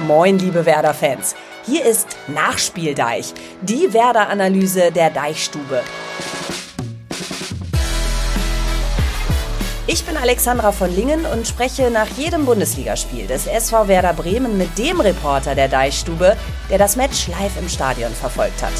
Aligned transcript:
Moin, 0.00 0.38
liebe 0.38 0.64
Werder-Fans. 0.64 1.34
Hier 1.66 1.84
ist 1.84 2.16
Nachspieldeich, 2.28 3.34
die 3.62 3.92
Werder-Analyse 3.92 4.92
der 4.92 5.10
Deichstube. 5.10 5.82
Ich 9.88 10.04
bin 10.04 10.16
Alexandra 10.16 10.70
von 10.70 10.94
Lingen 10.94 11.26
und 11.26 11.48
spreche 11.48 11.90
nach 11.90 12.06
jedem 12.16 12.44
Bundesligaspiel 12.44 13.26
des 13.26 13.48
SV 13.48 13.88
Werder 13.88 14.12
Bremen 14.12 14.56
mit 14.56 14.78
dem 14.78 15.00
Reporter 15.00 15.56
der 15.56 15.66
Deichstube, 15.66 16.36
der 16.70 16.78
das 16.78 16.94
Match 16.94 17.26
live 17.26 17.58
im 17.58 17.68
Stadion 17.68 18.12
verfolgt 18.12 18.62
hat. 18.62 18.72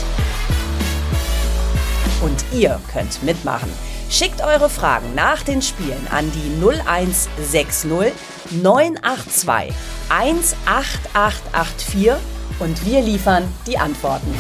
Und 2.22 2.44
ihr 2.52 2.80
könnt 2.92 3.24
mitmachen. 3.24 3.72
Schickt 4.11 4.40
eure 4.40 4.70
Fragen 4.70 5.14
nach 5.14 5.43
den 5.43 5.61
Spielen 5.61 6.09
an 6.11 6.32
die 6.32 6.50
0160 6.61 8.14
982 8.50 9.74
18884 10.09 12.12
und 12.59 12.87
wir 12.87 13.02
liefern 13.02 13.52
die 13.66 13.77
Antworten. 13.77 14.34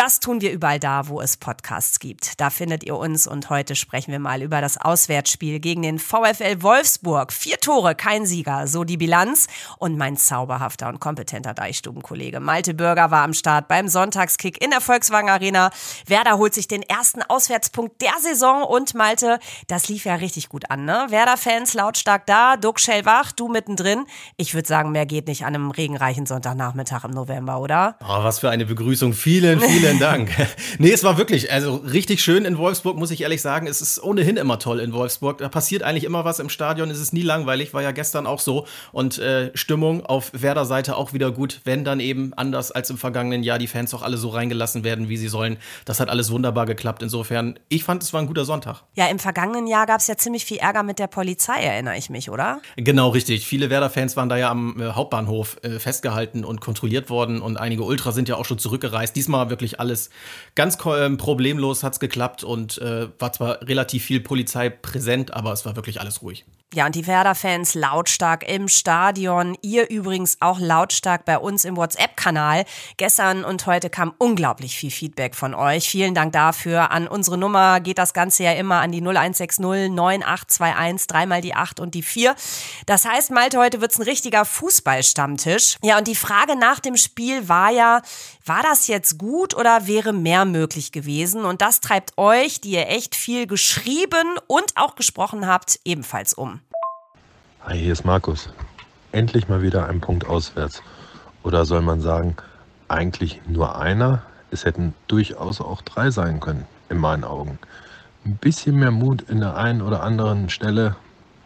Das 0.00 0.18
tun 0.18 0.40
wir 0.40 0.50
überall 0.50 0.80
da, 0.80 1.08
wo 1.08 1.20
es 1.20 1.36
Podcasts 1.36 1.98
gibt. 1.98 2.40
Da 2.40 2.48
findet 2.48 2.84
ihr 2.84 2.96
uns 2.96 3.26
und 3.26 3.50
heute 3.50 3.76
sprechen 3.76 4.12
wir 4.12 4.18
mal 4.18 4.40
über 4.40 4.62
das 4.62 4.78
Auswärtsspiel 4.78 5.60
gegen 5.60 5.82
den 5.82 5.98
VfL 5.98 6.62
Wolfsburg. 6.62 7.34
Vier 7.34 7.60
Tore, 7.60 7.94
kein 7.94 8.24
Sieger, 8.24 8.66
so 8.66 8.84
die 8.84 8.96
Bilanz. 8.96 9.46
Und 9.76 9.98
mein 9.98 10.16
zauberhafter 10.16 10.88
und 10.88 11.00
kompetenter 11.00 11.52
Deichstubenkollege 11.52 12.40
Malte 12.40 12.72
Bürger 12.72 13.10
war 13.10 13.24
am 13.24 13.34
Start 13.34 13.68
beim 13.68 13.88
Sonntagskick 13.88 14.64
in 14.64 14.70
der 14.70 14.80
Volkswagen 14.80 15.28
Arena. 15.28 15.70
Werder 16.06 16.38
holt 16.38 16.54
sich 16.54 16.66
den 16.66 16.80
ersten 16.80 17.20
Auswärtspunkt 17.20 18.00
der 18.00 18.14
Saison 18.22 18.62
und 18.62 18.94
Malte, 18.94 19.38
das 19.66 19.88
lief 19.88 20.06
ja 20.06 20.14
richtig 20.14 20.48
gut 20.48 20.70
an, 20.70 20.86
ne? 20.86 21.08
Werder-Fans 21.10 21.74
lautstark 21.74 22.24
da, 22.24 22.56
Duck 22.56 22.80
Schellwach, 22.80 23.32
du 23.32 23.48
mittendrin. 23.48 24.06
Ich 24.38 24.54
würde 24.54 24.66
sagen, 24.66 24.92
mehr 24.92 25.04
geht 25.04 25.26
nicht 25.26 25.44
an 25.44 25.54
einem 25.54 25.70
regenreichen 25.70 26.24
Sonntagnachmittag 26.24 27.04
im 27.04 27.10
November, 27.10 27.60
oder? 27.60 27.96
Oh, 28.02 28.24
was 28.24 28.38
für 28.38 28.48
eine 28.48 28.64
Begrüßung. 28.64 29.12
Vielen, 29.12 29.60
vielen 29.60 29.89
Vielen 29.90 30.00
Dank. 30.00 30.30
Nee, 30.78 30.92
es 30.92 31.04
war 31.04 31.18
wirklich, 31.18 31.52
also 31.52 31.76
richtig 31.76 32.22
schön 32.22 32.44
in 32.44 32.56
Wolfsburg, 32.56 32.96
muss 32.96 33.10
ich 33.10 33.22
ehrlich 33.22 33.42
sagen. 33.42 33.66
Es 33.66 33.80
ist 33.80 34.02
ohnehin 34.02 34.36
immer 34.36 34.58
toll 34.58 34.80
in 34.80 34.92
Wolfsburg. 34.92 35.38
Da 35.38 35.48
passiert 35.48 35.82
eigentlich 35.82 36.04
immer 36.04 36.24
was 36.24 36.38
im 36.38 36.48
Stadion. 36.48 36.90
Es 36.90 37.00
ist 37.00 37.12
nie 37.12 37.22
langweilig, 37.22 37.74
war 37.74 37.82
ja 37.82 37.90
gestern 37.90 38.26
auch 38.26 38.40
so. 38.40 38.66
Und 38.92 39.18
äh, 39.18 39.50
Stimmung 39.54 40.06
auf 40.06 40.30
Werder-Seite 40.32 40.96
auch 40.96 41.12
wieder 41.12 41.32
gut, 41.32 41.60
wenn 41.64 41.84
dann 41.84 42.00
eben 42.00 42.32
anders 42.34 42.70
als 42.70 42.88
im 42.88 42.98
vergangenen 42.98 43.42
Jahr 43.42 43.58
die 43.58 43.66
Fans 43.66 43.92
auch 43.94 44.02
alle 44.02 44.16
so 44.16 44.28
reingelassen 44.28 44.84
werden, 44.84 45.08
wie 45.08 45.16
sie 45.16 45.28
sollen. 45.28 45.58
Das 45.84 46.00
hat 46.00 46.08
alles 46.08 46.30
wunderbar 46.30 46.66
geklappt. 46.66 47.02
Insofern, 47.02 47.58
ich 47.68 47.84
fand, 47.84 48.02
es 48.02 48.12
war 48.12 48.20
ein 48.20 48.26
guter 48.26 48.44
Sonntag. 48.44 48.84
Ja, 48.94 49.08
im 49.08 49.18
vergangenen 49.18 49.66
Jahr 49.66 49.86
gab 49.86 50.00
es 50.00 50.06
ja 50.06 50.16
ziemlich 50.16 50.44
viel 50.44 50.58
Ärger 50.58 50.82
mit 50.82 50.98
der 50.98 51.08
Polizei, 51.08 51.60
erinnere 51.60 51.96
ich 51.96 52.10
mich, 52.10 52.30
oder? 52.30 52.60
Genau, 52.76 53.08
richtig. 53.08 53.46
Viele 53.46 53.70
Werder-Fans 53.70 54.16
waren 54.16 54.28
da 54.28 54.36
ja 54.36 54.50
am 54.50 54.80
äh, 54.80 54.92
Hauptbahnhof 54.92 55.58
äh, 55.62 55.78
festgehalten 55.78 56.44
und 56.44 56.60
kontrolliert 56.60 57.10
worden. 57.10 57.42
Und 57.42 57.58
einige 57.58 57.82
Ultra 57.82 58.12
sind 58.12 58.28
ja 58.28 58.36
auch 58.36 58.44
schon 58.44 58.58
zurückgereist. 58.58 59.16
Diesmal 59.16 59.50
wirklich 59.50 59.79
alles 59.80 60.10
ganz 60.54 60.78
ähm, 60.86 61.16
problemlos 61.16 61.82
hat 61.82 61.94
es 61.94 62.00
geklappt 62.00 62.44
und 62.44 62.78
äh, 62.78 63.08
war 63.18 63.32
zwar 63.32 63.62
relativ 63.62 64.04
viel 64.04 64.20
Polizei 64.20 64.70
präsent, 64.70 65.32
aber 65.32 65.52
es 65.52 65.66
war 65.66 65.74
wirklich 65.76 66.00
alles 66.00 66.22
ruhig. 66.22 66.44
Ja, 66.72 66.86
und 66.86 66.94
die 66.94 67.08
Werder-Fans 67.08 67.74
lautstark 67.74 68.48
im 68.48 68.68
Stadion. 68.68 69.58
Ihr 69.60 69.90
übrigens 69.90 70.36
auch 70.38 70.60
lautstark 70.60 71.24
bei 71.24 71.36
uns 71.36 71.64
im 71.64 71.76
WhatsApp-Kanal. 71.76 72.64
Gestern 72.96 73.44
und 73.44 73.66
heute 73.66 73.90
kam 73.90 74.14
unglaublich 74.18 74.76
viel 74.76 74.92
Feedback 74.92 75.34
von 75.34 75.52
euch. 75.52 75.90
Vielen 75.90 76.14
Dank 76.14 76.32
dafür. 76.32 76.92
An 76.92 77.08
unsere 77.08 77.36
Nummer 77.38 77.80
geht 77.80 77.98
das 77.98 78.14
Ganze 78.14 78.44
ja 78.44 78.52
immer 78.52 78.76
an 78.76 78.92
die 78.92 79.00
0160 79.00 79.58
9821, 79.58 81.08
dreimal 81.08 81.40
die 81.40 81.54
8 81.56 81.80
und 81.80 81.96
die 81.96 82.02
4. 82.02 82.36
Das 82.86 83.04
heißt, 83.04 83.32
Malte, 83.32 83.58
heute 83.58 83.80
wird's 83.80 83.98
ein 83.98 84.04
richtiger 84.04 84.44
Fußballstammtisch. 84.44 85.76
Ja, 85.82 85.98
und 85.98 86.06
die 86.06 86.14
Frage 86.14 86.54
nach 86.54 86.78
dem 86.78 86.96
Spiel 86.96 87.48
war 87.48 87.72
ja, 87.72 88.00
war 88.44 88.62
das 88.62 88.86
jetzt 88.86 89.18
gut 89.18 89.56
oder 89.56 89.88
wäre 89.88 90.12
mehr 90.12 90.44
möglich 90.44 90.92
gewesen? 90.92 91.44
Und 91.44 91.62
das 91.62 91.80
treibt 91.80 92.16
euch, 92.16 92.60
die 92.60 92.70
ihr 92.70 92.86
echt 92.86 93.16
viel 93.16 93.48
geschrieben 93.48 94.38
und 94.46 94.76
auch 94.76 94.94
gesprochen 94.94 95.48
habt, 95.48 95.80
ebenfalls 95.84 96.32
um. 96.32 96.59
Hi, 97.62 97.76
hier 97.76 97.92
ist 97.92 98.06
Markus. 98.06 98.48
Endlich 99.12 99.48
mal 99.48 99.60
wieder 99.60 99.86
ein 99.86 100.00
Punkt 100.00 100.26
auswärts. 100.26 100.82
Oder 101.42 101.66
soll 101.66 101.82
man 101.82 102.00
sagen, 102.00 102.34
eigentlich 102.88 103.42
nur 103.46 103.78
einer? 103.78 104.22
Es 104.50 104.64
hätten 104.64 104.94
durchaus 105.08 105.60
auch 105.60 105.82
drei 105.82 106.10
sein 106.10 106.40
können, 106.40 106.66
in 106.88 106.96
meinen 106.96 107.22
Augen. 107.22 107.58
Ein 108.24 108.36
bisschen 108.36 108.76
mehr 108.76 108.90
Mut 108.90 109.20
in 109.28 109.40
der 109.40 109.58
einen 109.58 109.82
oder 109.82 110.02
anderen 110.02 110.48
Stelle 110.48 110.96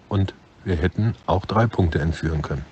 und 0.09 0.35
wir 0.65 0.77
hätten 0.77 1.17
auch 1.27 1.47
drei 1.47 1.67
Punkte 1.67 1.99
entführen 1.99 2.43
können. 2.43 2.65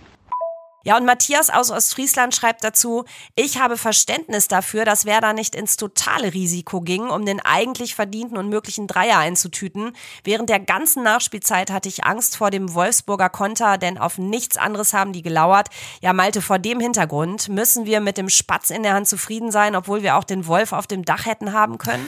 Ja, 0.84 0.97
und 0.97 1.04
Matthias 1.04 1.50
aus 1.50 1.70
Ostfriesland 1.70 2.34
schreibt 2.34 2.65
dazu, 2.65 3.04
ich 3.37 3.59
habe 3.59 3.76
Verständnis 3.76 4.48
dafür, 4.48 4.84
dass 4.84 5.04
Werder 5.04 5.32
nicht 5.32 5.54
ins 5.54 5.76
totale 5.76 6.34
Risiko 6.34 6.81
ging, 6.81 7.09
um 7.09 7.25
den 7.25 7.41
eigentlich 7.41 7.94
verdienten 7.94 8.37
und 8.37 8.48
möglichen 8.48 8.87
Dreier 8.87 9.19
einzutüten. 9.19 9.92
Während 10.25 10.48
der 10.48 10.60
ganzen 10.60 11.03
Nachspielzeit 11.03 11.71
hatte 11.71 11.88
ich 11.88 12.04
Angst 12.04 12.37
vor 12.37 12.50
dem 12.50 12.75
Wolfsburger 12.75 13.28
Konter, 13.28 13.78
denn 13.78 13.98
auf 13.98 14.19
nichts 14.19 14.56
anderes 14.56 14.92
haben 14.92 15.12
die 15.12 15.22
gelauert. 15.22 15.69
Ja, 16.00 16.12
Malte, 16.12 16.42
vor 16.42 16.59
dem 16.59 16.81
Hintergrund 16.81 17.48
müssen 17.48 17.87
wir 17.87 18.00
mit 18.00 18.19
dem 18.19 18.28
Spatz 18.28 18.71
in 18.71 18.82
der 18.82 18.94
Hand 18.94 19.09
zufrieden 19.09 19.50
sein, 19.50 19.76
obwohl 19.76 20.03
wir 20.03 20.16
auch 20.16 20.25
den 20.25 20.47
Wolf 20.47 20.72
auf 20.72 20.87
dem 20.87 21.04
Dach 21.04 21.26
hätten 21.26 21.53
haben 21.53 21.78
können? 21.78 22.06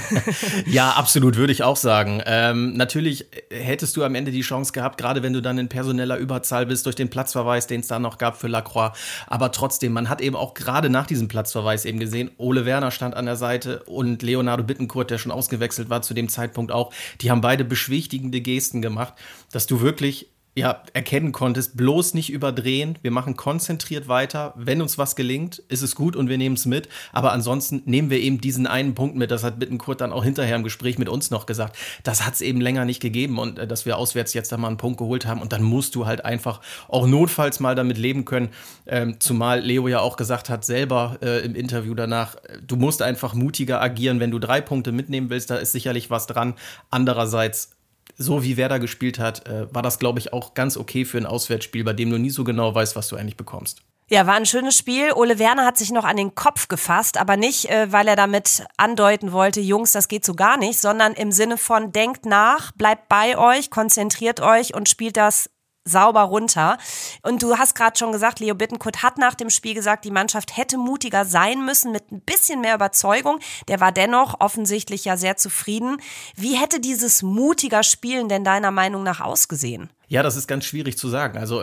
ja, 0.66 0.90
absolut, 0.90 1.36
würde 1.36 1.52
ich 1.52 1.62
auch 1.62 1.76
sagen. 1.76 2.22
Ähm, 2.26 2.74
natürlich 2.74 3.26
hättest 3.50 3.96
du 3.96 4.04
am 4.04 4.14
Ende 4.14 4.30
die 4.30 4.40
Chance 4.40 4.72
gehabt, 4.72 4.98
gerade 4.98 5.22
wenn 5.22 5.32
du 5.32 5.40
dann 5.40 5.58
in 5.58 5.68
personeller 5.68 6.16
Überzahl 6.16 6.66
bist, 6.66 6.86
durch 6.86 6.96
den 6.96 7.10
Platzverweis, 7.10 7.66
den 7.66 7.80
es 7.80 7.88
da 8.02 8.08
noch 8.08 8.18
gab 8.18 8.36
für 8.36 8.48
Lacroix. 8.48 8.92
Aber 9.26 9.52
trotzdem, 9.52 9.92
man 9.92 10.08
hat 10.08 10.20
eben 10.20 10.36
auch 10.36 10.54
gerade 10.54 10.90
nach 10.90 11.06
diesem 11.06 11.28
Platzverweis 11.28 11.84
eben 11.84 12.00
gesehen, 12.00 12.30
Ole 12.38 12.64
Werner 12.64 12.90
stand 12.90 13.14
an 13.14 13.26
der 13.26 13.36
Seite 13.36 13.82
und 13.84 14.22
Leonardo 14.22 14.64
Bittencourt, 14.64 15.10
der 15.10 15.18
schon 15.18 15.32
ausgewechselt 15.32 15.90
war 15.90 16.02
zu 16.02 16.14
dem 16.14 16.28
Zeitpunkt 16.28 16.72
auch. 16.72 16.92
Die 17.20 17.30
haben 17.30 17.40
beide 17.40 17.64
beschwichtigende 17.64 18.40
Gesten 18.40 18.82
gemacht, 18.82 19.14
dass 19.52 19.66
du 19.66 19.80
wirklich 19.80 20.29
ja, 20.56 20.82
erkennen 20.94 21.30
konntest, 21.30 21.76
bloß 21.76 22.14
nicht 22.14 22.30
überdrehen. 22.30 22.98
Wir 23.02 23.12
machen 23.12 23.36
konzentriert 23.36 24.08
weiter. 24.08 24.52
Wenn 24.56 24.82
uns 24.82 24.98
was 24.98 25.14
gelingt, 25.14 25.60
ist 25.68 25.82
es 25.82 25.94
gut 25.94 26.16
und 26.16 26.28
wir 26.28 26.38
nehmen 26.38 26.56
es 26.56 26.66
mit. 26.66 26.88
Aber 27.12 27.32
ansonsten 27.32 27.82
nehmen 27.84 28.10
wir 28.10 28.18
eben 28.18 28.40
diesen 28.40 28.66
einen 28.66 28.96
Punkt 28.96 29.14
mit. 29.14 29.30
Das 29.30 29.44
hat 29.44 29.60
Bittenkurt 29.60 30.00
dann 30.00 30.12
auch 30.12 30.24
hinterher 30.24 30.56
im 30.56 30.64
Gespräch 30.64 30.98
mit 30.98 31.08
uns 31.08 31.30
noch 31.30 31.46
gesagt. 31.46 31.76
Das 32.02 32.26
hat 32.26 32.34
es 32.34 32.40
eben 32.40 32.60
länger 32.60 32.84
nicht 32.84 33.00
gegeben 33.00 33.38
und 33.38 33.60
äh, 33.60 33.66
dass 33.68 33.86
wir 33.86 33.96
auswärts 33.96 34.34
jetzt 34.34 34.50
da 34.50 34.56
mal 34.56 34.66
einen 34.66 34.76
Punkt 34.76 34.98
geholt 34.98 35.24
haben. 35.24 35.40
Und 35.40 35.52
dann 35.52 35.62
musst 35.62 35.94
du 35.94 36.06
halt 36.06 36.24
einfach 36.24 36.60
auch 36.88 37.06
notfalls 37.06 37.60
mal 37.60 37.76
damit 37.76 37.96
leben 37.96 38.24
können. 38.24 38.48
Ähm, 38.88 39.20
zumal 39.20 39.60
Leo 39.60 39.86
ja 39.86 40.00
auch 40.00 40.16
gesagt 40.16 40.50
hat, 40.50 40.64
selber 40.64 41.18
äh, 41.22 41.44
im 41.44 41.54
Interview 41.54 41.94
danach, 41.94 42.34
äh, 42.34 42.58
du 42.66 42.74
musst 42.74 43.02
einfach 43.02 43.34
mutiger 43.34 43.80
agieren, 43.80 44.18
wenn 44.18 44.32
du 44.32 44.40
drei 44.40 44.60
Punkte 44.60 44.90
mitnehmen 44.90 45.30
willst. 45.30 45.50
Da 45.50 45.56
ist 45.56 45.70
sicherlich 45.70 46.10
was 46.10 46.26
dran. 46.26 46.54
Andererseits 46.90 47.70
so 48.20 48.42
wie 48.44 48.56
Werder 48.56 48.78
gespielt 48.78 49.18
hat, 49.18 49.48
äh, 49.48 49.72
war 49.74 49.82
das, 49.82 49.98
glaube 49.98 50.18
ich, 50.18 50.32
auch 50.32 50.54
ganz 50.54 50.76
okay 50.76 51.04
für 51.04 51.18
ein 51.18 51.26
Auswärtsspiel, 51.26 51.84
bei 51.84 51.94
dem 51.94 52.10
du 52.10 52.18
nie 52.18 52.30
so 52.30 52.44
genau 52.44 52.74
weißt, 52.74 52.94
was 52.94 53.08
du 53.08 53.16
eigentlich 53.16 53.36
bekommst. 53.36 53.82
Ja, 54.08 54.26
war 54.26 54.34
ein 54.34 54.44
schönes 54.44 54.76
Spiel. 54.76 55.12
Ole 55.14 55.38
Werner 55.38 55.64
hat 55.64 55.78
sich 55.78 55.90
noch 55.90 56.04
an 56.04 56.16
den 56.16 56.34
Kopf 56.34 56.68
gefasst, 56.68 57.16
aber 57.16 57.36
nicht, 57.36 57.70
äh, 57.70 57.92
weil 57.92 58.08
er 58.08 58.16
damit 58.16 58.64
andeuten 58.76 59.32
wollte, 59.32 59.60
Jungs, 59.60 59.92
das 59.92 60.08
geht 60.08 60.24
so 60.24 60.34
gar 60.34 60.58
nicht, 60.58 60.80
sondern 60.80 61.14
im 61.14 61.32
Sinne 61.32 61.56
von 61.56 61.92
denkt 61.92 62.26
nach, 62.26 62.72
bleibt 62.72 63.08
bei 63.08 63.38
euch, 63.38 63.70
konzentriert 63.70 64.40
euch 64.40 64.74
und 64.74 64.88
spielt 64.88 65.16
das 65.16 65.48
sauber 65.90 66.22
runter. 66.22 66.78
Und 67.22 67.42
du 67.42 67.58
hast 67.58 67.74
gerade 67.74 67.98
schon 67.98 68.12
gesagt, 68.12 68.40
Leo 68.40 68.54
Bittenkurt 68.54 69.02
hat 69.02 69.18
nach 69.18 69.34
dem 69.34 69.50
Spiel 69.50 69.74
gesagt, 69.74 70.04
die 70.04 70.10
Mannschaft 70.10 70.56
hätte 70.56 70.78
mutiger 70.78 71.24
sein 71.24 71.64
müssen 71.64 71.92
mit 71.92 72.10
ein 72.10 72.20
bisschen 72.20 72.60
mehr 72.60 72.74
Überzeugung. 72.74 73.38
Der 73.68 73.80
war 73.80 73.92
dennoch 73.92 74.40
offensichtlich 74.40 75.04
ja 75.04 75.16
sehr 75.16 75.36
zufrieden. 75.36 75.98
Wie 76.36 76.56
hätte 76.56 76.80
dieses 76.80 77.22
mutiger 77.22 77.82
Spielen 77.82 78.28
denn 78.28 78.44
deiner 78.44 78.70
Meinung 78.70 79.02
nach 79.02 79.20
ausgesehen? 79.20 79.90
Ja, 80.10 80.24
das 80.24 80.34
ist 80.34 80.48
ganz 80.48 80.64
schwierig 80.64 80.98
zu 80.98 81.08
sagen. 81.08 81.38
Also, 81.38 81.62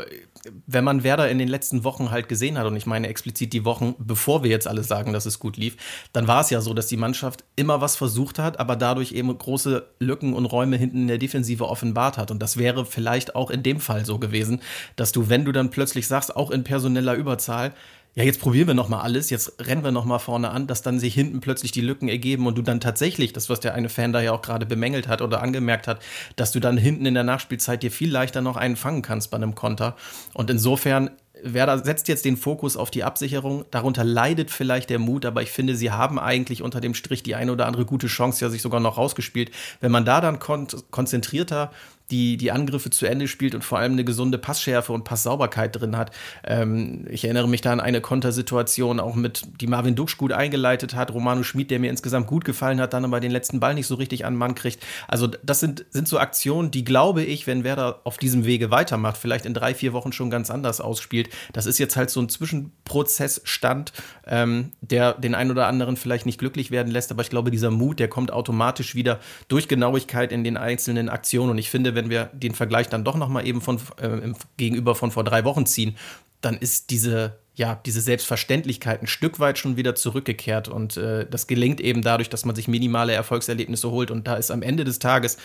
wenn 0.66 0.86
man 0.86 1.04
Werder 1.04 1.30
in 1.30 1.38
den 1.38 1.50
letzten 1.50 1.84
Wochen 1.84 2.12
halt 2.12 2.30
gesehen 2.30 2.58
hat, 2.58 2.66
und 2.66 2.78
ich 2.78 2.86
meine 2.86 3.10
explizit 3.10 3.52
die 3.52 3.66
Wochen, 3.66 3.94
bevor 3.98 4.42
wir 4.42 4.50
jetzt 4.50 4.70
alle 4.70 4.86
sagen, 4.86 5.12
dass 5.12 5.26
es 5.26 5.40
gut 5.40 5.58
lief, 5.58 5.76
dann 6.14 6.30
war 6.30 6.40
es 6.40 6.50
ja 6.50 6.62
so, 6.62 6.74
dass 6.74 6.88
die 6.88 6.96
Mannschaft 6.96 7.44
immer 7.58 7.82
was 7.82 7.98
versucht 7.98 8.40
hat, 8.40 8.58
aber 8.58 8.78
dadurch 8.78 9.12
eben 9.12 9.38
große 9.38 9.86
Lücken 10.00 10.32
und 10.32 10.46
Räume 10.46 10.78
hinten 10.78 11.02
in 11.02 11.08
der 11.10 11.18
Defensive 11.18 11.68
offenbart 11.68 12.18
hat. 12.18 12.32
Und 12.32 12.42
das 12.42 12.56
wäre 12.56 12.86
vielleicht 12.86 13.36
auch 13.36 13.52
in 13.52 13.64
dem 13.64 13.82
Fall 13.82 14.06
so 14.06 14.18
gewesen, 14.18 14.62
dass 14.96 15.12
du, 15.12 15.28
wenn 15.28 15.44
du 15.44 15.52
dann 15.52 15.70
plötzlich 15.70 16.08
sagst, 16.08 16.34
auch 16.34 16.50
in 16.50 16.64
personeller 16.64 17.16
Überzahl, 17.16 17.74
ja, 18.18 18.24
jetzt 18.24 18.42
probieren 18.42 18.66
wir 18.66 18.74
noch 18.74 18.90
mal 18.90 19.02
alles, 19.02 19.30
jetzt 19.30 19.64
rennen 19.64 19.84
wir 19.84 19.92
noch 19.92 20.04
mal 20.04 20.18
vorne 20.18 20.50
an, 20.50 20.66
dass 20.66 20.82
dann 20.82 21.00
sich 21.00 21.14
hinten 21.14 21.40
plötzlich 21.40 21.72
die 21.72 21.82
Lücken 21.82 22.10
ergeben 22.10 22.48
und 22.48 22.58
du 22.58 22.64
dann 22.64 22.80
tatsächlich, 22.80 23.32
das 23.32 23.48
was 23.48 23.60
der 23.60 23.76
eine 23.76 23.90
Fan 23.90 24.12
da 24.12 24.20
ja 24.20 24.32
auch 24.32 24.42
gerade 24.42 24.66
bemängelt 24.66 25.08
hat 25.08 25.22
oder 25.22 25.44
angemerkt 25.44 25.88
hat, 25.88 26.00
dass 26.36 26.52
du 26.52 26.60
dann 26.60 26.78
hinten 26.78 27.06
in 27.06 27.14
der 27.14 27.24
Nachspielzeit 27.24 27.84
dir 27.84 27.92
viel 27.92 28.12
leichter 28.12 28.42
noch 28.42 28.58
einen 28.58 28.76
fangen 28.76 29.04
kannst 29.04 29.30
bei 29.30 29.38
einem 29.38 29.54
Konter. 29.54 29.96
Und 30.34 30.50
insofern 30.50 31.12
Werder 31.44 31.86
setzt 31.86 32.08
jetzt 32.08 32.26
den 32.26 32.38
Fokus 32.38 32.76
auf 32.76 32.90
die 32.90 33.04
Absicherung. 33.04 33.66
Darunter 33.70 34.04
leidet 34.04 34.50
vielleicht 34.50 34.90
der 34.90 34.98
Mut, 34.98 35.24
aber 35.24 35.44
ich 35.44 35.52
finde, 35.52 35.76
sie 35.76 35.92
haben 35.92 36.18
eigentlich 36.18 36.64
unter 36.64 36.82
dem 36.82 36.96
Strich 36.96 37.22
die 37.22 37.36
eine 37.36 37.52
oder 37.52 37.68
andere 37.68 37.86
gute 37.86 38.08
Chance 38.08 38.44
ja 38.44 38.50
sich 38.50 38.64
sogar 38.64 38.80
noch 38.80 38.98
rausgespielt. 38.98 39.52
Wenn 39.80 39.92
man 39.92 40.06
da 40.06 40.22
dann 40.22 40.40
kon 40.40 40.66
konzentrierter 40.90 41.72
die, 42.12 42.38
die 42.38 42.52
Angriffe 42.52 42.90
zu 42.90 43.06
Ende 43.06 43.28
spielt 43.28 43.54
und 43.54 43.64
vor 43.64 43.80
allem 43.80 43.94
eine 43.94 44.06
gesunde 44.06 44.38
Passschärfe 44.38 44.94
und 44.94 45.04
Passsauberkeit 45.04 45.76
drin 45.80 45.98
hat. 45.98 46.12
Ähm, 46.46 47.06
ich 47.10 47.26
erinnere 47.26 47.50
mich 47.50 47.62
da 47.62 47.74
an 47.74 47.80
eine 47.80 48.00
Kontersituation, 48.00 49.00
auch 49.00 49.16
mit, 49.16 49.44
die 49.60 49.68
Marvin 49.68 49.96
Duksch 49.96 50.18
gut 50.18 50.32
eingeleitet 50.32 50.96
hat, 50.96 51.14
Romano 51.14 51.44
Schmid, 51.44 51.70
der 51.70 51.80
mir 51.80 51.90
insgesamt 51.90 52.28
gut 52.28 52.46
gefallen 52.46 52.80
hat, 52.80 52.94
dann 52.94 53.04
aber 53.04 53.20
den 53.20 53.32
letzten 53.32 53.60
Ball 53.60 53.74
nicht 53.74 53.88
so 53.88 53.96
richtig 53.96 54.26
an 54.26 54.34
den 54.34 54.40
Mann 54.40 54.56
kriegt. 54.56 54.84
Also 55.08 55.28
das 55.28 55.60
sind, 55.60 55.86
sind 55.90 56.08
so 56.08 56.18
Aktionen, 56.18 56.72
die 56.72 56.86
glaube 56.86 57.24
ich, 57.24 57.46
wenn 57.46 57.66
Werder 57.66 58.02
auf 58.06 58.18
diesem 58.18 58.46
Wege 58.46 58.72
weitermacht, 58.72 59.18
vielleicht 59.18 59.46
in 59.46 59.54
drei, 59.54 59.74
vier 59.74 59.92
Wochen 59.92 60.14
schon 60.14 60.30
ganz 60.30 60.50
anders 60.50 60.80
ausspielt. 60.80 61.30
Das 61.52 61.66
ist 61.66 61.78
jetzt 61.78 61.98
halt 61.98 62.10
so 62.10 62.22
ein 62.22 62.30
Zwischenprozessstand, 62.30 63.92
ähm, 64.26 64.72
der 64.80 65.14
den 65.14 65.36
einen 65.36 65.52
oder 65.52 65.68
anderen 65.68 65.98
vielleicht 65.98 66.26
nicht 66.26 66.40
glücklich 66.40 66.72
werden 66.72 66.92
lässt, 66.92 67.12
aber 67.12 67.22
ich 67.22 67.30
glaube, 67.30 67.52
dieser 67.52 67.72
Mut, 67.72 68.00
der 68.00 68.08
kommt 68.08 68.32
automatisch 68.32 68.96
wieder 68.96 69.20
durch 69.50 69.68
Genauigkeit 69.68 70.32
in 70.32 70.46
den 70.46 70.56
einzelnen 70.56 71.10
Aktionen 71.10 71.52
und 71.52 71.58
ich 71.58 71.70
finde, 71.70 71.97
wenn 71.98 72.10
wir 72.10 72.30
den 72.32 72.54
Vergleich 72.54 72.88
dann 72.88 73.04
doch 73.04 73.18
nochmal 73.18 73.46
eben 73.46 73.60
von, 73.60 73.78
äh, 74.02 74.32
gegenüber 74.56 74.96
von 74.96 75.12
vor 75.12 75.26
drei 75.26 75.44
Wochen 75.44 75.66
ziehen, 75.66 75.98
dann 76.40 76.56
ist 76.56 76.92
diese, 76.92 77.40
ja, 77.56 77.82
diese 77.86 78.00
Selbstverständlichkeit 78.00 79.02
ein 79.02 79.08
Stück 79.08 79.40
weit 79.40 79.58
schon 79.58 79.76
wieder 79.76 79.96
zurückgekehrt. 79.96 80.68
Und 80.68 80.96
äh, 80.98 81.26
das 81.30 81.48
gelingt 81.48 81.82
eben 81.82 82.02
dadurch, 82.02 82.30
dass 82.30 82.46
man 82.46 82.56
sich 82.56 82.68
minimale 82.68 83.14
Erfolgserlebnisse 83.14 83.90
holt. 83.92 84.12
Und 84.12 84.28
da 84.28 84.36
ist 84.36 84.52
am 84.52 84.62
Ende 84.62 84.84
des 84.84 85.00
Tages 85.00 85.38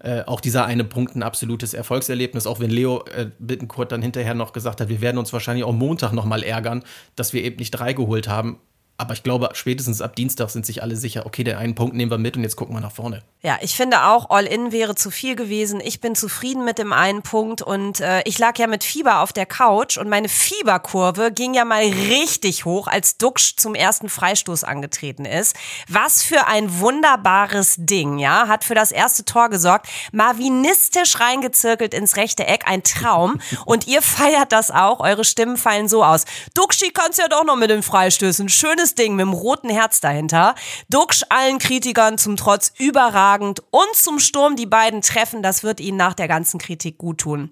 äh, 0.00 0.22
auch 0.22 0.40
dieser 0.40 0.64
eine 0.64 0.84
Punkt 0.84 1.14
ein 1.14 1.22
absolutes 1.22 1.74
Erfolgserlebnis. 1.74 2.46
Auch 2.46 2.60
wenn 2.60 2.70
Leo 2.70 3.04
äh, 3.14 3.30
Bittenkurt 3.38 3.92
dann 3.92 4.02
hinterher 4.02 4.34
noch 4.34 4.52
gesagt 4.52 4.80
hat, 4.80 4.88
wir 4.88 5.00
werden 5.00 5.18
uns 5.18 5.32
wahrscheinlich 5.32 5.64
auch 5.64 5.74
Montag 5.74 6.12
nochmal 6.12 6.42
ärgern, 6.42 6.82
dass 7.14 7.32
wir 7.32 7.44
eben 7.44 7.56
nicht 7.56 7.72
drei 7.72 7.92
geholt 7.92 8.28
haben. 8.28 8.58
Aber 9.00 9.14
ich 9.14 9.22
glaube, 9.22 9.50
spätestens 9.52 10.02
ab 10.02 10.16
Dienstag 10.16 10.50
sind 10.50 10.66
sich 10.66 10.82
alle 10.82 10.96
sicher, 10.96 11.24
okay, 11.24 11.44
den 11.44 11.54
einen 11.54 11.76
Punkt 11.76 11.94
nehmen 11.94 12.10
wir 12.10 12.18
mit 12.18 12.36
und 12.36 12.42
jetzt 12.42 12.56
gucken 12.56 12.74
wir 12.74 12.80
nach 12.80 12.90
vorne. 12.90 13.22
Ja, 13.40 13.56
ich 13.60 13.76
finde 13.76 14.06
auch, 14.06 14.30
All-In 14.30 14.72
wäre 14.72 14.96
zu 14.96 15.12
viel 15.12 15.36
gewesen. 15.36 15.80
Ich 15.80 16.00
bin 16.00 16.16
zufrieden 16.16 16.64
mit 16.64 16.78
dem 16.78 16.92
einen 16.92 17.22
Punkt 17.22 17.62
und 17.62 18.00
äh, 18.00 18.22
ich 18.24 18.40
lag 18.40 18.58
ja 18.58 18.66
mit 18.66 18.82
Fieber 18.82 19.20
auf 19.20 19.32
der 19.32 19.46
Couch 19.46 19.98
und 19.98 20.08
meine 20.08 20.28
Fieberkurve 20.28 21.30
ging 21.30 21.54
ja 21.54 21.64
mal 21.64 21.84
richtig 21.84 22.64
hoch, 22.64 22.88
als 22.88 23.18
Duxch 23.18 23.54
zum 23.56 23.76
ersten 23.76 24.08
Freistoß 24.08 24.64
angetreten 24.64 25.24
ist. 25.24 25.54
Was 25.88 26.24
für 26.24 26.48
ein 26.48 26.80
wunderbares 26.80 27.76
Ding, 27.78 28.18
ja, 28.18 28.48
hat 28.48 28.64
für 28.64 28.74
das 28.74 28.90
erste 28.90 29.24
Tor 29.24 29.48
gesorgt. 29.48 29.86
Marvinistisch 30.10 31.20
reingezirkelt 31.20 31.94
ins 31.94 32.16
rechte 32.16 32.48
Eck, 32.48 32.64
ein 32.66 32.82
Traum. 32.82 33.40
Und 33.64 33.86
ihr 33.86 34.02
feiert 34.02 34.50
das 34.50 34.72
auch, 34.72 34.98
eure 34.98 35.24
Stimmen 35.24 35.56
fallen 35.56 35.88
so 35.88 36.02
aus. 36.02 36.24
Duxchi 36.54 36.90
kann's 36.90 37.18
ja 37.18 37.28
doch 37.28 37.44
noch 37.44 37.54
mit 37.54 37.70
den 37.70 37.84
Freistößen. 37.84 38.48
Schönes 38.48 38.87
schönes 38.88 38.94
Ding 38.94 39.16
mit 39.16 39.24
dem 39.24 39.32
roten 39.32 39.70
Herz 39.70 40.00
dahinter. 40.00 40.54
Duxch 40.88 41.24
allen 41.28 41.58
Kritikern 41.58 42.18
zum 42.18 42.36
Trotz 42.36 42.72
überragend 42.78 43.62
und 43.70 43.94
zum 43.94 44.18
Sturm 44.18 44.56
die 44.56 44.66
beiden 44.66 45.02
treffen. 45.02 45.42
Das 45.42 45.62
wird 45.62 45.80
ihnen 45.80 45.98
nach 45.98 46.14
der 46.14 46.28
ganzen 46.28 46.58
Kritik 46.58 46.98
gut 46.98 47.18
tun. 47.18 47.50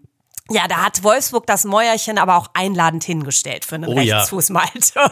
Ja, 0.48 0.68
da 0.68 0.84
hat 0.84 1.02
Wolfsburg 1.02 1.44
das 1.48 1.64
Mäuerchen 1.64 2.18
aber 2.18 2.36
auch 2.36 2.46
einladend 2.54 3.02
hingestellt 3.02 3.64
für 3.64 3.74
einen 3.74 3.88
oh, 3.88 3.94
Rechtsfuß, 3.94 4.50
Malte. 4.50 4.92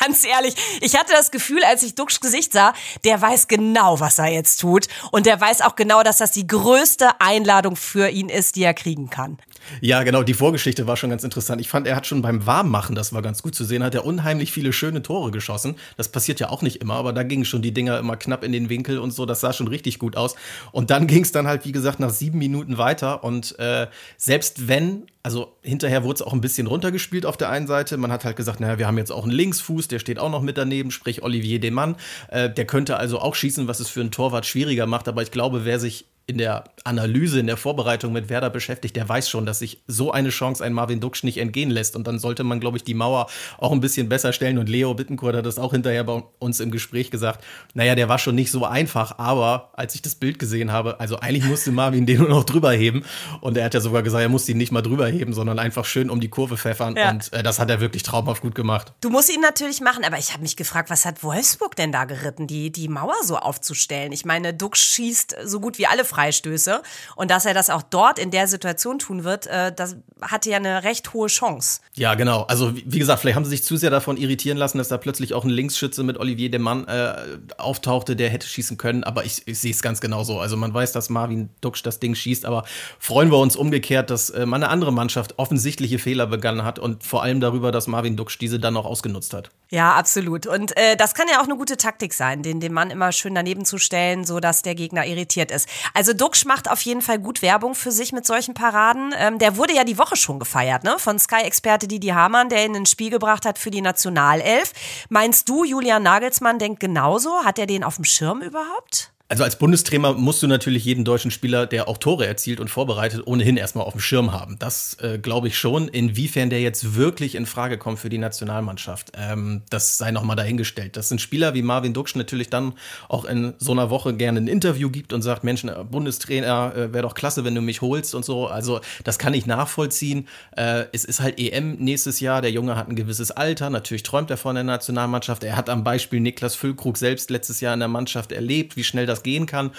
Ganz 0.00 0.24
ehrlich, 0.24 0.54
ich 0.80 0.98
hatte 0.98 1.12
das 1.12 1.30
Gefühl, 1.30 1.62
als 1.64 1.82
ich 1.82 1.94
Duxch 1.96 2.20
Gesicht 2.20 2.54
sah, 2.54 2.72
der 3.04 3.20
weiß 3.20 3.46
genau, 3.46 4.00
was 4.00 4.18
er 4.18 4.28
jetzt 4.28 4.58
tut. 4.58 4.88
Und 5.10 5.26
der 5.26 5.38
weiß 5.38 5.60
auch 5.60 5.76
genau, 5.76 6.02
dass 6.02 6.16
das 6.16 6.30
die 6.30 6.46
größte 6.46 7.20
Einladung 7.20 7.76
für 7.76 8.08
ihn 8.08 8.30
ist, 8.30 8.56
die 8.56 8.62
er 8.62 8.72
kriegen 8.72 9.10
kann. 9.10 9.38
Ja, 9.80 10.02
genau, 10.02 10.22
die 10.22 10.34
Vorgeschichte 10.34 10.86
war 10.86 10.96
schon 10.96 11.10
ganz 11.10 11.24
interessant. 11.24 11.60
Ich 11.60 11.68
fand, 11.68 11.86
er 11.86 11.96
hat 11.96 12.06
schon 12.06 12.22
beim 12.22 12.46
Warmmachen, 12.46 12.94
das 12.94 13.12
war 13.12 13.22
ganz 13.22 13.42
gut 13.42 13.54
zu 13.54 13.64
sehen, 13.64 13.82
hat 13.82 13.94
er 13.94 14.04
unheimlich 14.04 14.52
viele 14.52 14.72
schöne 14.72 15.02
Tore 15.02 15.30
geschossen. 15.30 15.76
Das 15.96 16.08
passiert 16.08 16.40
ja 16.40 16.48
auch 16.48 16.62
nicht 16.62 16.76
immer, 16.76 16.94
aber 16.94 17.12
da 17.12 17.22
gingen 17.22 17.44
schon 17.44 17.62
die 17.62 17.72
Dinger 17.72 17.98
immer 17.98 18.16
knapp 18.16 18.44
in 18.44 18.52
den 18.52 18.68
Winkel 18.68 18.98
und 18.98 19.12
so. 19.12 19.26
Das 19.26 19.40
sah 19.40 19.52
schon 19.52 19.68
richtig 19.68 19.98
gut 19.98 20.16
aus. 20.16 20.34
Und 20.72 20.90
dann 20.90 21.06
ging 21.08 21.22
es 21.22 21.32
dann 21.32 21.46
halt, 21.46 21.64
wie 21.64 21.72
gesagt, 21.72 22.00
nach 22.00 22.10
sieben 22.10 22.38
Minuten 22.38 22.78
weiter. 22.78 23.24
Und 23.24 23.58
äh, 23.58 23.86
selbst 24.16 24.68
wenn, 24.68 25.06
also 25.22 25.56
hinterher 25.62 26.04
wurde 26.04 26.14
es 26.16 26.22
auch 26.22 26.32
ein 26.32 26.40
bisschen 26.40 26.66
runtergespielt 26.66 27.26
auf 27.26 27.36
der 27.36 27.50
einen 27.50 27.66
Seite. 27.66 27.96
Man 27.96 28.12
hat 28.12 28.24
halt 28.24 28.36
gesagt, 28.36 28.60
naja, 28.60 28.78
wir 28.78 28.86
haben 28.86 28.98
jetzt 28.98 29.12
auch 29.12 29.24
einen 29.24 29.32
Linksfuß, 29.32 29.88
der 29.88 29.98
steht 29.98 30.18
auch 30.18 30.30
noch 30.30 30.42
mit 30.42 30.58
daneben, 30.58 30.90
sprich 30.90 31.22
Olivier 31.22 31.60
Demann. 31.60 31.96
Äh, 32.28 32.50
der 32.50 32.66
könnte 32.66 32.96
also 32.96 33.18
auch 33.18 33.34
schießen, 33.34 33.68
was 33.68 33.80
es 33.80 33.88
für 33.88 34.00
einen 34.00 34.10
Torwart 34.10 34.46
schwieriger 34.46 34.86
macht. 34.86 35.08
Aber 35.08 35.22
ich 35.22 35.30
glaube, 35.30 35.64
wer 35.64 35.78
sich 35.78 36.06
in 36.30 36.38
der 36.38 36.64
Analyse, 36.84 37.40
in 37.40 37.46
der 37.46 37.56
Vorbereitung 37.56 38.12
mit 38.12 38.28
Werder 38.28 38.50
beschäftigt, 38.50 38.96
der 38.96 39.08
weiß 39.08 39.28
schon, 39.28 39.46
dass 39.46 39.58
sich 39.58 39.82
so 39.86 40.12
eine 40.12 40.30
Chance 40.30 40.64
ein 40.64 40.72
Marvin 40.72 41.00
Duksch 41.00 41.24
nicht 41.24 41.38
entgehen 41.38 41.70
lässt. 41.70 41.96
Und 41.96 42.06
dann 42.06 42.18
sollte 42.18 42.44
man, 42.44 42.60
glaube 42.60 42.76
ich, 42.76 42.84
die 42.84 42.94
Mauer 42.94 43.26
auch 43.58 43.72
ein 43.72 43.80
bisschen 43.80 44.08
besser 44.08 44.32
stellen. 44.32 44.58
Und 44.58 44.68
Leo 44.68 44.94
Bittencourt 44.94 45.34
hat 45.34 45.44
das 45.44 45.58
auch 45.58 45.72
hinterher 45.72 46.04
bei 46.04 46.22
uns 46.38 46.60
im 46.60 46.70
Gespräch 46.70 47.10
gesagt. 47.10 47.44
Naja, 47.74 47.94
der 47.94 48.08
war 48.08 48.18
schon 48.18 48.34
nicht 48.34 48.50
so 48.50 48.64
einfach, 48.64 49.18
aber 49.18 49.70
als 49.74 49.94
ich 49.94 50.02
das 50.02 50.14
Bild 50.14 50.38
gesehen 50.38 50.72
habe, 50.72 51.00
also 51.00 51.18
eigentlich 51.18 51.44
musste 51.44 51.72
Marvin 51.72 52.06
den 52.10 52.18
nur 52.18 52.28
noch 52.28 52.44
drüber 52.44 52.72
heben. 52.72 53.04
Und 53.40 53.56
er 53.56 53.64
hat 53.64 53.74
ja 53.74 53.80
sogar 53.80 54.02
gesagt, 54.02 54.22
er 54.22 54.28
musste 54.28 54.52
ihn 54.52 54.58
nicht 54.58 54.72
mal 54.72 54.82
drüber 54.82 55.06
heben, 55.08 55.32
sondern 55.32 55.58
einfach 55.58 55.84
schön 55.84 56.10
um 56.10 56.20
die 56.20 56.28
Kurve 56.28 56.56
pfeffern. 56.56 56.96
Ja. 56.96 57.10
Und 57.10 57.32
äh, 57.32 57.42
das 57.42 57.58
hat 57.58 57.70
er 57.70 57.80
wirklich 57.80 58.02
traumhaft 58.02 58.42
gut 58.42 58.54
gemacht. 58.54 58.92
Du 59.00 59.10
musst 59.10 59.34
ihn 59.34 59.40
natürlich 59.40 59.80
machen, 59.80 60.04
aber 60.04 60.18
ich 60.18 60.32
habe 60.32 60.42
mich 60.42 60.56
gefragt, 60.56 60.90
was 60.90 61.04
hat 61.04 61.22
Wolfsburg 61.22 61.76
denn 61.76 61.92
da 61.92 62.04
geritten, 62.04 62.46
die, 62.46 62.70
die 62.70 62.88
Mauer 62.88 63.14
so 63.24 63.36
aufzustellen? 63.36 64.12
Ich 64.12 64.24
meine, 64.24 64.54
Duksch 64.54 64.80
schießt 64.80 65.36
so 65.44 65.60
gut 65.60 65.78
wie 65.78 65.86
alle 65.86 66.04
Freistöße. 66.20 66.82
Und 67.16 67.30
dass 67.30 67.46
er 67.46 67.54
das 67.54 67.70
auch 67.70 67.82
dort 67.82 68.18
in 68.18 68.30
der 68.30 68.46
Situation 68.46 68.98
tun 68.98 69.24
wird, 69.24 69.46
äh, 69.46 69.72
das 69.74 69.96
hatte 70.20 70.50
ja 70.50 70.56
eine 70.58 70.84
recht 70.84 71.14
hohe 71.14 71.28
Chance. 71.28 71.80
Ja, 71.94 72.14
genau. 72.14 72.42
Also 72.42 72.74
wie 72.74 72.98
gesagt, 72.98 73.20
vielleicht 73.20 73.36
haben 73.36 73.44
sie 73.44 73.50
sich 73.50 73.64
zu 73.64 73.76
sehr 73.76 73.90
davon 73.90 74.16
irritieren 74.16 74.58
lassen, 74.58 74.78
dass 74.78 74.88
da 74.88 74.98
plötzlich 74.98 75.34
auch 75.34 75.44
ein 75.44 75.50
Linksschütze 75.50 76.02
mit 76.02 76.18
Olivier 76.18 76.50
Demann 76.50 76.86
äh, 76.88 77.14
auftauchte, 77.56 78.16
der 78.16 78.28
hätte 78.28 78.46
schießen 78.46 78.76
können. 78.76 79.04
Aber 79.04 79.24
ich, 79.24 79.42
ich 79.46 79.58
sehe 79.58 79.70
es 79.70 79.82
ganz 79.82 80.00
genauso. 80.00 80.40
Also 80.40 80.56
man 80.56 80.74
weiß, 80.74 80.92
dass 80.92 81.08
Marvin 81.08 81.50
Duksch 81.60 81.82
das 81.82 82.00
Ding 82.00 82.14
schießt, 82.14 82.44
aber 82.44 82.64
freuen 82.98 83.30
wir 83.30 83.38
uns 83.38 83.56
umgekehrt, 83.56 84.10
dass 84.10 84.30
äh, 84.30 84.44
mal 84.44 84.56
eine 84.56 84.68
andere 84.68 84.92
Mannschaft 84.92 85.38
offensichtliche 85.38 85.98
Fehler 85.98 86.26
begangen 86.26 86.64
hat 86.64 86.78
und 86.78 87.04
vor 87.04 87.22
allem 87.22 87.40
darüber, 87.40 87.72
dass 87.72 87.86
Marvin 87.86 88.16
Duksch 88.16 88.38
diese 88.38 88.60
dann 88.60 88.76
auch 88.76 88.84
ausgenutzt 88.84 89.32
hat. 89.32 89.50
Ja, 89.70 89.94
absolut. 89.94 90.46
Und 90.46 90.76
äh, 90.76 90.96
das 90.96 91.14
kann 91.14 91.28
ja 91.32 91.40
auch 91.40 91.44
eine 91.44 91.56
gute 91.56 91.76
Taktik 91.76 92.12
sein, 92.12 92.42
den, 92.42 92.60
den 92.60 92.72
Mann 92.72 92.90
immer 92.90 93.12
schön 93.12 93.34
daneben 93.34 93.64
zu 93.64 93.78
stellen, 93.78 94.24
sodass 94.24 94.62
der 94.62 94.74
Gegner 94.74 95.06
irritiert 95.06 95.50
ist. 95.52 95.68
Also 95.94 95.99
Duksch 96.02 96.44
macht 96.44 96.70
auf 96.70 96.80
jeden 96.82 97.02
Fall 97.02 97.18
gut 97.18 97.42
Werbung 97.42 97.74
für 97.74 97.92
sich 97.92 98.12
mit 98.12 98.26
solchen 98.26 98.54
Paraden. 98.54 99.14
Ähm, 99.16 99.38
der 99.38 99.56
wurde 99.56 99.74
ja 99.74 99.84
die 99.84 99.98
Woche 99.98 100.16
schon 100.16 100.38
gefeiert, 100.38 100.84
ne? 100.84 100.96
Von 100.98 101.18
Sky-Experte 101.18 101.86
Didi 101.86 102.08
Hamann, 102.08 102.48
der 102.48 102.64
ihn 102.64 102.74
ins 102.74 102.90
Spiel 102.90 103.10
gebracht 103.10 103.46
hat 103.46 103.58
für 103.58 103.70
die 103.70 103.82
Nationalelf. 103.82 104.72
Meinst 105.08 105.48
du, 105.48 105.64
Julian 105.64 106.02
Nagelsmann 106.02 106.58
denkt 106.58 106.80
genauso? 106.80 107.44
Hat 107.44 107.58
er 107.58 107.66
den 107.66 107.84
auf 107.84 107.96
dem 107.96 108.04
Schirm 108.04 108.40
überhaupt? 108.40 109.12
Also 109.30 109.44
als 109.44 109.54
Bundestrainer 109.54 110.14
musst 110.14 110.42
du 110.42 110.48
natürlich 110.48 110.84
jeden 110.84 111.04
deutschen 111.04 111.30
Spieler, 111.30 111.64
der 111.64 111.86
auch 111.86 111.98
Tore 111.98 112.26
erzielt 112.26 112.58
und 112.58 112.68
vorbereitet, 112.68 113.22
ohnehin 113.24 113.56
erstmal 113.56 113.84
auf 113.84 113.92
dem 113.92 114.00
Schirm 114.00 114.32
haben. 114.32 114.56
Das 114.58 114.94
äh, 114.94 115.20
glaube 115.20 115.46
ich 115.46 115.56
schon. 115.56 115.86
Inwiefern 115.86 116.50
der 116.50 116.60
jetzt 116.60 116.96
wirklich 116.96 117.36
in 117.36 117.46
Frage 117.46 117.78
kommt 117.78 118.00
für 118.00 118.08
die 118.08 118.18
Nationalmannschaft, 118.18 119.12
ähm, 119.16 119.62
das 119.70 119.98
sei 119.98 120.10
nochmal 120.10 120.34
dahingestellt. 120.34 120.96
Das 120.96 121.08
sind 121.08 121.20
Spieler 121.20 121.54
wie 121.54 121.62
Marvin 121.62 121.94
Duksch 121.94 122.16
natürlich 122.16 122.50
dann 122.50 122.72
auch 123.08 123.24
in 123.24 123.54
so 123.58 123.70
einer 123.70 123.88
Woche 123.88 124.14
gerne 124.14 124.40
ein 124.40 124.48
Interview 124.48 124.90
gibt 124.90 125.12
und 125.12 125.22
sagt, 125.22 125.44
Mensch, 125.44 125.62
äh, 125.62 125.76
Bundestrainer, 125.88 126.74
äh, 126.74 126.92
wäre 126.92 127.02
doch 127.02 127.14
klasse, 127.14 127.44
wenn 127.44 127.54
du 127.54 127.60
mich 127.60 127.82
holst 127.82 128.16
und 128.16 128.24
so. 128.24 128.48
Also 128.48 128.80
das 129.04 129.20
kann 129.20 129.32
ich 129.32 129.46
nachvollziehen. 129.46 130.26
Äh, 130.56 130.86
es 130.92 131.04
ist 131.04 131.20
halt 131.20 131.38
EM 131.38 131.76
nächstes 131.76 132.18
Jahr. 132.18 132.42
Der 132.42 132.50
Junge 132.50 132.74
hat 132.74 132.88
ein 132.88 132.96
gewisses 132.96 133.30
Alter. 133.30 133.70
Natürlich 133.70 134.02
träumt 134.02 134.28
er 134.32 134.38
von 134.38 134.56
der 134.56 134.64
Nationalmannschaft. 134.64 135.44
Er 135.44 135.56
hat 135.56 135.70
am 135.70 135.84
Beispiel 135.84 136.18
Niklas 136.18 136.56
Füllkrug 136.56 136.96
selbst 136.96 137.30
letztes 137.30 137.60
Jahr 137.60 137.74
in 137.74 137.78
der 137.78 137.88
Mannschaft 137.88 138.32
erlebt, 138.32 138.76
wie 138.76 138.82
schnell 138.82 139.06
das 139.06 139.19
gehen 139.22 139.46
kann. 139.46 139.72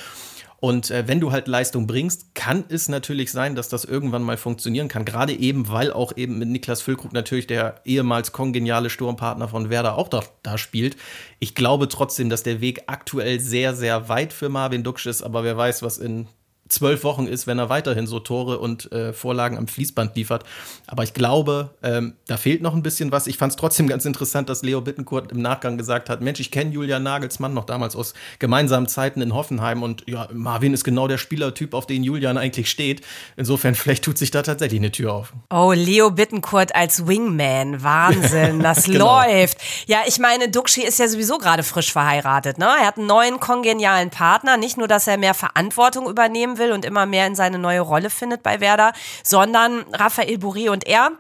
Und 0.62 0.92
äh, 0.92 1.08
wenn 1.08 1.20
du 1.20 1.32
halt 1.32 1.48
Leistung 1.48 1.88
bringst, 1.88 2.36
kann 2.36 2.66
es 2.70 2.88
natürlich 2.88 3.32
sein, 3.32 3.56
dass 3.56 3.68
das 3.68 3.84
irgendwann 3.84 4.22
mal 4.22 4.38
funktionieren 4.38 4.90
kann. 4.90 5.06
Gerade 5.06 5.34
eben, 5.34 5.70
weil 5.70 5.92
auch 5.92 6.16
eben 6.16 6.38
mit 6.38 6.50
Niklas 6.50 6.84
Füllkrug 6.84 7.14
natürlich 7.14 7.48
der 7.48 7.82
ehemals 7.84 8.32
kongeniale 8.32 8.92
Sturmpartner 8.92 9.48
von 9.48 9.72
Werder 9.72 9.98
auch 9.98 10.08
da, 10.08 10.22
da 10.44 10.60
spielt. 10.60 10.98
Ich 11.40 11.56
glaube 11.56 11.88
trotzdem, 11.88 12.30
dass 12.30 12.44
der 12.44 12.62
Weg 12.62 12.84
aktuell 12.86 13.40
sehr, 13.40 13.74
sehr 13.76 14.08
weit 14.08 14.34
für 14.34 14.50
Marvin 14.50 14.84
Duksch 14.84 15.08
ist, 15.08 15.24
aber 15.24 15.44
wer 15.44 15.58
weiß, 15.58 15.82
was 15.82 15.98
in 15.98 16.28
zwölf 16.72 17.04
Wochen 17.04 17.28
ist, 17.28 17.48
wenn 17.48 17.60
er 17.60 17.70
weiterhin 17.70 18.08
so 18.08 18.20
Tore 18.20 18.60
und 18.60 18.92
äh, 18.92 19.14
Vorlagen 19.14 19.58
am 19.58 19.68
Fließband 19.68 20.16
liefert. 20.16 20.44
Aber 20.88 21.04
ich 21.04 21.14
glaube, 21.14 21.72
ähm, 21.84 22.14
da 22.28 22.38
fehlt 22.38 22.62
noch 22.62 22.74
ein 22.74 22.84
bisschen 22.84 23.12
was. 23.12 23.28
Ich 23.28 23.38
fand 23.38 23.52
es 23.52 23.58
trotzdem 23.58 23.88
ganz 23.88 24.06
interessant, 24.06 24.50
dass 24.50 24.64
Leo 24.64 24.82
Bittenkurt 24.82 25.32
im 25.32 25.42
Nachgang 25.42 25.78
gesagt 25.78 26.10
hat, 26.10 26.22
Mensch, 26.22 26.40
ich 26.40 26.52
kenne 26.52 26.72
Julian 26.72 27.04
Nagelsmann 27.04 27.54
noch 27.54 27.66
damals 27.66 27.96
aus 27.96 28.14
gemeinsamen 28.40 28.88
Zeiten 28.88 29.22
in 29.22 29.34
Hoffenheim 29.34 29.84
und 29.84 30.04
ja, 30.08 30.28
Marvin 30.34 30.74
ist 30.74 30.84
genau 30.84 31.08
der 31.08 31.18
Spielertyp, 31.18 31.74
auf 31.74 31.88
den 31.88 32.04
Julian 32.04 32.38
eigentlich 32.38 32.70
steht. 32.70 33.02
Insofern, 33.36 33.76
vielleicht 33.82 34.04
tut 34.04 34.18
sich 34.18 34.32
da 34.32 34.42
tatsächlich 34.42 34.80
eine 34.80 34.92
Tür 34.92 35.14
auf. 35.14 35.34
Oh, 35.50 35.74
Leo 35.74 36.12
Bittenkurt 36.12 36.74
als 36.76 37.08
Wingman. 37.08 37.84
Wahnsinn, 37.84 38.60
das 38.64 38.86
genau. 38.86 39.22
läuft. 39.22 39.58
Ja, 39.88 40.00
ich 40.08 40.20
meine, 40.20 40.50
Duxi 40.50 40.82
ist 40.82 41.00
ja 41.00 41.08
sowieso 41.08 41.38
gerade 41.38 41.64
frisch 41.64 41.92
verheiratet. 41.92 42.58
Ne? 42.58 42.66
Er 42.66 42.88
hat 42.88 42.98
einen 42.98 43.08
neuen 43.08 43.40
kongenialen 43.40 44.10
Partner. 44.10 44.58
Nicht 44.58 44.78
nur, 44.78 44.88
dass 44.88 45.08
er 45.08 45.18
mehr 45.18 45.34
Verantwortung 45.34 46.10
übernehmen 46.10 46.58
will, 46.58 46.61
will 46.62 46.72
und 46.72 46.86
immer 46.86 47.06
mehr 47.06 47.28
in 47.28 47.36
seine 47.36 47.60
neue 47.60 47.82
Rolle 47.82 48.10
findet 48.10 48.44
bei 48.44 48.62
Werder, 48.62 48.94
sondern 49.24 49.84
Raphael 49.92 50.38
Bourré 50.38 50.70
und 50.70 50.88
er 50.88 51.12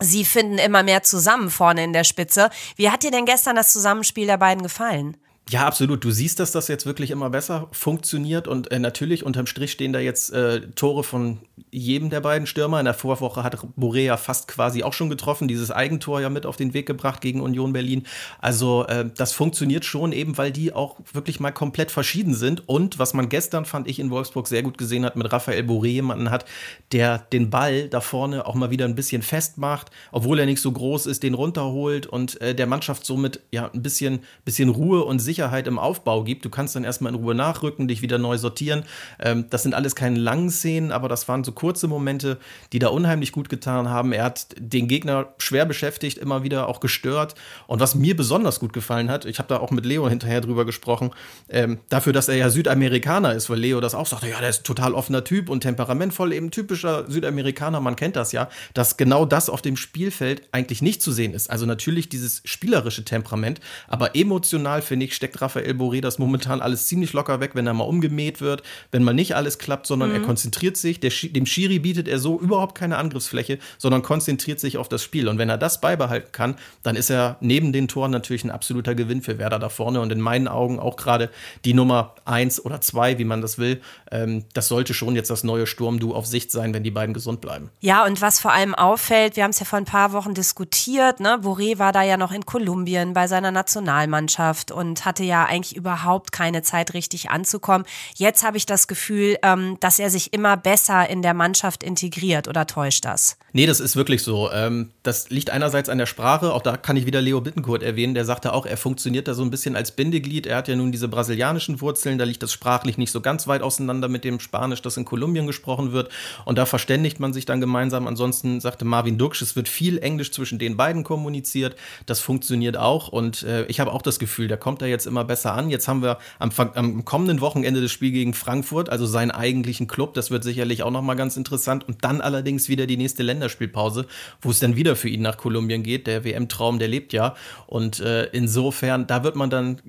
Sie 0.00 0.24
finden 0.24 0.58
immer 0.58 0.82
mehr 0.82 1.04
zusammen 1.04 1.48
vorne 1.48 1.84
in 1.84 1.92
der 1.92 2.02
Spitze. 2.02 2.50
Wie 2.74 2.90
hat 2.90 3.04
dir 3.04 3.12
denn 3.12 3.24
gestern 3.24 3.54
das 3.54 3.72
Zusammenspiel 3.72 4.26
der 4.26 4.36
beiden 4.36 4.64
gefallen? 4.64 5.16
Ja, 5.50 5.66
absolut. 5.66 6.02
Du 6.04 6.10
siehst, 6.10 6.40
dass 6.40 6.52
das 6.52 6.68
jetzt 6.68 6.86
wirklich 6.86 7.10
immer 7.10 7.28
besser 7.28 7.68
funktioniert 7.72 8.48
und 8.48 8.70
äh, 8.70 8.78
natürlich 8.78 9.24
unterm 9.26 9.46
Strich 9.46 9.72
stehen 9.72 9.92
da 9.92 9.98
jetzt 9.98 10.32
äh, 10.32 10.62
Tore 10.70 11.02
von 11.02 11.40
jedem 11.70 12.10
der 12.10 12.20
beiden 12.20 12.46
Stürmer. 12.46 12.78
In 12.78 12.84
der 12.84 12.94
Vorwoche 12.94 13.42
hat 13.42 13.58
Borea 13.76 14.16
fast 14.16 14.48
quasi 14.48 14.82
auch 14.82 14.92
schon 14.92 15.10
getroffen, 15.10 15.48
dieses 15.48 15.70
Eigentor 15.70 16.20
ja 16.20 16.30
mit 16.30 16.46
auf 16.46 16.56
den 16.56 16.74
Weg 16.74 16.86
gebracht 16.86 17.20
gegen 17.20 17.40
Union 17.40 17.72
Berlin. 17.72 18.06
Also 18.38 18.86
äh, 18.86 19.10
das 19.14 19.32
funktioniert 19.32 19.84
schon 19.84 20.12
eben, 20.12 20.38
weil 20.38 20.52
die 20.52 20.72
auch 20.72 20.96
wirklich 21.12 21.40
mal 21.40 21.50
komplett 21.50 21.90
verschieden 21.90 22.34
sind 22.34 22.66
und 22.68 22.98
was 22.98 23.12
man 23.12 23.28
gestern 23.28 23.66
fand 23.66 23.88
ich 23.88 23.98
in 23.98 24.10
Wolfsburg 24.10 24.48
sehr 24.48 24.62
gut 24.62 24.78
gesehen 24.78 25.04
hat 25.04 25.16
mit 25.16 25.30
Raphael 25.32 25.64
Boré 25.64 25.88
jemanden 25.88 26.30
hat, 26.30 26.46
der 26.92 27.18
den 27.18 27.50
Ball 27.50 27.88
da 27.88 28.00
vorne 28.00 28.46
auch 28.46 28.54
mal 28.54 28.70
wieder 28.70 28.86
ein 28.86 28.94
bisschen 28.94 29.22
festmacht, 29.22 29.90
obwohl 30.12 30.38
er 30.38 30.46
nicht 30.46 30.62
so 30.62 30.72
groß 30.72 31.06
ist, 31.06 31.24
den 31.24 31.34
runterholt 31.34 32.06
und 32.06 32.40
äh, 32.40 32.54
der 32.54 32.66
Mannschaft 32.66 33.04
somit 33.04 33.40
ja 33.50 33.70
ein 33.70 33.82
bisschen 33.82 34.20
bisschen 34.44 34.68
Ruhe 34.70 35.04
und 35.04 35.18
Sicherheit 35.18 35.31
Sicherheit 35.32 35.66
im 35.66 35.78
Aufbau 35.78 36.24
gibt. 36.24 36.44
Du 36.44 36.50
kannst 36.50 36.76
dann 36.76 36.84
erstmal 36.84 37.14
in 37.14 37.18
Ruhe 37.18 37.34
nachrücken, 37.34 37.88
dich 37.88 38.02
wieder 38.02 38.18
neu 38.18 38.36
sortieren. 38.36 38.84
Ähm, 39.18 39.46
das 39.48 39.62
sind 39.62 39.74
alles 39.74 39.96
keine 39.96 40.18
langen 40.18 40.50
Szenen, 40.50 40.92
aber 40.92 41.08
das 41.08 41.26
waren 41.26 41.42
so 41.42 41.52
kurze 41.52 41.88
Momente, 41.88 42.36
die 42.74 42.78
da 42.78 42.88
unheimlich 42.88 43.32
gut 43.32 43.48
getan 43.48 43.88
haben. 43.88 44.12
Er 44.12 44.24
hat 44.24 44.48
den 44.58 44.88
Gegner 44.88 45.28
schwer 45.38 45.64
beschäftigt, 45.64 46.18
immer 46.18 46.42
wieder 46.42 46.68
auch 46.68 46.80
gestört. 46.80 47.34
Und 47.66 47.80
was 47.80 47.94
mir 47.94 48.14
besonders 48.14 48.60
gut 48.60 48.74
gefallen 48.74 49.10
hat, 49.10 49.24
ich 49.24 49.38
habe 49.38 49.48
da 49.48 49.58
auch 49.58 49.70
mit 49.70 49.86
Leo 49.86 50.06
hinterher 50.06 50.42
drüber 50.42 50.66
gesprochen, 50.66 51.12
ähm, 51.48 51.78
dafür, 51.88 52.12
dass 52.12 52.28
er 52.28 52.36
ja 52.36 52.50
Südamerikaner 52.50 53.32
ist, 53.32 53.48
weil 53.48 53.58
Leo 53.58 53.80
das 53.80 53.94
auch 53.94 54.06
sagte, 54.06 54.28
ja, 54.28 54.38
der 54.38 54.50
ist 54.50 54.64
total 54.64 54.92
offener 54.92 55.24
Typ 55.24 55.48
und 55.48 55.60
temperamentvoll, 55.60 56.34
eben 56.34 56.50
typischer 56.50 57.10
Südamerikaner, 57.10 57.80
man 57.80 57.96
kennt 57.96 58.16
das 58.16 58.32
ja, 58.32 58.50
dass 58.74 58.98
genau 58.98 59.24
das 59.24 59.48
auf 59.48 59.62
dem 59.62 59.78
Spielfeld 59.78 60.42
eigentlich 60.52 60.82
nicht 60.82 61.00
zu 61.00 61.10
sehen 61.10 61.32
ist. 61.32 61.48
Also 61.48 61.64
natürlich 61.64 62.10
dieses 62.10 62.42
spielerische 62.44 63.04
Temperament, 63.04 63.60
aber 63.88 64.14
emotional, 64.14 64.82
finde 64.82 65.06
ich, 65.06 65.14
steckt 65.22 65.40
Raphael 65.40 65.74
Boré 65.74 66.00
das 66.00 66.18
momentan 66.18 66.60
alles 66.60 66.88
ziemlich 66.88 67.12
locker 67.12 67.38
weg, 67.38 67.52
wenn 67.54 67.64
er 67.64 67.74
mal 67.74 67.84
umgemäht 67.84 68.40
wird, 68.40 68.64
wenn 68.90 69.04
mal 69.04 69.14
nicht 69.14 69.36
alles 69.36 69.58
klappt, 69.58 69.86
sondern 69.86 70.08
mhm. 70.08 70.16
er 70.16 70.22
konzentriert 70.22 70.76
sich. 70.76 70.98
Der, 70.98 71.10
dem 71.10 71.46
Schiri 71.46 71.78
bietet 71.78 72.08
er 72.08 72.18
so 72.18 72.40
überhaupt 72.40 72.74
keine 72.74 72.96
Angriffsfläche, 72.96 73.58
sondern 73.78 74.02
konzentriert 74.02 74.58
sich 74.58 74.78
auf 74.78 74.88
das 74.88 75.04
Spiel. 75.04 75.28
Und 75.28 75.38
wenn 75.38 75.48
er 75.48 75.58
das 75.58 75.80
beibehalten 75.80 76.32
kann, 76.32 76.56
dann 76.82 76.96
ist 76.96 77.08
er 77.08 77.36
neben 77.40 77.72
den 77.72 77.86
Toren 77.86 78.10
natürlich 78.10 78.42
ein 78.42 78.50
absoluter 78.50 78.96
Gewinn 78.96 79.22
für 79.22 79.38
Werder 79.38 79.60
da 79.60 79.68
vorne 79.68 80.00
und 80.00 80.10
in 80.10 80.20
meinen 80.20 80.48
Augen 80.48 80.80
auch 80.80 80.96
gerade 80.96 81.30
die 81.64 81.72
Nummer 81.72 82.16
eins 82.24 82.64
oder 82.64 82.80
zwei, 82.80 83.18
wie 83.18 83.24
man 83.24 83.40
das 83.40 83.58
will. 83.58 83.80
Ähm, 84.10 84.44
das 84.54 84.66
sollte 84.66 84.92
schon 84.92 85.14
jetzt 85.14 85.30
das 85.30 85.44
neue 85.44 85.68
Sturmdu 85.68 86.14
auf 86.14 86.26
Sicht 86.26 86.50
sein, 86.50 86.74
wenn 86.74 86.82
die 86.82 86.90
beiden 86.90 87.14
gesund 87.14 87.40
bleiben. 87.40 87.70
Ja, 87.78 88.04
und 88.04 88.20
was 88.20 88.40
vor 88.40 88.52
allem 88.52 88.74
auffällt, 88.74 89.36
wir 89.36 89.44
haben 89.44 89.50
es 89.50 89.60
ja 89.60 89.66
vor 89.66 89.78
ein 89.78 89.84
paar 89.84 90.12
Wochen 90.12 90.34
diskutiert, 90.34 91.20
ne? 91.20 91.38
Boré 91.40 91.78
war 91.78 91.92
da 91.92 92.02
ja 92.02 92.16
noch 92.16 92.32
in 92.32 92.44
Kolumbien 92.44 93.12
bei 93.12 93.28
seiner 93.28 93.52
Nationalmannschaft 93.52 94.72
und 94.72 95.04
hatte 95.12 95.24
ja 95.24 95.44
eigentlich 95.44 95.76
überhaupt 95.76 96.32
keine 96.32 96.62
Zeit 96.62 96.94
richtig 96.94 97.28
anzukommen. 97.28 97.84
Jetzt 98.16 98.42
habe 98.42 98.56
ich 98.56 98.64
das 98.64 98.86
Gefühl, 98.86 99.36
ähm, 99.42 99.76
dass 99.80 99.98
er 99.98 100.08
sich 100.08 100.32
immer 100.32 100.56
besser 100.56 101.10
in 101.10 101.20
der 101.20 101.34
Mannschaft 101.34 101.82
integriert 101.82 102.48
oder 102.48 102.66
täuscht 102.66 103.04
das? 103.04 103.36
Nee, 103.52 103.66
das 103.66 103.80
ist 103.80 103.94
wirklich 103.94 104.22
so. 104.22 104.50
Ähm, 104.50 104.92
das 105.02 105.28
liegt 105.28 105.50
einerseits 105.50 105.90
an 105.90 105.98
der 105.98 106.06
Sprache, 106.06 106.54
auch 106.54 106.62
da 106.62 106.78
kann 106.78 106.96
ich 106.96 107.04
wieder 107.04 107.20
Leo 107.20 107.42
Bittencourt 107.42 107.82
erwähnen, 107.82 108.14
der 108.14 108.24
sagte 108.24 108.54
auch, 108.54 108.64
er 108.64 108.78
funktioniert 108.78 109.28
da 109.28 109.34
so 109.34 109.42
ein 109.42 109.50
bisschen 109.50 109.76
als 109.76 109.92
Bindeglied. 109.92 110.46
Er 110.46 110.56
hat 110.56 110.68
ja 110.68 110.76
nun 110.76 110.92
diese 110.92 111.08
brasilianischen 111.08 111.82
Wurzeln, 111.82 112.16
da 112.16 112.24
liegt 112.24 112.42
das 112.42 112.54
sprachlich 112.54 112.96
nicht 112.96 113.12
so 113.12 113.20
ganz 113.20 113.46
weit 113.46 113.60
auseinander 113.60 114.08
mit 114.08 114.24
dem 114.24 114.40
Spanisch, 114.40 114.80
das 114.80 114.96
in 114.96 115.04
Kolumbien 115.04 115.46
gesprochen 115.46 115.92
wird. 115.92 116.10
Und 116.46 116.56
da 116.56 116.64
verständigt 116.64 117.20
man 117.20 117.34
sich 117.34 117.44
dann 117.44 117.60
gemeinsam. 117.60 118.06
Ansonsten 118.06 118.62
sagte 118.62 118.86
Marvin 118.86 119.18
Duksch, 119.18 119.42
es 119.42 119.54
wird 119.56 119.68
viel 119.68 119.98
Englisch 119.98 120.32
zwischen 120.32 120.58
den 120.58 120.78
beiden 120.78 121.04
kommuniziert. 121.04 121.76
Das 122.06 122.20
funktioniert 122.20 122.78
auch. 122.78 123.08
Und 123.08 123.42
äh, 123.42 123.66
ich 123.66 123.80
habe 123.80 123.92
auch 123.92 124.00
das 124.00 124.18
Gefühl, 124.18 124.48
der 124.48 124.56
kommt 124.56 124.80
da 124.80 124.86
jetzt 124.86 125.01
immer 125.06 125.24
besser 125.24 125.54
an. 125.54 125.70
Jetzt 125.70 125.88
haben 125.88 126.02
wir 126.02 126.18
am, 126.38 126.50
am 126.74 127.04
kommenden 127.04 127.40
Wochenende 127.40 127.80
das 127.80 127.90
Spiel 127.90 128.12
gegen 128.12 128.34
Frankfurt, 128.34 128.88
also 128.88 129.06
seinen 129.06 129.30
eigentlichen 129.30 129.86
Club. 129.86 130.14
Das 130.14 130.30
wird 130.30 130.44
sicherlich 130.44 130.82
auch 130.82 130.90
nochmal 130.90 131.16
ganz 131.16 131.36
interessant. 131.36 131.86
Und 131.86 132.04
dann 132.04 132.20
allerdings 132.20 132.68
wieder 132.68 132.86
die 132.86 132.96
nächste 132.96 133.22
Länderspielpause, 133.22 134.06
wo 134.40 134.50
es 134.50 134.60
dann 134.60 134.76
wieder 134.76 134.96
für 134.96 135.08
ihn 135.08 135.22
nach 135.22 135.36
Kolumbien 135.36 135.82
geht. 135.82 136.06
Der 136.06 136.24
WM-Traum, 136.24 136.78
der 136.78 136.88
lebt 136.88 137.12
ja. 137.12 137.34
Und 137.66 138.00
äh, 138.00 138.24
insofern, 138.32 139.06
da 139.06 139.24
wird 139.24 139.36
man 139.36 139.50
dann 139.50 139.80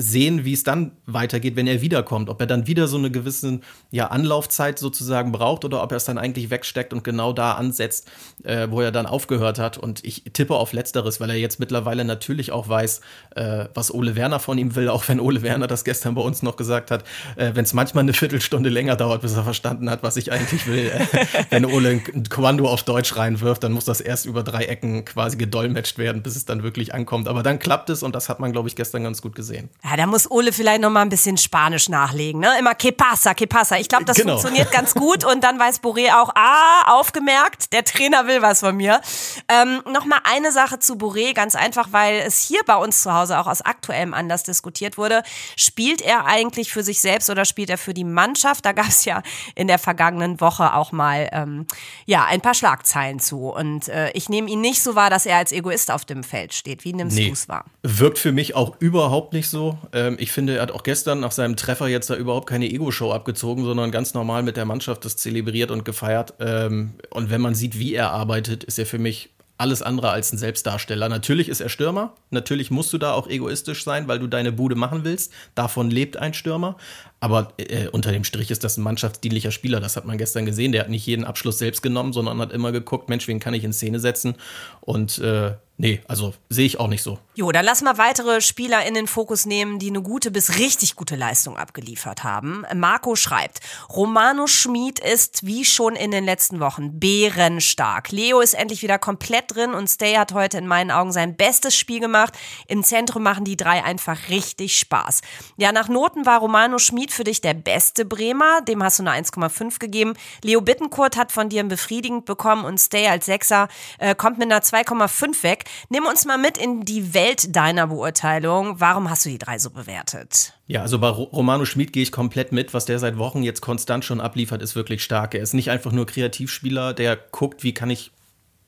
sehen, 0.00 0.44
wie 0.44 0.54
es 0.54 0.64
dann 0.64 0.92
weitergeht, 1.06 1.56
wenn 1.56 1.66
er 1.66 1.82
wiederkommt. 1.82 2.30
Ob 2.30 2.40
er 2.40 2.46
dann 2.46 2.66
wieder 2.66 2.88
so 2.88 2.96
eine 2.96 3.10
gewisse 3.10 3.60
ja, 3.90 4.06
Anlaufzeit 4.06 4.78
sozusagen 4.78 5.32
braucht 5.32 5.64
oder 5.64 5.82
ob 5.82 5.92
er 5.92 5.98
es 5.98 6.04
dann 6.04 6.18
eigentlich 6.18 6.50
wegsteckt 6.50 6.92
und 6.92 7.04
genau 7.04 7.32
da 7.32 7.52
ansetzt, 7.52 8.10
äh, 8.44 8.68
wo 8.70 8.80
er 8.80 8.92
dann 8.92 9.06
aufgehört 9.06 9.58
hat. 9.58 9.76
Und 9.78 10.04
ich 10.04 10.24
tippe 10.32 10.54
auf 10.54 10.72
Letzteres, 10.72 11.20
weil 11.20 11.30
er 11.30 11.36
jetzt 11.36 11.60
mittlerweile 11.60 12.04
natürlich 12.04 12.50
auch 12.50 12.68
weiß, 12.68 13.00
äh, 13.36 13.66
was 13.74 13.92
Ole 13.92 14.16
Werner 14.16 14.40
von 14.40 14.56
ihm 14.58 14.74
will, 14.74 14.88
auch 14.88 15.06
wenn 15.08 15.20
Ole 15.20 15.42
Werner 15.42 15.66
das 15.66 15.84
gestern 15.84 16.14
bei 16.14 16.22
uns 16.22 16.42
noch 16.42 16.56
gesagt 16.56 16.90
hat, 16.90 17.04
äh, 17.36 17.50
wenn 17.54 17.64
es 17.64 17.74
manchmal 17.74 18.02
eine 18.02 18.14
Viertelstunde 18.14 18.70
länger 18.70 18.96
dauert, 18.96 19.22
bis 19.22 19.34
er 19.34 19.44
verstanden 19.44 19.90
hat, 19.90 20.02
was 20.02 20.16
ich 20.16 20.32
eigentlich 20.32 20.66
will. 20.66 20.90
Äh, 20.90 21.26
wenn 21.50 21.66
Ole 21.66 21.90
ein 21.90 22.24
Kommando 22.28 22.68
auf 22.68 22.82
Deutsch 22.84 23.16
reinwirft, 23.16 23.62
dann 23.64 23.72
muss 23.72 23.84
das 23.84 24.00
erst 24.00 24.24
über 24.24 24.42
drei 24.42 24.64
Ecken 24.64 25.04
quasi 25.04 25.36
gedolmetscht 25.36 25.98
werden, 25.98 26.22
bis 26.22 26.36
es 26.36 26.46
dann 26.46 26.62
wirklich 26.62 26.94
ankommt. 26.94 27.28
Aber 27.28 27.42
dann 27.42 27.58
klappt 27.58 27.90
es 27.90 28.02
und 28.02 28.14
das 28.14 28.28
hat 28.28 28.40
man, 28.40 28.52
glaube 28.52 28.68
ich, 28.68 28.76
gestern 28.76 29.02
ganz 29.02 29.20
gut 29.20 29.34
gesehen. 29.34 29.68
Ja, 29.90 29.96
da 29.96 30.06
muss 30.06 30.30
Ole 30.30 30.52
vielleicht 30.52 30.82
noch 30.82 30.90
mal 30.90 31.02
ein 31.02 31.08
bisschen 31.08 31.36
Spanisch 31.36 31.88
nachlegen, 31.88 32.40
ne? 32.40 32.48
Immer 32.60 32.76
que 32.76 32.92
pasa, 32.92 33.34
que 33.34 33.48
pasa. 33.48 33.76
Ich 33.76 33.88
glaube, 33.88 34.04
das 34.04 34.16
genau. 34.16 34.34
funktioniert 34.38 34.70
ganz 34.72 34.94
gut 34.94 35.24
und 35.24 35.42
dann 35.42 35.58
weiß 35.58 35.82
Boré 35.82 36.14
auch, 36.14 36.30
ah, 36.36 36.98
aufgemerkt, 36.98 37.72
der 37.72 37.82
Trainer 37.82 38.28
will 38.28 38.40
was 38.40 38.60
von 38.60 38.76
mir. 38.76 39.00
Ähm, 39.48 39.82
noch 39.92 40.04
mal 40.04 40.20
eine 40.22 40.52
Sache 40.52 40.78
zu 40.78 40.94
Boré, 40.94 41.34
ganz 41.34 41.56
einfach, 41.56 41.88
weil 41.90 42.22
es 42.24 42.38
hier 42.40 42.60
bei 42.66 42.76
uns 42.76 43.02
zu 43.02 43.12
Hause 43.12 43.40
auch 43.40 43.48
aus 43.48 43.62
aktuellem 43.62 44.14
Anlass 44.14 44.44
diskutiert 44.44 44.96
wurde. 44.96 45.24
Spielt 45.56 46.02
er 46.02 46.24
eigentlich 46.24 46.72
für 46.72 46.84
sich 46.84 47.00
selbst 47.00 47.28
oder 47.28 47.44
spielt 47.44 47.68
er 47.68 47.78
für 47.78 47.92
die 47.92 48.04
Mannschaft? 48.04 48.64
Da 48.64 48.70
gab 48.70 48.86
es 48.88 49.04
ja 49.04 49.24
in 49.56 49.66
der 49.66 49.80
vergangenen 49.80 50.40
Woche 50.40 50.74
auch 50.74 50.92
mal 50.92 51.28
ähm, 51.32 51.66
ja 52.06 52.26
ein 52.26 52.40
paar 52.40 52.54
Schlagzeilen 52.54 53.18
zu 53.18 53.48
und 53.48 53.88
äh, 53.88 54.12
ich 54.12 54.28
nehme 54.28 54.48
ihn 54.50 54.60
nicht 54.60 54.84
so 54.84 54.94
wahr, 54.94 55.10
dass 55.10 55.26
er 55.26 55.38
als 55.38 55.50
Egoist 55.50 55.90
auf 55.90 56.04
dem 56.04 56.22
Feld 56.22 56.54
steht. 56.54 56.84
Wie 56.84 56.92
nimmst 56.92 57.16
nee. 57.16 57.26
du 57.26 57.32
es 57.32 57.48
wahr? 57.48 57.64
Wirkt 57.82 58.20
für 58.20 58.30
mich 58.30 58.54
auch 58.54 58.76
überhaupt 58.78 59.32
nicht 59.32 59.48
so. 59.48 59.79
Ähm, 59.92 60.16
ich 60.18 60.32
finde, 60.32 60.56
er 60.56 60.62
hat 60.62 60.72
auch 60.72 60.82
gestern 60.82 61.20
nach 61.20 61.32
seinem 61.32 61.56
Treffer 61.56 61.88
jetzt 61.88 62.10
da 62.10 62.16
überhaupt 62.16 62.48
keine 62.48 62.70
Ego-Show 62.70 63.12
abgezogen, 63.12 63.64
sondern 63.64 63.90
ganz 63.90 64.14
normal 64.14 64.42
mit 64.42 64.56
der 64.56 64.64
Mannschaft 64.64 65.04
das 65.04 65.16
zelebriert 65.16 65.70
und 65.70 65.84
gefeiert. 65.84 66.34
Ähm, 66.40 66.94
und 67.10 67.30
wenn 67.30 67.40
man 67.40 67.54
sieht, 67.54 67.78
wie 67.78 67.94
er 67.94 68.10
arbeitet, 68.10 68.64
ist 68.64 68.78
er 68.78 68.86
für 68.86 68.98
mich 68.98 69.30
alles 69.60 69.82
andere 69.82 70.10
als 70.10 70.32
ein 70.32 70.38
Selbstdarsteller. 70.38 71.10
Natürlich 71.10 71.50
ist 71.50 71.60
er 71.60 71.68
Stürmer, 71.68 72.14
natürlich 72.30 72.70
musst 72.70 72.94
du 72.94 72.98
da 72.98 73.12
auch 73.12 73.28
egoistisch 73.28 73.84
sein, 73.84 74.08
weil 74.08 74.18
du 74.18 74.26
deine 74.26 74.52
Bude 74.52 74.74
machen 74.74 75.04
willst. 75.04 75.34
Davon 75.54 75.90
lebt 75.90 76.16
ein 76.16 76.32
Stürmer. 76.32 76.78
Aber 77.20 77.52
äh, 77.58 77.88
unter 77.88 78.10
dem 78.10 78.24
Strich 78.24 78.50
ist 78.50 78.64
das 78.64 78.78
ein 78.78 78.82
mannschaftsdienlicher 78.82 79.50
Spieler. 79.50 79.80
Das 79.80 79.96
hat 79.96 80.06
man 80.06 80.16
gestern 80.16 80.46
gesehen. 80.46 80.72
Der 80.72 80.80
hat 80.80 80.88
nicht 80.88 81.04
jeden 81.04 81.24
Abschluss 81.24 81.58
selbst 81.58 81.82
genommen, 81.82 82.14
sondern 82.14 82.40
hat 82.40 82.52
immer 82.52 82.72
geguckt, 82.72 83.10
Mensch, 83.10 83.28
wen 83.28 83.38
kann 83.38 83.52
ich 83.52 83.62
in 83.62 83.74
Szene 83.74 84.00
setzen? 84.00 84.36
Und 84.80 85.18
äh, 85.18 85.52
Nee, 85.80 86.02
also 86.06 86.34
sehe 86.50 86.66
ich 86.66 86.78
auch 86.78 86.88
nicht 86.88 87.02
so. 87.02 87.18
Jo, 87.34 87.50
dann 87.52 87.64
lass 87.64 87.80
mal 87.80 87.96
weitere 87.96 88.42
Spieler 88.42 88.84
in 88.84 88.92
den 88.92 89.06
Fokus 89.06 89.46
nehmen, 89.46 89.78
die 89.78 89.88
eine 89.88 90.02
gute 90.02 90.30
bis 90.30 90.58
richtig 90.58 90.94
gute 90.94 91.16
Leistung 91.16 91.56
abgeliefert 91.56 92.22
haben. 92.22 92.66
Marco 92.74 93.16
schreibt, 93.16 93.60
Romano 93.88 94.46
Schmid 94.46 94.98
ist 94.98 95.46
wie 95.46 95.64
schon 95.64 95.96
in 95.96 96.10
den 96.10 96.26
letzten 96.26 96.60
Wochen 96.60 97.00
bärenstark. 97.00 98.10
Leo 98.10 98.40
ist 98.40 98.52
endlich 98.52 98.82
wieder 98.82 98.98
komplett 98.98 99.54
drin 99.54 99.72
und 99.72 99.88
Stay 99.88 100.16
hat 100.16 100.34
heute 100.34 100.58
in 100.58 100.66
meinen 100.66 100.90
Augen 100.90 101.12
sein 101.12 101.34
bestes 101.34 101.74
Spiel 101.74 102.00
gemacht. 102.00 102.34
Im 102.66 102.84
Zentrum 102.84 103.22
machen 103.22 103.46
die 103.46 103.56
drei 103.56 103.82
einfach 103.82 104.28
richtig 104.28 104.78
Spaß. 104.78 105.22
Ja, 105.56 105.72
nach 105.72 105.88
Noten 105.88 106.26
war 106.26 106.40
Romano 106.40 106.78
Schmid 106.78 107.10
für 107.10 107.24
dich 107.24 107.40
der 107.40 107.54
beste 107.54 108.04
Bremer. 108.04 108.60
Dem 108.68 108.82
hast 108.82 108.98
du 108.98 109.02
eine 109.02 109.12
1,5 109.12 109.78
gegeben. 109.78 110.12
Leo 110.44 110.60
Bittenkurt 110.60 111.16
hat 111.16 111.32
von 111.32 111.48
dir 111.48 111.60
ein 111.60 111.68
befriedigend 111.68 112.26
bekommen 112.26 112.66
und 112.66 112.76
Stay 112.76 113.08
als 113.08 113.24
Sechser 113.24 113.68
äh, 113.98 114.14
kommt 114.14 114.36
mit 114.36 114.52
einer 114.52 114.60
2,5 114.60 115.42
weg. 115.42 115.69
Nimm 115.88 116.06
uns 116.06 116.24
mal 116.24 116.38
mit 116.38 116.58
in 116.58 116.82
die 116.84 117.14
Welt 117.14 117.54
deiner 117.54 117.86
Beurteilung. 117.88 118.80
Warum 118.80 119.10
hast 119.10 119.24
du 119.24 119.30
die 119.30 119.38
drei 119.38 119.58
so 119.58 119.70
bewertet? 119.70 120.54
Ja, 120.66 120.82
also 120.82 120.98
bei 120.98 121.08
Romano 121.08 121.64
Schmid 121.64 121.92
gehe 121.92 122.02
ich 122.02 122.12
komplett 122.12 122.52
mit. 122.52 122.74
Was 122.74 122.84
der 122.84 122.98
seit 122.98 123.18
Wochen 123.18 123.42
jetzt 123.42 123.60
konstant 123.60 124.04
schon 124.04 124.20
abliefert, 124.20 124.62
ist 124.62 124.76
wirklich 124.76 125.02
stark. 125.02 125.34
Er 125.34 125.42
ist 125.42 125.54
nicht 125.54 125.70
einfach 125.70 125.92
nur 125.92 126.06
Kreativspieler, 126.06 126.94
der 126.94 127.16
guckt, 127.16 127.62
wie 127.64 127.74
kann 127.74 127.90
ich 127.90 128.12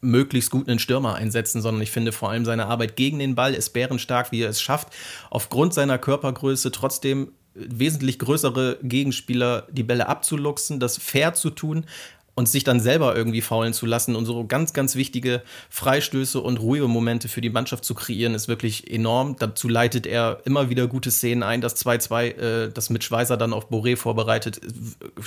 möglichst 0.02 0.50
gut 0.50 0.68
einen 0.68 0.80
Stürmer 0.80 1.14
einsetzen, 1.14 1.62
sondern 1.62 1.82
ich 1.82 1.90
finde 1.90 2.12
vor 2.12 2.30
allem 2.30 2.44
seine 2.44 2.66
Arbeit 2.66 2.97
gegen 2.97 3.21
den 3.21 3.35
Ball 3.35 3.54
ist 3.54 3.71
bärenstark, 3.71 4.32
wie 4.32 4.42
er 4.42 4.50
es 4.50 4.61
schafft, 4.61 4.88
aufgrund 5.30 5.73
seiner 5.73 5.97
Körpergröße 5.97 6.73
trotzdem 6.73 7.32
wesentlich 7.54 8.18
größere 8.18 8.78
Gegenspieler 8.82 9.66
die 9.71 9.82
Bälle 9.82 10.09
abzuluxen, 10.09 10.80
das 10.80 10.99
fair 10.99 11.35
zu 11.35 11.50
tun, 11.50 11.85
und 12.34 12.48
sich 12.48 12.64
dann 12.64 12.80
selber 12.80 13.14
irgendwie 13.14 13.42
faulen 13.42 13.74
zu 13.74 13.84
lassen 13.84 14.16
und 14.16 14.24
so 14.24 14.46
ganz, 14.46 14.72
ganz 14.72 14.96
wichtige 14.96 15.42
Freistöße 15.68 16.40
und 16.40 16.60
ruhige 16.60 16.88
Momente 16.88 17.28
für 17.28 17.42
die 17.42 17.50
Mannschaft 17.50 17.84
zu 17.84 17.94
kreieren, 17.94 18.34
ist 18.34 18.48
wirklich 18.48 18.90
enorm. 18.90 19.36
Dazu 19.38 19.68
leitet 19.68 20.06
er 20.06 20.40
immer 20.44 20.70
wieder 20.70 20.86
gute 20.86 21.10
Szenen 21.10 21.42
ein. 21.42 21.60
Das 21.60 21.76
2-2, 21.84 22.24
äh, 22.24 22.70
das 22.72 22.88
mit 22.88 23.04
Schweißer 23.04 23.36
dann 23.36 23.52
auf 23.52 23.70
Boré 23.70 23.96
vorbereitet, 23.96 24.60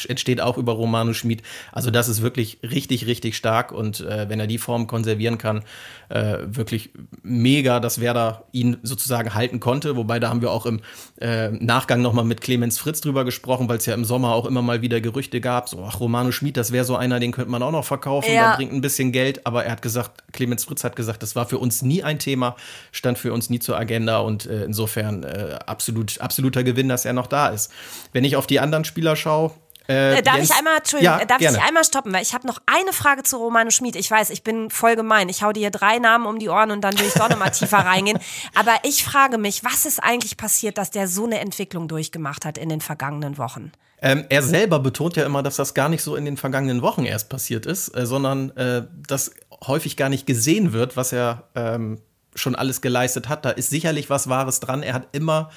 entsteht 0.08 0.42
auch 0.42 0.58
über 0.58 0.74
Romano 0.74 1.14
Schmid. 1.14 1.44
Also 1.72 1.92
das 1.92 2.08
ist 2.10 2.24
wirklich 2.24 2.58
richtig, 2.64 3.06
richtig 3.06 3.36
stark 3.38 3.72
und 3.72 4.00
äh, 4.00 4.28
wenn 4.28 4.40
er 4.40 4.48
die 4.48 4.58
Form 4.58 4.88
konservieren 4.88 5.38
kann, 5.38 5.64
äh, 6.10 6.38
wirklich 6.46 6.90
mega, 7.22 7.80
dass 7.80 8.02
Werder 8.02 8.46
ihn 8.52 8.78
sozusagen 8.82 9.36
halten 9.36 9.60
konnte. 9.60 9.96
Wobei 9.96 10.20
da 10.20 10.30
haben 10.30 10.42
wir 10.42 10.52
auch 10.52 10.66
im 10.66 10.82
äh, 11.22 11.50
Nachgang 11.52 12.02
nochmal 12.02 12.26
mit 12.26 12.42
Clemens 12.42 12.80
Fritz 12.80 13.02
drüber 13.02 13.26
gesprochen, 13.26 13.70
weil 13.70 13.78
es 13.78 13.86
ja 13.86 13.94
im 13.94 14.06
Sommer 14.06 14.34
auch 14.34 14.46
immer 14.46 14.64
mal 14.64 14.82
wieder 14.82 15.02
Gerüchte 15.02 15.40
gab, 15.40 15.70
so, 15.70 15.84
ach, 15.84 16.00
Romano 16.00 16.32
Schmid, 16.32 16.58
das 16.58 16.72
wäre 16.72 16.86
so 16.86 16.95
einer, 16.96 17.20
den 17.20 17.32
könnte 17.32 17.52
man 17.52 17.62
auch 17.64 17.72
noch 17.72 17.86
verkaufen, 17.86 18.34
ja. 18.34 18.50
der 18.50 18.56
bringt 18.58 18.74
ein 18.74 18.82
bisschen 18.82 19.12
Geld. 19.12 19.46
Aber 19.46 19.66
er 19.66 19.72
hat 19.72 19.82
gesagt, 19.82 20.24
Clemens 20.34 20.66
Fritz 20.66 20.84
hat 20.84 20.96
gesagt, 20.96 21.24
das 21.24 21.36
war 21.36 21.48
für 21.48 21.58
uns 21.58 21.82
nie 21.82 22.04
ein 22.04 22.20
Thema, 22.20 22.56
stand 22.92 23.18
für 23.18 23.34
uns 23.34 23.50
nie 23.50 23.60
zur 23.60 23.78
Agenda 23.78 24.20
und 24.20 24.46
äh, 24.46 24.66
insofern 24.66 25.24
äh, 25.24 25.58
absolut, 25.66 26.20
absoluter 26.20 26.64
Gewinn, 26.64 26.90
dass 26.90 27.06
er 27.06 27.14
noch 27.14 27.28
da 27.28 27.50
ist. 27.50 27.72
Wenn 28.14 28.24
ich 28.24 28.36
auf 28.36 28.48
die 28.48 28.60
anderen 28.60 28.86
Spieler 28.86 29.16
schaue, 29.16 29.52
äh, 29.88 30.22
darf 30.22 30.38
Jens? 30.38 30.50
ich 30.50 30.56
einmal, 30.56 30.78
Entschuldigung, 30.78 31.20
ja, 31.20 31.26
darf 31.26 31.40
gerne. 31.40 31.58
ich 31.58 31.64
einmal 31.64 31.84
stoppen, 31.84 32.14
weil 32.14 32.22
ich 32.22 32.34
habe 32.34 32.48
noch 32.48 32.62
eine 32.66 32.94
Frage 32.94 33.24
zu 33.24 33.38
Romano 33.38 33.70
Schmid. 33.70 33.96
Ich 33.96 34.10
weiß, 34.10 34.30
ich 34.30 34.44
bin 34.44 34.70
voll 34.70 34.96
gemein. 34.96 35.30
Ich 35.30 35.44
hau 35.44 35.52
dir 35.52 35.60
hier 35.62 35.72
drei 35.72 36.00
Namen 36.00 36.26
um 36.26 36.40
die 36.40 36.50
Ohren 36.50 36.72
und 36.72 36.82
dann 36.82 36.98
will 37.00 37.06
ich 37.08 37.14
doch 37.14 37.30
nochmal 37.30 37.52
tiefer 37.52 37.78
reingehen. 37.86 38.20
Aber 38.56 38.74
ich 38.84 39.04
frage 39.04 39.38
mich, 39.38 39.64
was 39.64 39.86
ist 39.86 40.04
eigentlich 40.04 40.38
passiert, 40.38 40.78
dass 40.78 40.92
der 40.92 41.08
so 41.08 41.26
eine 41.26 41.40
Entwicklung 41.40 41.88
durchgemacht 41.88 42.46
hat 42.46 42.58
in 42.58 42.70
den 42.70 42.82
vergangenen 42.82 43.38
Wochen? 43.38 43.72
Ähm, 44.02 44.26
er 44.30 44.44
selber 44.44 44.80
betont 44.80 45.16
ja 45.16 45.26
immer, 45.26 45.42
dass 45.42 45.56
das 45.56 45.74
gar 45.74 45.90
nicht 45.90 46.04
so 46.04 46.16
in 46.16 46.26
den 46.26 46.38
vergangenen 46.38 46.82
Wochen 46.82 47.06
erst 47.06 47.30
passiert 47.30 47.66
ist, 47.66 47.96
äh, 47.96 48.06
sondern 48.06 48.52
äh, 48.58 48.84
dass 49.08 49.32
häufig 49.66 49.98
gar 49.98 50.10
nicht 50.10 50.28
gesehen 50.28 50.74
wird, 50.74 50.98
was 50.98 51.14
er 51.14 51.50
ähm, 51.56 52.02
schon 52.36 52.56
alles 52.56 52.82
geleistet 52.82 53.30
hat. 53.30 53.46
Da 53.46 53.52
ist 53.52 53.70
sicherlich 53.70 54.10
was 54.10 54.28
Wahres 54.28 54.60
dran. 54.60 54.84
Er 54.84 54.94
hat 54.94 55.08
immer 55.14 55.50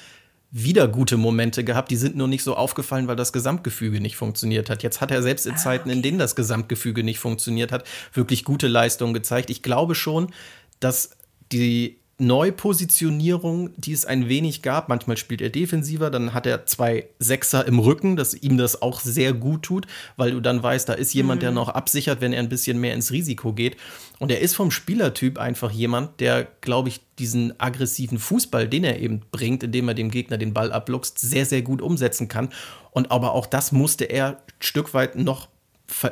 wieder 0.51 0.87
gute 0.87 1.17
Momente 1.17 1.63
gehabt, 1.63 1.91
die 1.91 1.95
sind 1.95 2.15
nur 2.15 2.27
nicht 2.27 2.43
so 2.43 2.55
aufgefallen, 2.55 3.07
weil 3.07 3.15
das 3.15 3.33
Gesamtgefüge 3.33 4.01
nicht 4.01 4.15
funktioniert 4.15 4.69
hat. 4.69 4.81
Jetzt 4.81 4.99
hat 4.99 5.11
er 5.11 5.21
selbst 5.21 5.45
in 5.45 5.53
ah, 5.53 5.57
Zeiten, 5.57 5.89
in 5.89 6.01
denen 6.01 6.17
das 6.17 6.35
Gesamtgefüge 6.35 7.03
nicht 7.03 7.19
funktioniert 7.19 7.71
hat, 7.71 7.85
wirklich 8.13 8.43
gute 8.45 8.67
Leistungen 8.67 9.13
gezeigt. 9.13 9.51
Ich 9.51 9.61
glaube 9.61 9.93
schon, 9.93 10.31
dass 10.79 11.11
die 11.51 11.98
Neupositionierung, 12.19 13.71
die 13.77 13.93
es 13.93 14.05
ein 14.05 14.27
wenig 14.27 14.61
gab. 14.61 14.89
Manchmal 14.89 15.17
spielt 15.17 15.41
er 15.41 15.49
defensiver, 15.49 16.09
dann 16.09 16.33
hat 16.33 16.45
er 16.45 16.65
zwei 16.65 17.07
Sechser 17.17 17.65
im 17.65 17.79
Rücken, 17.79 18.17
dass 18.17 18.33
ihm 18.33 18.57
das 18.57 18.81
auch 18.81 18.99
sehr 18.99 19.33
gut 19.33 19.63
tut, 19.63 19.87
weil 20.17 20.31
du 20.31 20.41
dann 20.41 20.61
weißt, 20.61 20.89
da 20.89 20.93
ist 20.93 21.13
jemand, 21.13 21.39
mhm. 21.39 21.43
der 21.43 21.51
noch 21.51 21.69
absichert, 21.69 22.19
wenn 22.21 22.33
er 22.33 22.39
ein 22.39 22.49
bisschen 22.49 22.79
mehr 22.79 22.93
ins 22.93 23.11
Risiko 23.11 23.53
geht. 23.53 23.77
Und 24.19 24.31
er 24.31 24.41
ist 24.41 24.55
vom 24.55 24.69
Spielertyp 24.69 25.39
einfach 25.39 25.71
jemand, 25.71 26.19
der, 26.19 26.47
glaube 26.59 26.89
ich, 26.89 26.99
diesen 27.19 27.57
aggressiven 27.59 28.19
Fußball, 28.19 28.67
den 28.67 28.83
er 28.83 28.99
eben 28.99 29.21
bringt, 29.31 29.63
indem 29.63 29.87
er 29.87 29.93
dem 29.93 30.11
Gegner 30.11 30.37
den 30.37 30.53
Ball 30.53 30.73
abluchst, 30.73 31.19
sehr, 31.19 31.45
sehr 31.45 31.61
gut 31.61 31.81
umsetzen 31.81 32.27
kann. 32.27 32.49
Und 32.91 33.11
aber 33.11 33.33
auch 33.33 33.45
das 33.45 33.71
musste 33.71 34.05
er 34.05 34.27
ein 34.27 34.37
Stück 34.59 34.93
weit 34.93 35.15
noch 35.15 35.47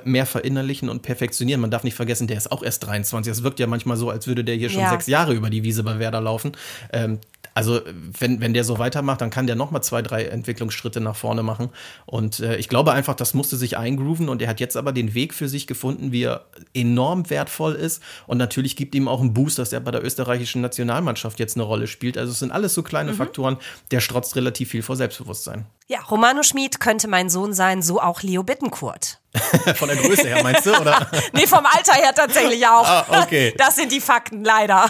mehr 0.04 0.26
verinnerlichen 0.26 0.90
und 0.90 1.02
perfektionieren. 1.02 1.62
Man 1.62 1.72
darf 1.72 1.84
nicht 1.84 1.96
vergessen, 1.96 2.28
der 2.28 2.38
ist 2.38 2.52
auch 2.52 2.64
erst 2.64 2.86
23. 2.86 3.32
Es 3.32 3.44
wirkt 3.44 3.60
ja 3.60 3.68
manchmal 3.68 3.98
so, 3.98 4.10
als 4.10 4.28
würde 4.28 4.44
der 4.44 4.56
hier 4.56 4.70
schon 4.70 4.82
ja. 4.82 4.90
sechs 4.90 5.08
Jahre 5.08 5.34
über 5.34 5.50
die 5.50 5.64
Wiese 5.64 5.84
bei 5.84 6.00
Werder 6.00 6.22
laufen. 6.22 6.52
Ähm, 6.92 7.20
also 7.58 7.82
wenn, 8.20 8.40
wenn 8.40 8.54
der 8.54 8.64
so 8.64 8.78
weitermacht, 8.78 9.20
dann 9.20 9.32
kann 9.32 9.48
der 9.48 9.56
noch 9.56 9.72
mal 9.72 9.82
zwei, 9.82 10.04
drei 10.04 10.26
Entwicklungsschritte 10.26 11.02
nach 11.02 11.16
vorne 11.16 11.42
machen. 11.42 11.70
Und 12.06 12.40
äh, 12.40 12.56
ich 12.58 12.70
glaube 12.70 12.92
einfach, 12.92 13.16
das 13.16 13.34
musste 13.34 13.58
sich 13.58 13.78
eingrooven 13.78 14.30
und 14.30 14.44
er 14.44 14.50
hat 14.50 14.60
jetzt 14.60 14.78
aber 14.78 14.92
den 14.92 15.16
Weg 15.16 15.34
für 15.34 15.50
sich 15.50 15.66
gefunden, 15.66 16.12
wie 16.12 16.22
er 16.22 16.46
enorm 16.76 17.32
wertvoll 17.32 17.74
ist. 17.74 18.04
Und 18.28 18.38
natürlich 18.38 18.76
gibt 18.76 18.94
ihm 18.94 19.08
auch 19.08 19.22
einen 19.22 19.34
Boost, 19.34 19.58
dass 19.58 19.74
er 19.74 19.80
bei 19.80 19.90
der 19.90 20.06
österreichischen 20.06 20.62
Nationalmannschaft 20.62 21.40
jetzt 21.40 21.58
eine 21.58 21.64
Rolle 21.64 21.88
spielt. 21.88 22.16
Also 22.20 22.32
es 22.32 22.38
sind 22.38 22.52
alles 22.52 22.76
so 22.76 22.84
kleine 22.84 23.14
mhm. 23.14 23.16
Faktoren, 23.16 23.58
der 23.90 24.02
strotzt 24.02 24.36
relativ 24.36 24.70
viel 24.70 24.84
vor 24.84 24.96
Selbstbewusstsein. 24.96 25.66
Ja, 25.88 26.02
Romano 26.02 26.44
Schmid 26.44 26.80
könnte 26.80 27.08
mein 27.08 27.32
Sohn 27.32 27.54
sein, 27.54 27.82
so 27.82 28.00
auch 28.00 28.22
Leo 28.22 28.44
Bittenkurt. 28.44 29.20
Von 29.76 29.88
der 29.88 29.98
Größe 29.98 30.28
her, 30.28 30.44
meinst 30.44 30.66
du? 30.66 30.76
Oder? 30.76 31.08
nee, 31.34 31.48
vom 31.48 31.66
Alter 31.66 31.94
her 31.94 32.14
tatsächlich 32.16 32.66
auch. 32.66 32.88
Ah, 32.88 33.24
okay. 33.24 33.54
Das 33.58 33.76
sind 33.76 33.92
die 33.92 34.00
Fakten, 34.00 34.44
leider. 34.44 34.90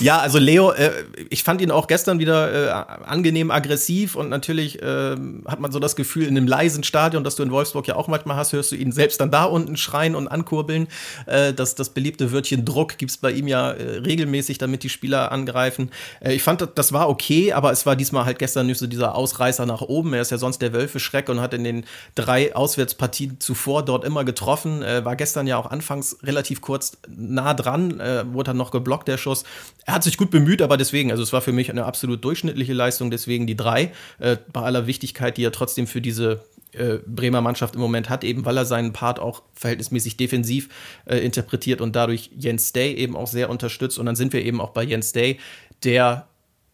ja, 0.00 0.18
also 0.18 0.38
Leo, 0.38 0.70
äh, 0.72 0.90
ich 1.30 1.42
fand 1.42 1.60
ihn 1.60 1.70
auch 1.70 1.86
gestern 1.86 2.18
wieder 2.18 2.68
äh, 2.68 3.04
angenehm 3.04 3.50
aggressiv 3.50 4.14
und 4.14 4.28
natürlich 4.28 4.80
äh, 4.82 5.16
hat 5.46 5.60
man 5.60 5.72
so 5.72 5.78
das 5.78 5.96
Gefühl, 5.96 6.26
in 6.26 6.36
einem 6.36 6.46
leisen 6.46 6.84
Stadion, 6.84 7.24
das 7.24 7.36
du 7.36 7.42
in 7.42 7.50
Wolfsburg 7.50 7.86
ja 7.88 7.96
auch 7.96 8.08
manchmal 8.08 8.36
hast, 8.36 8.52
hörst 8.52 8.72
du 8.72 8.76
ihn 8.76 8.92
selbst 8.92 9.20
dann 9.20 9.30
da 9.30 9.44
unten 9.44 9.76
schreien 9.76 10.14
und 10.14 10.28
ankurbeln. 10.28 10.88
Äh, 11.26 11.52
das, 11.52 11.74
das 11.74 11.90
beliebte 11.90 12.32
Wörtchen 12.32 12.64
Druck 12.64 12.98
gibt 12.98 13.10
es 13.10 13.16
bei 13.16 13.30
ihm 13.32 13.48
ja 13.48 13.68
regelmäßig, 13.68 14.58
damit 14.58 14.82
die 14.82 14.88
Spieler 14.88 15.32
angreifen. 15.32 15.90
Ich 16.20 16.42
fand, 16.42 16.66
das 16.74 16.92
war 16.92 17.08
okay, 17.08 17.52
aber 17.52 17.72
es 17.72 17.86
war 17.86 17.96
diesmal 17.96 18.24
halt 18.24 18.38
gestern 18.38 18.66
nicht 18.66 18.78
so 18.78 18.86
dieser 18.86 19.14
Ausreißer 19.14 19.66
nach 19.66 19.82
oben. 19.82 20.14
Er 20.14 20.22
ist 20.22 20.30
ja 20.30 20.38
sonst 20.38 20.62
der 20.62 20.72
Wölfe-Schreck 20.72 21.28
und 21.28 21.40
hat 21.40 21.54
in 21.54 21.64
den 21.64 21.84
drei 22.14 22.54
Auswärtspartien 22.88 23.40
zuvor 23.40 23.84
dort 23.84 24.04
immer 24.04 24.24
getroffen. 24.24 24.80
war 24.80 25.16
gestern 25.16 25.46
ja 25.46 25.58
auch 25.58 25.70
anfangs 25.70 26.18
relativ 26.22 26.60
kurz 26.60 26.96
nah 27.08 27.54
dran, 27.54 27.98
wurde 28.32 28.48
dann 28.48 28.56
noch 28.56 28.70
geblockt, 28.70 29.08
der 29.08 29.18
Schuss. 29.18 29.44
Er 29.84 29.94
hat 29.94 30.04
sich 30.04 30.16
gut 30.16 30.30
bemüht, 30.30 30.62
aber 30.62 30.76
deswegen, 30.76 31.10
also 31.10 31.22
es 31.22 31.32
war 31.32 31.40
für 31.40 31.52
mich 31.52 31.70
eine 31.70 31.84
absolut 31.84 32.24
durchschnittliche 32.24 32.72
Leistung, 32.72 33.10
deswegen 33.10 33.46
die 33.46 33.56
drei, 33.56 33.92
äh, 34.18 34.36
bei 34.52 34.62
aller 34.62 34.86
Wichtigkeit, 34.86 35.36
die 35.36 35.44
er 35.44 35.52
trotzdem 35.52 35.86
für 35.86 36.00
diese 36.00 36.44
äh, 36.72 36.98
Bremer 37.06 37.40
Mannschaft 37.40 37.74
im 37.74 37.80
Moment 37.80 38.08
hat, 38.08 38.24
eben 38.24 38.44
weil 38.44 38.56
er 38.56 38.64
seinen 38.64 38.92
Part 38.92 39.20
auch 39.20 39.42
verhältnismäßig 39.54 40.16
defensiv 40.16 40.68
äh, 41.06 41.18
interpretiert 41.18 41.80
und 41.80 41.94
dadurch 41.94 42.30
Jens 42.36 42.72
Day 42.72 42.94
eben 42.94 43.16
auch 43.16 43.26
sehr 43.26 43.50
unterstützt. 43.50 43.98
Und 43.98 44.06
dann 44.06 44.16
sind 44.16 44.32
wir 44.32 44.44
eben 44.44 44.60
auch 44.60 44.70
bei 44.70 44.82
Jens 44.82 45.12
Day, 45.12 45.38
der 45.84 46.28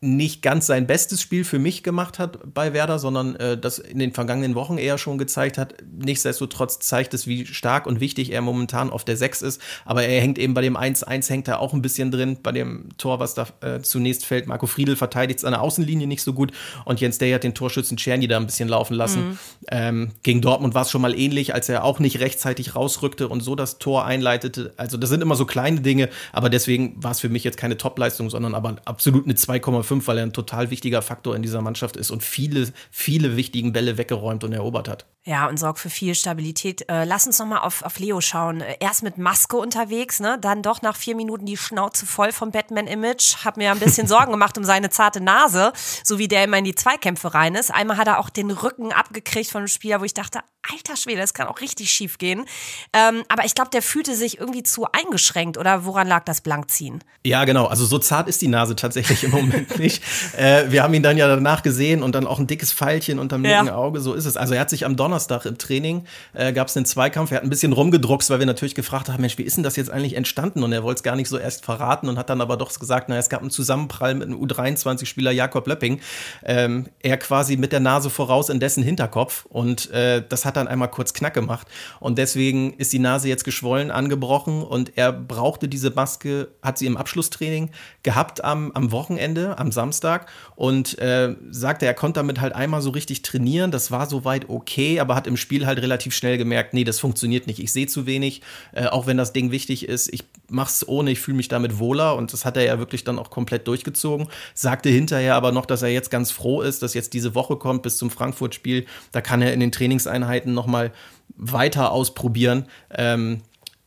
nicht 0.05 0.43
ganz 0.43 0.67
sein 0.67 0.87
bestes 0.87 1.21
Spiel 1.21 1.45
für 1.45 1.59
mich 1.59 1.83
gemacht 1.83 2.19
hat 2.19 2.39
bei 2.53 2.73
Werder, 2.73 2.99
sondern 2.99 3.37
äh, 3.37 3.59
das 3.59 3.79
in 3.79 3.99
den 3.99 4.13
vergangenen 4.13 4.55
Wochen 4.55 4.79
eher 4.79 4.99
schon 4.99 5.19
gezeigt 5.19 5.59
hat. 5.59 5.75
Nichtsdestotrotz 5.97 6.79
zeigt 6.79 7.15
es, 7.15 7.27
wie 7.27 7.47
stark 7.47 7.87
und 7.87 8.01
wichtig 8.01 8.33
er 8.33 8.43
momentan 8.43 8.91
auf 8.91 9.05
der 9.05 9.17
6 9.17 9.43
ist. 9.43 9.61
Aber 9.85 10.05
er 10.05 10.21
hängt 10.21 10.39
eben 10.39 10.55
bei 10.55 10.63
dem 10.63 10.77
1-1 10.77 11.29
hängt 11.31 11.49
er 11.49 11.61
auch 11.61 11.73
ein 11.73 11.83
bisschen 11.83 12.11
drin, 12.11 12.39
bei 12.43 12.53
dem 12.53 12.91
Tor, 12.99 13.19
was 13.19 13.35
da 13.35 13.47
äh, 13.61 13.81
zunächst 13.81 14.27
fällt. 14.27 14.47
Marco 14.47 14.67
Friedel 14.67 14.97
verteidigt 14.97 15.41
seine 15.41 15.61
Außenlinie 15.61 16.07
nicht 16.07 16.23
so 16.23 16.33
gut 16.33 16.53
und 16.85 17.01
Jens 17.01 17.19
Day 17.19 17.33
hat 17.33 17.45
den 17.45 17.55
Torschützen 17.55 17.97
Czerny 17.97 18.29
da 18.29 18.37
ein 18.37 18.47
bisschen 18.47 18.69
laufen 18.69 18.95
lassen. 18.95 19.29
Mhm. 19.29 19.39
Ähm, 19.71 20.11
gegen 20.23 20.41
Dortmund 20.41 20.75
war 20.75 20.83
es 20.83 20.91
schon 20.91 21.01
mal 21.01 21.19
ähnlich, 21.19 21.55
als 21.55 21.69
er 21.69 21.85
auch 21.85 21.99
nicht 21.99 22.21
rechtzeitig 22.21 22.77
rausrückte 22.77 23.29
und 23.29 23.41
so 23.41 23.55
das 23.55 23.79
Tor 23.79 24.05
einleitete. 24.05 24.75
Also 24.77 24.97
das 24.97 25.11
sind 25.11 25.23
immer 25.23 25.37
so 25.37 25.47
kleine 25.47 25.81
Dinge, 25.81 26.09
aber 26.33 26.51
deswegen 26.51 27.03
war 27.03 27.13
es 27.13 27.21
für 27.21 27.29
mich 27.29 27.45
jetzt 27.45 27.57
keine 27.57 27.77
Topleistung, 27.77 28.31
sondern 28.31 28.55
aber 28.55 28.77
absolut 28.85 29.25
eine 29.25 29.35
2,5 29.35 29.94
5, 29.95 30.09
weil 30.09 30.19
er 30.19 30.25
ein 30.25 30.33
total 30.33 30.71
wichtiger 30.71 31.03
Faktor 31.03 31.37
in 31.37 31.43
dieser 31.43 31.61
Mannschaft 31.63 31.97
ist 31.97 32.11
und 32.11 32.23
viele, 32.23 32.73
viele 32.91 33.37
wichtigen 33.37 33.73
Bälle 33.73 33.99
weggeräumt 33.99 34.45
und 34.45 34.53
erobert 34.53 34.89
hat. 34.89 35.07
Ja, 35.27 35.49
und 35.49 35.59
sorgt 35.59 35.79
für 35.79 35.89
viel 35.89 36.15
Stabilität. 36.15 36.87
Äh, 36.91 37.05
lass 37.05 37.27
uns 37.27 37.39
nochmal 37.39 37.61
auf, 37.61 37.83
auf 37.83 37.99
Leo 37.99 38.21
schauen. 38.21 38.63
Erst 38.79 39.03
mit 39.03 39.17
Maske 39.17 39.57
unterwegs, 39.57 40.21
ne? 40.21 40.37
dann 40.39 40.61
doch 40.61 40.83
nach 40.83 40.97
vier 40.97 41.17
Minuten 41.17 41.47
die 41.47 41.57
Schnauze 41.57 42.05
voll 42.05 42.31
vom 42.31 42.51
Batman-Image. 42.51 43.43
Hab 43.43 43.57
mir 43.57 43.71
ein 43.71 43.79
bisschen 43.79 44.07
Sorgen 44.07 44.33
gemacht 44.33 44.59
um 44.59 44.65
seine 44.65 44.91
zarte 44.91 45.23
Nase, 45.23 45.73
so 46.03 46.19
wie 46.19 46.29
der 46.29 46.45
immer 46.45 46.59
in 46.59 46.65
die 46.65 46.75
Zweikämpfe 46.75 47.33
rein 47.33 47.55
ist. 47.55 47.73
Einmal 47.73 47.97
hat 47.97 48.07
er 48.07 48.19
auch 48.19 48.29
den 48.29 48.51
Rücken 48.51 48.93
abgekriegt 48.93 49.51
von 49.51 49.61
einem 49.61 49.69
Spieler, 49.69 50.01
wo 50.01 50.05
ich 50.05 50.13
dachte, 50.13 50.41
alter 50.73 50.97
Schwede, 50.97 51.21
das 51.23 51.33
kann 51.33 51.47
auch 51.47 51.63
richtig 51.63 51.91
schief 51.91 52.19
gehen. 52.19 52.45
Ähm, 52.93 53.23
aber 53.29 53.47
ich 53.47 53.55
glaube, 53.55 53.71
der 53.71 53.83
fühlte 53.83 54.15
sich 54.15 54.39
irgendwie 54.39 54.63
zu 54.63 54.87
eingeschränkt 54.93 55.57
oder 55.57 55.87
woran 55.87 56.07
lag 56.07 56.25
das 56.25 56.43
Blankziehen? 56.43 57.03
Ja, 57.25 57.45
genau. 57.45 57.67
Also 57.67 57.87
so 57.87 57.99
zart 57.99 58.29
ist 58.29 58.43
die 58.43 58.49
Nase 58.49 58.77
tatsächlich 58.77 59.25
im 59.25 59.31
Moment 59.31 59.79
nicht. 59.79 60.03
Äh, 60.37 60.71
wir 60.71 60.83
haben 60.83 60.93
ihn 60.93 61.03
dann 61.03 61.17
ja 61.17 61.29
danach 61.29 61.63
gesehen 61.63 62.03
und 62.03 62.15
dann 62.15 62.27
auch 62.27 62.39
ein 62.39 62.47
dickes 62.47 62.75
Pfeilchen 62.75 63.19
unterm 63.19 63.43
linken 63.43 63.69
ja. 63.69 63.75
Auge. 63.75 64.01
So 64.01 64.13
ist 64.13 64.27
es. 64.27 64.37
Also 64.37 64.53
er 64.55 64.61
hat 64.61 64.71
sich 64.71 64.85
am 64.85 64.97
Donnerstag 64.97 65.14
Donnerstag 65.15 65.47
im 65.47 65.59
Training 65.59 66.07
äh, 66.33 66.53
gab 66.53 66.67
es 66.67 66.77
einen 66.77 66.87
Zweikampf. 66.87 67.31
Er 67.31 67.37
hat 67.37 67.45
ein 67.45 67.51
bisschen 67.51 67.73
rumgedruckst, 67.73 68.31
weil 68.31 68.41
wir 68.41 68.47
natürlich 68.47 68.75
gefragt 68.75 69.09
haben, 69.09 69.21
Mensch, 69.21 69.39
wie 69.39 69.45
ist 69.45 69.57
denn 69.57 69.63
das 69.63 69.77
jetzt 69.77 69.91
eigentlich 69.91 70.17
entstanden? 70.17 70.65
Und 70.65 70.73
er 70.73 70.83
wollte 70.83 70.99
es 70.99 71.03
gar 71.05 71.15
nicht 71.15 71.29
so 71.29 71.39
erst 71.39 71.65
verraten 71.65 72.09
und 72.09 72.19
hat 72.19 72.31
dann 72.31 72.41
aber 72.41 72.57
doch 72.57 72.77
gesagt, 72.77 73.09
naja, 73.09 73.21
es 73.21 73.29
gab 73.29 73.41
einen 73.41 73.51
Zusammenprall 73.51 74.17
mit 74.17 74.27
einem 74.27 74.43
U23-Spieler 74.43 75.31
Jakob 75.31 75.69
Löpping. 75.69 76.01
Ähm, 76.43 76.87
er 77.01 77.17
quasi 77.19 77.57
mit 77.57 77.71
der 77.71 77.79
Nase 77.79 78.11
voraus 78.11 78.49
in 78.49 78.59
dessen 78.59 78.83
Hinterkopf 78.83 79.47
und 79.47 79.89
äh, 79.93 80.21
das 80.29 80.45
hat 80.45 80.57
dann 80.57 80.67
einmal 80.67 80.91
kurz 80.91 81.15
Knack 81.15 81.35
gemacht. 81.35 81.69
Und 82.01 82.19
deswegen 82.19 82.73
ist 82.75 82.93
die 82.93 82.99
Nase 82.99 83.29
jetzt 83.29 83.45
geschwollen, 83.45 83.93
angebrochen 83.93 84.65
und 84.65 84.99
er 84.99 85.13
brauchte 85.13 85.69
diese 85.69 85.91
Maske, 85.91 86.49
hat 86.61 86.77
sie 86.77 86.87
im 86.87 86.97
Abschlusstraining 86.97 87.71
gehabt 88.03 88.43
am, 88.43 88.73
am 88.73 88.91
Wochenende, 88.91 89.61
am 89.61 89.71
Samstag 89.71 90.27
und 90.57 90.99
äh, 90.99 91.37
sagte, 91.51 91.87
er 91.87 91.95
konnte 91.95 92.19
damit 92.19 92.41
halt 92.41 92.53
einmal 92.53 92.83
so 92.83 92.91
richtig 92.91 93.23
trainieren. 93.23 93.71
Das 93.71 93.93
war 93.93 94.07
soweit 94.07 94.49
okay, 94.49 94.99
aber 95.05 95.15
hat 95.15 95.27
im 95.27 95.37
Spiel 95.37 95.67
halt 95.67 95.81
relativ 95.81 96.15
schnell 96.15 96.39
gemerkt, 96.39 96.75
nee, 96.75 96.85
das 96.85 96.99
funktioniert 96.99 97.47
nicht. 97.47 97.61
Ich 97.61 97.73
sehe 97.73 97.87
zu 97.87 98.07
wenig, 98.07 98.41
äh, 98.73 98.87
auch 98.87 99.07
wenn 99.07 99.17
das 99.17 99.33
Ding 99.33 99.51
wichtig 99.51 99.87
ist. 99.87 100.13
Ich 100.13 100.25
mach's 100.49 100.87
ohne, 100.87 101.11
ich 101.11 101.21
fühle 101.21 101.37
mich 101.37 101.49
damit 101.49 101.79
wohler 101.79 102.17
und 102.17 102.33
das 102.33 102.45
hat 102.45 102.57
er 102.57 102.65
ja 102.65 102.79
wirklich 102.79 103.05
dann 103.05 103.19
auch 103.19 103.31
komplett 103.31 103.69
durchgezogen. 103.69 104.29
Sagte 104.55 104.89
hinterher 104.89 105.35
aber 105.35 105.53
noch, 105.53 105.67
dass 105.67 105.83
er 105.83 105.91
jetzt 105.91 106.11
ganz 106.11 106.31
froh 106.31 106.63
ist, 106.63 106.83
dass 106.83 106.95
jetzt 106.95 107.13
diese 107.13 107.35
Woche 107.35 107.57
kommt 107.57 107.83
bis 107.83 107.99
zum 107.99 108.11
Frankfurt-Spiel. 108.11 108.87
Da 109.13 109.21
kann 109.21 109.43
er 109.43 109.53
in 109.53 109.61
den 109.61 109.73
Trainingseinheiten 109.73 110.55
nochmal 110.55 110.93
weiter 111.37 111.93
ausprobieren. 111.93 112.67
Ähm, 112.91 113.43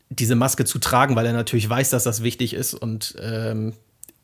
diese 0.09 0.35
Maske 0.35 0.63
zu 0.63 0.79
tragen, 0.79 1.15
weil 1.15 1.25
er 1.25 1.33
natürlich 1.33 1.69
weiß, 1.69 1.89
dass 1.89 2.03
das 2.03 2.23
wichtig 2.23 2.53
ist 2.53 2.73
und 2.73 3.15
ähm, 3.21 3.73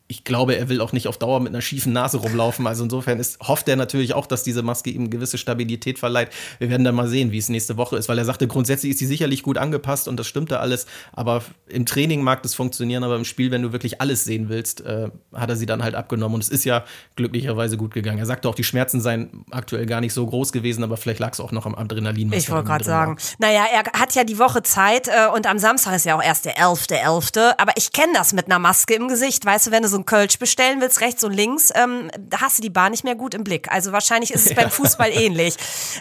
ich 0.06 0.22
glaube, 0.22 0.56
er 0.56 0.68
will 0.68 0.82
auch 0.82 0.92
nicht 0.92 1.08
auf 1.08 1.16
Dauer 1.16 1.40
mit 1.40 1.48
einer 1.50 1.62
schiefen 1.62 1.94
Nase 1.94 2.18
rumlaufen. 2.18 2.66
Also 2.66 2.84
insofern 2.84 3.18
ist, 3.18 3.40
hofft 3.40 3.68
er 3.68 3.76
natürlich 3.76 4.12
auch, 4.14 4.26
dass 4.26 4.42
diese 4.42 4.62
Maske 4.62 4.90
ihm 4.90 5.08
gewisse 5.08 5.38
Stabilität 5.38 5.98
verleiht. 5.98 6.28
Wir 6.58 6.68
werden 6.68 6.84
dann 6.84 6.94
mal 6.94 7.08
sehen, 7.08 7.32
wie 7.32 7.38
es 7.38 7.48
nächste 7.48 7.78
Woche 7.78 7.96
ist, 7.96 8.08
weil 8.10 8.18
er 8.18 8.26
sagte, 8.26 8.46
grundsätzlich 8.46 8.92
ist 8.92 8.98
sie 8.98 9.06
sicherlich 9.06 9.42
gut 9.42 9.56
angepasst 9.56 10.06
und 10.06 10.18
das 10.18 10.26
stimmte 10.26 10.60
alles. 10.60 10.84
Aber 11.14 11.42
im 11.68 11.86
Training 11.86 12.22
mag 12.22 12.42
das 12.42 12.54
funktionieren, 12.54 13.02
aber 13.02 13.16
im 13.16 13.24
Spiel, 13.24 13.50
wenn 13.50 13.62
du 13.62 13.72
wirklich 13.72 14.02
alles 14.02 14.24
sehen 14.24 14.50
willst, 14.50 14.82
äh, 14.82 15.08
hat 15.32 15.48
er 15.48 15.56
sie 15.56 15.64
dann 15.64 15.82
halt 15.82 15.94
abgenommen. 15.94 16.34
Und 16.34 16.42
es 16.42 16.50
ist 16.50 16.64
ja 16.64 16.84
glücklicherweise 17.16 17.78
gut 17.78 17.94
gegangen. 17.94 18.18
Er 18.18 18.26
sagte 18.26 18.46
auch, 18.50 18.54
die 18.54 18.64
Schmerzen 18.64 19.00
seien 19.00 19.46
aktuell 19.50 19.86
gar 19.86 20.02
nicht 20.02 20.12
so 20.12 20.26
groß 20.26 20.52
gewesen, 20.52 20.84
aber 20.84 20.98
vielleicht 20.98 21.20
lag 21.20 21.32
es 21.32 21.40
auch 21.40 21.50
noch 21.50 21.64
am 21.64 21.74
Adrenalin. 21.74 22.30
Ich 22.34 22.50
wollte 22.50 22.66
gerade 22.66 22.84
sagen. 22.84 23.16
War. 23.16 23.22
Naja, 23.38 23.64
er 23.72 23.84
hat 23.98 24.14
ja 24.14 24.24
die 24.24 24.38
Woche 24.38 24.62
Zeit 24.62 25.08
äh, 25.08 25.28
und 25.34 25.46
am 25.46 25.58
Samstag 25.58 25.96
ist 25.96 26.04
ja 26.04 26.14
auch 26.14 26.22
erst 26.22 26.44
der 26.44 26.56
11.11. 26.58 26.94
.11. 26.94 27.54
Aber 27.56 27.72
ich 27.76 27.92
kenne 27.92 28.12
das 28.12 28.34
mit 28.34 28.46
einer 28.46 28.58
Maske 28.58 28.94
im 28.94 29.08
Gesicht. 29.08 29.46
Weißt 29.46 29.68
du, 29.68 29.70
wenn 29.70 29.82
du 29.82 29.88
so 29.94 30.00
ein 30.00 30.03
Kölsch 30.04 30.38
bestellen 30.38 30.80
willst, 30.80 31.00
rechts 31.00 31.24
und 31.24 31.32
links, 31.32 31.70
ähm, 31.74 32.10
hast 32.36 32.58
du 32.58 32.62
die 32.62 32.70
Bar 32.70 32.90
nicht 32.90 33.04
mehr 33.04 33.14
gut 33.14 33.34
im 33.34 33.44
Blick. 33.44 33.70
Also 33.70 33.92
wahrscheinlich 33.92 34.32
ist 34.32 34.46
es 34.46 34.50
ja. 34.56 34.62
beim 34.62 34.70
Fußball 34.70 35.10
ähnlich. 35.10 35.56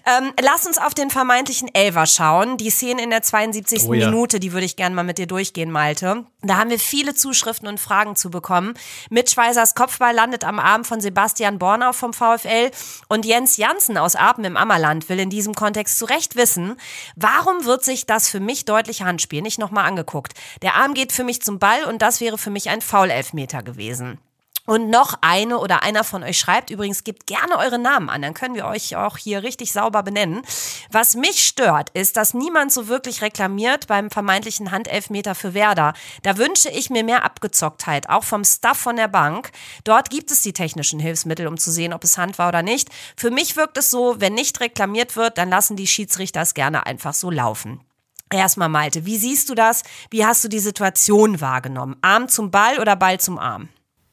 Ähm, 0.05 0.31
lass 0.41 0.65
uns 0.65 0.77
auf 0.77 0.93
den 0.93 1.09
vermeintlichen 1.09 1.73
Elver 1.73 2.05
schauen. 2.05 2.57
Die 2.57 2.69
Szene 2.69 3.03
in 3.03 3.09
der 3.09 3.21
72. 3.21 3.83
Oh, 3.85 3.93
ja. 3.93 4.09
Minute, 4.09 4.39
die 4.39 4.53
würde 4.53 4.65
ich 4.65 4.75
gerne 4.75 4.95
mal 4.95 5.03
mit 5.03 5.17
dir 5.17 5.27
durchgehen, 5.27 5.71
Malte. 5.71 6.25
Da 6.41 6.57
haben 6.57 6.69
wir 6.69 6.79
viele 6.79 7.15
Zuschriften 7.15 7.67
und 7.67 7.79
Fragen 7.79 8.15
zu 8.15 8.29
bekommen. 8.29 8.73
Mitschweisers 9.09 9.75
Kopfball 9.75 10.13
landet 10.13 10.43
am 10.43 10.59
Arm 10.59 10.83
von 10.83 10.99
Sebastian 10.99 11.57
Bornau 11.57 11.93
vom 11.93 12.13
VfL 12.13 12.71
und 13.07 13.25
Jens 13.25 13.57
Janssen 13.57 13.97
aus 13.97 14.15
Apen 14.15 14.43
im 14.43 14.57
Ammerland 14.57 15.07
will 15.09 15.19
in 15.19 15.29
diesem 15.29 15.53
Kontext 15.53 15.97
zu 15.97 16.05
Recht 16.05 16.35
wissen, 16.35 16.75
warum 17.15 17.65
wird 17.65 17.83
sich 17.83 18.05
das 18.05 18.27
für 18.27 18.39
mich 18.39 18.65
deutliche 18.65 19.05
Handspiel 19.05 19.41
nicht 19.41 19.59
nochmal 19.59 19.85
angeguckt? 19.85 20.33
Der 20.61 20.75
Arm 20.75 20.93
geht 20.93 21.11
für 21.11 21.23
mich 21.23 21.41
zum 21.41 21.59
Ball 21.59 21.85
und 21.85 22.01
das 22.01 22.19
wäre 22.19 22.37
für 22.37 22.49
mich 22.49 22.69
ein 22.69 22.81
Foul-Elfmeter 22.81 23.63
gewesen. 23.63 23.82
Und 24.65 24.89
noch 24.89 25.15
eine 25.19 25.57
oder 25.57 25.83
einer 25.83 26.05
von 26.05 26.23
euch 26.23 26.39
schreibt, 26.39 26.69
übrigens 26.69 27.03
gebt 27.03 27.27
gerne 27.27 27.57
eure 27.57 27.77
Namen 27.77 28.09
an, 28.09 28.21
dann 28.21 28.33
können 28.33 28.55
wir 28.55 28.65
euch 28.65 28.95
auch 28.95 29.17
hier 29.17 29.43
richtig 29.43 29.73
sauber 29.73 30.03
benennen. 30.03 30.41
Was 30.89 31.15
mich 31.15 31.45
stört, 31.45 31.89
ist, 31.89 32.15
dass 32.15 32.33
niemand 32.33 32.71
so 32.71 32.87
wirklich 32.87 33.21
reklamiert 33.21 33.87
beim 33.87 34.09
vermeintlichen 34.09 34.71
Handelfmeter 34.71 35.35
für 35.35 35.53
Werder. 35.53 35.93
Da 36.21 36.37
wünsche 36.37 36.69
ich 36.69 36.89
mir 36.89 37.03
mehr 37.03 37.25
Abgezocktheit, 37.25 38.07
auch 38.07 38.23
vom 38.23 38.45
Staff 38.45 38.77
von 38.77 38.95
der 38.95 39.09
Bank. 39.09 39.51
Dort 39.83 40.09
gibt 40.09 40.31
es 40.31 40.43
die 40.43 40.53
technischen 40.53 41.01
Hilfsmittel, 41.01 41.47
um 41.47 41.57
zu 41.57 41.69
sehen, 41.69 41.91
ob 41.91 42.05
es 42.05 42.17
Hand 42.17 42.37
war 42.37 42.47
oder 42.47 42.61
nicht. 42.61 42.87
Für 43.17 43.31
mich 43.31 43.57
wirkt 43.57 43.77
es 43.77 43.91
so, 43.91 44.15
wenn 44.19 44.33
nicht 44.33 44.61
reklamiert 44.61 45.17
wird, 45.17 45.37
dann 45.37 45.49
lassen 45.49 45.75
die 45.75 45.87
Schiedsrichter 45.87 46.39
es 46.39 46.53
gerne 46.53 46.85
einfach 46.85 47.13
so 47.13 47.29
laufen. 47.29 47.81
Erstmal 48.31 48.69
Malte, 48.69 49.05
wie 49.05 49.17
siehst 49.17 49.49
du 49.49 49.55
das? 49.55 49.83
Wie 50.09 50.25
hast 50.25 50.41
du 50.45 50.47
die 50.47 50.59
Situation 50.59 51.41
wahrgenommen? 51.41 51.97
Arm 52.01 52.29
zum 52.29 52.49
Ball 52.49 52.79
oder 52.79 52.95
Ball 52.95 53.19
zum 53.19 53.37
Arm? 53.37 53.67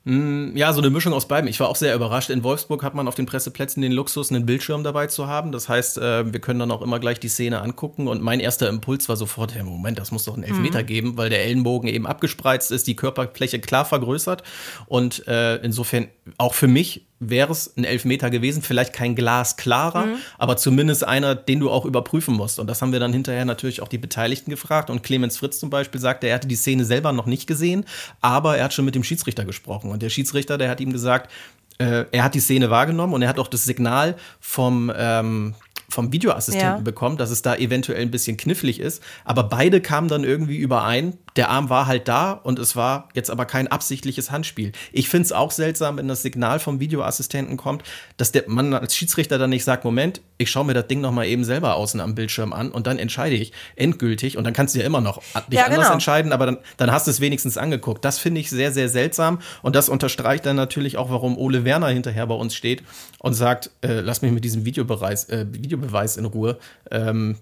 Mm, 0.04 0.56
ja, 0.56 0.72
so 0.72 0.80
eine 0.80 0.88
Mischung 0.88 1.12
aus 1.12 1.28
beiden. 1.28 1.48
Ich 1.48 1.60
war 1.60 1.68
auch 1.68 1.76
sehr 1.76 1.94
überrascht. 1.94 2.30
In 2.30 2.42
Wolfsburg 2.42 2.82
hat 2.82 2.94
man 2.94 3.06
auf 3.06 3.14
den 3.14 3.26
Presseplätzen 3.26 3.82
den 3.82 3.92
Luxus, 3.92 4.30
einen 4.30 4.46
Bildschirm 4.46 4.82
dabei 4.82 5.08
zu 5.08 5.26
haben. 5.26 5.52
Das 5.52 5.68
heißt, 5.68 5.98
äh, 5.98 6.32
wir 6.32 6.40
können 6.40 6.58
dann 6.58 6.70
auch 6.70 6.80
immer 6.80 6.98
gleich 6.98 7.20
die 7.20 7.28
Szene 7.28 7.60
angucken. 7.60 8.08
Und 8.08 8.22
mein 8.22 8.40
erster 8.40 8.68
Impuls 8.68 9.08
war 9.10 9.16
sofort, 9.16 9.54
ja, 9.54 9.62
Moment, 9.62 9.98
das 9.98 10.10
muss 10.10 10.24
doch 10.24 10.34
einen 10.34 10.44
Elfmeter 10.44 10.82
mhm. 10.82 10.86
geben, 10.86 11.16
weil 11.18 11.28
der 11.28 11.44
Ellenbogen 11.44 11.88
eben 11.88 12.06
abgespreizt 12.06 12.70
ist, 12.70 12.86
die 12.86 12.96
Körperfläche 12.96 13.60
klar 13.60 13.84
vergrößert. 13.84 14.42
Und 14.86 15.26
äh, 15.28 15.56
insofern 15.56 16.08
auch 16.38 16.54
für 16.54 16.68
mich 16.68 17.09
wäre 17.20 17.52
es 17.52 17.76
ein 17.76 17.84
Elfmeter 17.84 18.30
gewesen, 18.30 18.62
vielleicht 18.62 18.94
kein 18.94 19.14
glasklarer, 19.14 20.06
mhm. 20.06 20.16
aber 20.38 20.56
zumindest 20.56 21.06
einer, 21.06 21.34
den 21.34 21.60
du 21.60 21.70
auch 21.70 21.84
überprüfen 21.84 22.34
musst. 22.34 22.58
Und 22.58 22.66
das 22.66 22.80
haben 22.80 22.92
wir 22.92 22.98
dann 22.98 23.12
hinterher 23.12 23.44
natürlich 23.44 23.82
auch 23.82 23.88
die 23.88 23.98
Beteiligten 23.98 24.50
gefragt. 24.50 24.88
Und 24.88 25.02
Clemens 25.02 25.36
Fritz 25.36 25.60
zum 25.60 25.68
Beispiel 25.68 26.00
sagte, 26.00 26.26
er 26.26 26.34
hatte 26.34 26.48
die 26.48 26.56
Szene 26.56 26.84
selber 26.84 27.12
noch 27.12 27.26
nicht 27.26 27.46
gesehen, 27.46 27.84
aber 28.22 28.56
er 28.56 28.64
hat 28.64 28.74
schon 28.74 28.86
mit 28.86 28.94
dem 28.94 29.04
Schiedsrichter 29.04 29.44
gesprochen. 29.44 29.90
Und 29.90 30.02
der 30.02 30.08
Schiedsrichter, 30.08 30.56
der 30.56 30.70
hat 30.70 30.80
ihm 30.80 30.92
gesagt, 30.92 31.30
äh, 31.78 32.06
er 32.10 32.24
hat 32.24 32.34
die 32.34 32.40
Szene 32.40 32.70
wahrgenommen 32.70 33.12
und 33.12 33.22
er 33.22 33.28
hat 33.28 33.38
auch 33.38 33.48
das 33.48 33.64
Signal 33.64 34.16
vom 34.40 34.90
ähm, 34.96 35.54
vom 35.90 36.12
Videoassistenten 36.12 36.78
ja. 36.78 36.82
bekommen, 36.82 37.16
dass 37.16 37.30
es 37.30 37.42
da 37.42 37.56
eventuell 37.56 38.00
ein 38.00 38.10
bisschen 38.10 38.36
knifflig 38.36 38.80
ist. 38.80 39.02
Aber 39.24 39.42
beide 39.44 39.80
kamen 39.80 40.08
dann 40.08 40.24
irgendwie 40.24 40.56
überein. 40.56 41.14
Der 41.36 41.50
Arm 41.50 41.70
war 41.70 41.86
halt 41.86 42.08
da 42.08 42.32
und 42.32 42.58
es 42.58 42.76
war 42.76 43.08
jetzt 43.14 43.30
aber 43.30 43.44
kein 43.44 43.68
absichtliches 43.68 44.30
Handspiel. 44.30 44.72
Ich 44.92 45.08
finde 45.08 45.26
es 45.26 45.32
auch 45.32 45.50
seltsam, 45.50 45.96
wenn 45.96 46.08
das 46.08 46.22
Signal 46.22 46.58
vom 46.58 46.80
Videoassistenten 46.80 47.56
kommt, 47.56 47.82
dass 48.16 48.32
der 48.32 48.44
Mann 48.48 48.74
als 48.74 48.96
Schiedsrichter 48.96 49.38
dann 49.38 49.50
nicht 49.50 49.64
sagt, 49.64 49.84
Moment, 49.84 50.20
ich 50.38 50.50
schaue 50.50 50.64
mir 50.64 50.74
das 50.74 50.86
Ding 50.88 51.00
nochmal 51.00 51.26
eben 51.26 51.44
selber 51.44 51.74
außen 51.76 52.00
am 52.00 52.14
Bildschirm 52.14 52.52
an 52.52 52.70
und 52.70 52.86
dann 52.86 52.98
entscheide 52.98 53.36
ich 53.36 53.52
endgültig 53.76 54.36
und 54.36 54.44
dann 54.44 54.52
kannst 54.52 54.74
du 54.74 54.80
ja 54.80 54.86
immer 54.86 55.00
noch 55.00 55.22
dich 55.48 55.58
ja, 55.58 55.66
anders 55.66 55.80
genau. 55.80 55.92
entscheiden, 55.92 56.32
aber 56.32 56.46
dann, 56.46 56.58
dann 56.76 56.90
hast 56.90 57.06
du 57.06 57.10
es 57.10 57.20
wenigstens 57.20 57.56
angeguckt. 57.56 58.04
Das 58.04 58.18
finde 58.18 58.40
ich 58.40 58.50
sehr, 58.50 58.72
sehr 58.72 58.88
seltsam 58.88 59.40
und 59.62 59.76
das 59.76 59.88
unterstreicht 59.88 60.46
dann 60.46 60.56
natürlich 60.56 60.96
auch, 60.96 61.10
warum 61.10 61.36
Ole 61.36 61.64
Werner 61.64 61.88
hinterher 61.88 62.26
bei 62.26 62.34
uns 62.34 62.54
steht 62.54 62.82
und 63.18 63.34
sagt, 63.34 63.70
äh, 63.82 64.00
lass 64.00 64.22
mich 64.22 64.32
mit 64.32 64.44
diesem 64.44 64.64
Videobeweis, 64.64 65.28
äh, 65.28 65.46
Videobeweis 65.50 66.16
in 66.16 66.24
Ruhe. 66.24 66.58
Ähm, 66.90 67.36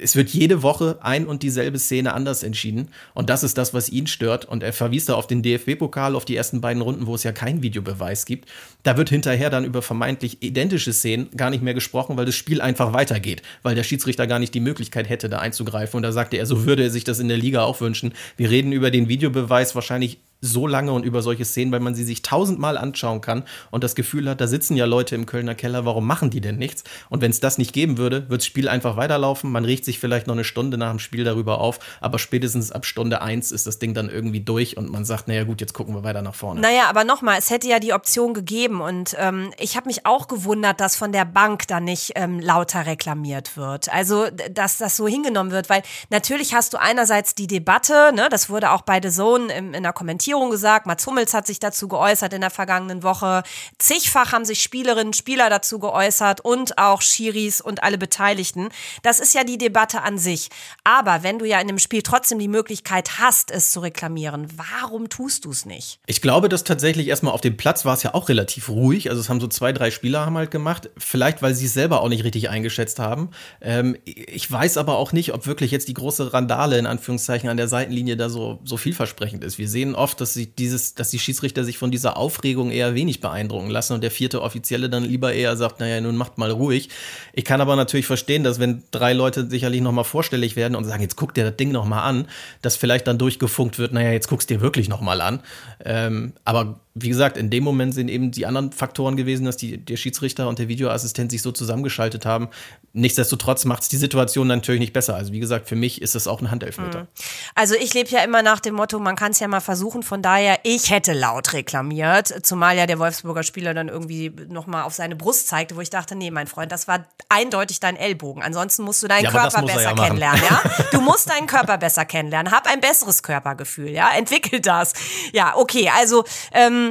es 0.00 0.14
wird 0.14 0.30
jede 0.30 0.62
Woche 0.62 0.98
ein 1.00 1.26
und 1.26 1.42
dieselbe 1.42 1.78
Szene 1.78 2.14
anders 2.14 2.42
entschieden. 2.42 2.88
Und 3.12 3.28
das 3.28 3.42
ist 3.42 3.58
das, 3.58 3.74
was 3.74 3.88
ihn 3.88 4.06
stört. 4.06 4.44
Und 4.44 4.62
er 4.62 4.72
verwies 4.72 5.06
da 5.06 5.14
auf 5.14 5.26
den 5.26 5.42
DFB-Pokal, 5.42 6.14
auf 6.14 6.24
die 6.24 6.36
ersten 6.36 6.60
beiden 6.60 6.80
Runden, 6.80 7.06
wo 7.06 7.14
es 7.14 7.24
ja 7.24 7.32
keinen 7.32 7.62
Videobeweis 7.62 8.24
gibt. 8.24 8.48
Da 8.84 8.96
wird 8.96 9.10
hinterher 9.10 9.50
dann 9.50 9.64
über 9.64 9.82
vermeintlich 9.82 10.42
identische 10.42 10.92
Szenen 10.92 11.30
gar 11.36 11.50
nicht 11.50 11.62
mehr 11.62 11.74
gesprochen, 11.74 12.16
weil 12.16 12.26
das 12.26 12.36
Spiel 12.36 12.60
einfach 12.60 12.92
weitergeht, 12.92 13.42
weil 13.62 13.74
der 13.74 13.82
Schiedsrichter 13.82 14.26
gar 14.26 14.38
nicht 14.38 14.54
die 14.54 14.60
Möglichkeit 14.60 15.08
hätte, 15.08 15.28
da 15.28 15.38
einzugreifen. 15.38 15.96
Und 15.98 16.02
da 16.04 16.12
sagte 16.12 16.36
er, 16.36 16.46
so 16.46 16.64
würde 16.64 16.84
er 16.84 16.90
sich 16.90 17.04
das 17.04 17.18
in 17.18 17.28
der 17.28 17.38
Liga 17.38 17.64
auch 17.64 17.80
wünschen. 17.80 18.12
Wir 18.36 18.50
reden 18.50 18.72
über 18.72 18.90
den 18.90 19.08
Videobeweis 19.08 19.74
wahrscheinlich 19.74 20.18
so 20.44 20.66
lange 20.66 20.92
und 20.92 21.04
über 21.04 21.22
solche 21.22 21.44
Szenen, 21.44 21.72
weil 21.72 21.80
man 21.80 21.94
sie 21.94 22.04
sich 22.04 22.22
tausendmal 22.22 22.76
anschauen 22.76 23.20
kann 23.20 23.44
und 23.70 23.82
das 23.82 23.94
Gefühl 23.94 24.28
hat, 24.28 24.40
da 24.40 24.46
sitzen 24.46 24.76
ja 24.76 24.84
Leute 24.84 25.14
im 25.14 25.26
Kölner 25.26 25.54
Keller, 25.54 25.86
warum 25.86 26.06
machen 26.06 26.30
die 26.30 26.40
denn 26.40 26.56
nichts? 26.56 26.84
Und 27.08 27.22
wenn 27.22 27.30
es 27.30 27.40
das 27.40 27.56
nicht 27.58 27.72
geben 27.72 27.96
würde, 27.96 28.28
wird 28.28 28.42
das 28.42 28.46
Spiel 28.46 28.68
einfach 28.68 28.96
weiterlaufen. 28.96 29.50
Man 29.50 29.64
riecht 29.64 29.84
sich 29.84 29.98
vielleicht 29.98 30.26
noch 30.26 30.34
eine 30.34 30.44
Stunde 30.44 30.76
nach 30.76 30.90
dem 30.90 30.98
Spiel 30.98 31.24
darüber 31.24 31.60
auf, 31.60 31.78
aber 32.00 32.18
spätestens 32.18 32.72
ab 32.72 32.84
Stunde 32.84 33.22
eins 33.22 33.52
ist 33.52 33.66
das 33.66 33.78
Ding 33.78 33.94
dann 33.94 34.10
irgendwie 34.10 34.40
durch 34.40 34.76
und 34.76 34.90
man 34.90 35.04
sagt, 35.04 35.28
naja 35.28 35.44
gut, 35.44 35.60
jetzt 35.60 35.72
gucken 35.72 35.94
wir 35.94 36.04
weiter 36.04 36.20
nach 36.20 36.34
vorne. 36.34 36.60
Naja, 36.60 36.84
aber 36.88 37.04
nochmal, 37.04 37.38
es 37.38 37.48
hätte 37.48 37.68
ja 37.68 37.78
die 37.78 37.94
Option 37.94 38.34
gegeben 38.34 38.82
und 38.82 39.16
ähm, 39.18 39.50
ich 39.58 39.76
habe 39.76 39.86
mich 39.86 40.04
auch 40.04 40.28
gewundert, 40.28 40.80
dass 40.80 40.96
von 40.96 41.12
der 41.12 41.24
Bank 41.24 41.66
da 41.68 41.80
nicht 41.80 42.12
ähm, 42.16 42.38
lauter 42.38 42.86
reklamiert 42.86 43.56
wird. 43.56 43.92
Also, 43.92 44.26
dass 44.50 44.76
das 44.76 44.96
so 44.96 45.08
hingenommen 45.08 45.52
wird, 45.52 45.70
weil 45.70 45.82
natürlich 46.10 46.54
hast 46.54 46.74
du 46.74 46.76
einerseits 46.80 47.34
die 47.34 47.46
Debatte, 47.46 48.12
ne, 48.14 48.28
das 48.30 48.50
wurde 48.50 48.72
auch 48.72 48.82
bei 48.82 49.00
The 49.02 49.10
Zone 49.10 49.52
in, 49.52 49.72
in 49.72 49.82
der 49.82 49.92
Kommentierung 49.92 50.23
Regierung 50.24 50.50
gesagt, 50.50 50.86
Mats 50.86 51.06
Hummels 51.06 51.34
hat 51.34 51.46
sich 51.46 51.60
dazu 51.60 51.86
geäußert 51.86 52.32
in 52.32 52.40
der 52.40 52.48
vergangenen 52.48 53.02
Woche. 53.02 53.42
Zigfach 53.78 54.32
haben 54.32 54.46
sich 54.46 54.62
Spielerinnen, 54.62 55.12
Spieler 55.12 55.50
dazu 55.50 55.78
geäußert 55.78 56.40
und 56.40 56.78
auch 56.78 57.02
Schiris 57.02 57.60
und 57.60 57.82
alle 57.82 57.98
Beteiligten. 57.98 58.70
Das 59.02 59.20
ist 59.20 59.34
ja 59.34 59.44
die 59.44 59.58
Debatte 59.58 60.00
an 60.00 60.16
sich. 60.16 60.48
Aber 60.82 61.22
wenn 61.22 61.38
du 61.38 61.44
ja 61.44 61.60
in 61.60 61.66
dem 61.66 61.78
Spiel 61.78 62.00
trotzdem 62.00 62.38
die 62.38 62.48
Möglichkeit 62.48 63.18
hast, 63.18 63.50
es 63.50 63.70
zu 63.70 63.80
reklamieren, 63.80 64.48
warum 64.56 65.10
tust 65.10 65.44
du 65.44 65.50
es 65.50 65.66
nicht? 65.66 65.98
Ich 66.06 66.22
glaube, 66.22 66.48
dass 66.48 66.64
tatsächlich 66.64 67.08
erstmal 67.08 67.34
auf 67.34 67.42
dem 67.42 67.58
Platz 67.58 67.84
war 67.84 67.92
es 67.92 68.02
ja 68.02 68.14
auch 68.14 68.30
relativ 68.30 68.70
ruhig. 68.70 69.10
Also 69.10 69.20
es 69.20 69.28
haben 69.28 69.42
so 69.42 69.48
zwei, 69.48 69.74
drei 69.74 69.90
Spieler 69.90 70.24
haben 70.24 70.38
halt 70.38 70.50
gemacht. 70.50 70.88
Vielleicht, 70.96 71.42
weil 71.42 71.54
sie 71.54 71.66
es 71.66 71.74
selber 71.74 72.00
auch 72.00 72.08
nicht 72.08 72.24
richtig 72.24 72.48
eingeschätzt 72.48 72.98
haben. 72.98 73.28
Ähm, 73.60 73.98
ich 74.06 74.50
weiß 74.50 74.78
aber 74.78 74.96
auch 74.96 75.12
nicht, 75.12 75.34
ob 75.34 75.46
wirklich 75.46 75.70
jetzt 75.70 75.88
die 75.88 75.94
große 75.94 76.32
Randale 76.32 76.78
in 76.78 76.86
Anführungszeichen 76.86 77.50
an 77.50 77.58
der 77.58 77.68
Seitenlinie 77.68 78.16
da 78.16 78.30
so, 78.30 78.60
so 78.64 78.78
vielversprechend 78.78 79.44
ist. 79.44 79.58
Wir 79.58 79.68
sehen 79.68 79.94
oft, 79.94 80.13
dass 80.14 80.34
sie 80.34 80.46
dieses, 80.46 80.94
dass 80.94 81.10
die 81.10 81.18
Schiedsrichter 81.18 81.64
sich 81.64 81.78
von 81.78 81.90
dieser 81.90 82.16
Aufregung 82.16 82.70
eher 82.70 82.94
wenig 82.94 83.20
beeindrucken 83.20 83.70
lassen 83.70 83.94
und 83.94 84.02
der 84.02 84.10
vierte 84.10 84.42
Offizielle 84.42 84.88
dann 84.88 85.04
lieber 85.04 85.32
eher 85.32 85.56
sagt, 85.56 85.80
naja, 85.80 86.00
nun 86.00 86.16
macht 86.16 86.38
mal 86.38 86.50
ruhig. 86.50 86.88
Ich 87.32 87.44
kann 87.44 87.60
aber 87.60 87.76
natürlich 87.76 88.06
verstehen, 88.06 88.44
dass 88.44 88.58
wenn 88.58 88.82
drei 88.90 89.12
Leute 89.12 89.48
sicherlich 89.48 89.80
nochmal 89.80 90.04
vorstellig 90.04 90.56
werden 90.56 90.74
und 90.74 90.84
sagen, 90.84 91.02
jetzt 91.02 91.16
guck 91.16 91.34
dir 91.34 91.44
das 91.44 91.56
Ding 91.56 91.72
nochmal 91.72 92.02
an, 92.02 92.26
dass 92.62 92.76
vielleicht 92.76 93.06
dann 93.06 93.18
durchgefunkt 93.18 93.78
wird, 93.78 93.92
naja, 93.92 94.12
jetzt 94.12 94.28
guckst 94.28 94.50
dir 94.50 94.60
wirklich 94.60 94.88
nochmal 94.88 95.20
an. 95.20 95.40
Ähm, 95.84 96.32
aber 96.44 96.80
wie 96.96 97.08
gesagt, 97.08 97.36
in 97.36 97.50
dem 97.50 97.64
Moment 97.64 97.92
sind 97.92 98.08
eben 98.08 98.30
die 98.30 98.46
anderen 98.46 98.70
Faktoren 98.70 99.16
gewesen, 99.16 99.44
dass 99.44 99.56
die, 99.56 99.78
der 99.78 99.96
Schiedsrichter 99.96 100.48
und 100.48 100.60
der 100.60 100.68
Videoassistent 100.68 101.32
sich 101.32 101.42
so 101.42 101.50
zusammengeschaltet 101.50 102.24
haben. 102.24 102.48
Nichtsdestotrotz 102.92 103.64
macht 103.64 103.82
es 103.82 103.88
die 103.88 103.96
Situation 103.96 104.46
natürlich 104.46 104.78
nicht 104.78 104.92
besser. 104.92 105.16
Also 105.16 105.32
wie 105.32 105.40
gesagt, 105.40 105.68
für 105.68 105.74
mich 105.74 106.00
ist 106.02 106.14
das 106.14 106.28
auch 106.28 106.40
ein 106.40 106.52
Handelfmeter. 106.52 107.00
Mhm. 107.00 107.08
Also 107.56 107.74
ich 107.74 107.94
lebe 107.94 108.10
ja 108.10 108.22
immer 108.22 108.42
nach 108.42 108.60
dem 108.60 108.76
Motto, 108.76 109.00
man 109.00 109.16
kann 109.16 109.32
es 109.32 109.40
ja 109.40 109.48
mal 109.48 109.58
versuchen, 109.58 110.04
Von 110.04 110.22
daher, 110.22 110.60
ich 110.62 110.90
hätte 110.90 111.14
laut 111.14 111.52
reklamiert, 111.52 112.46
zumal 112.46 112.76
ja 112.76 112.86
der 112.86 113.00
Wolfsburger 113.00 113.42
Spieler 113.42 113.74
dann 113.74 113.88
irgendwie 113.88 114.30
nochmal 114.48 114.84
auf 114.84 114.94
seine 114.94 115.16
Brust 115.16 115.48
zeigte, 115.48 115.74
wo 115.74 115.80
ich 115.80 115.90
dachte, 115.90 116.14
nee, 116.14 116.30
mein 116.30 116.46
Freund, 116.46 116.70
das 116.70 116.86
war 116.86 117.06
eindeutig 117.28 117.80
dein 117.80 117.96
Ellbogen. 117.96 118.40
Ansonsten 118.40 118.84
musst 118.84 119.02
du 119.02 119.08
deinen 119.08 119.24
ja, 119.24 119.30
Körper 119.32 119.62
besser 119.62 119.82
ja 119.82 119.94
kennenlernen, 119.94 120.42
ja? 120.48 120.62
Du 120.92 121.00
musst 121.00 121.28
deinen 121.28 121.48
Körper 121.48 121.76
besser 121.76 122.04
kennenlernen. 122.04 122.52
Hab 122.52 122.68
ein 122.68 122.80
besseres 122.80 123.24
Körpergefühl, 123.24 123.90
ja? 123.90 124.10
Entwickel 124.16 124.60
das. 124.60 124.92
Ja, 125.32 125.56
okay, 125.56 125.90
also 125.92 126.24
ähm, 126.52 126.83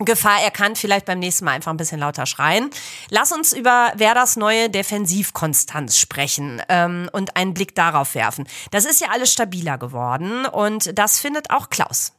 Gefahr 0.00 0.42
erkannt, 0.42 0.78
vielleicht 0.78 1.06
beim 1.06 1.18
nächsten 1.18 1.44
Mal 1.44 1.52
einfach 1.52 1.72
ein 1.72 1.76
bisschen 1.76 1.98
lauter 1.98 2.26
schreien. 2.26 2.70
Lass 3.10 3.32
uns 3.32 3.52
über 3.52 3.92
Werders 3.96 4.36
neue 4.36 4.70
Defensivkonstanz 4.70 5.98
sprechen 5.98 6.62
ähm, 6.68 7.08
und 7.12 7.36
einen 7.36 7.54
Blick 7.54 7.74
darauf 7.74 8.14
werfen. 8.14 8.46
Das 8.70 8.84
ist 8.84 9.00
ja 9.00 9.08
alles 9.12 9.32
stabiler 9.32 9.76
geworden 9.76 10.46
und 10.46 10.96
das 10.96 11.20
findet 11.20 11.50
auch 11.50 11.68
Klaus. 11.68 12.12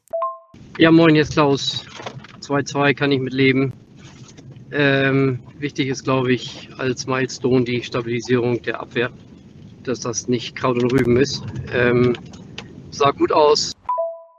Ja, 0.78 0.92
moin, 0.92 1.16
jetzt 1.16 1.34
Klaus. 1.34 1.86
2-2 2.42 2.94
kann 2.94 3.12
ich 3.12 3.20
mitleben. 3.20 3.74
Ähm, 4.72 5.40
wichtig 5.58 5.88
ist, 5.88 6.04
glaube 6.04 6.34
ich, 6.34 6.70
als 6.78 7.08
Milestone 7.08 7.64
die 7.64 7.84
Stabilisierung 7.84 8.62
der 8.62 8.80
Abwehr, 8.80 9.10
dass 9.84 10.02
das 10.02 10.28
nicht 10.28 10.56
Kraut 10.56 10.82
und 10.82 10.92
Rüben 10.92 11.18
ist. 11.18 11.44
Ähm, 11.74 12.16
sah 12.92 13.12
gut 13.12 13.32
aus. 13.32 13.74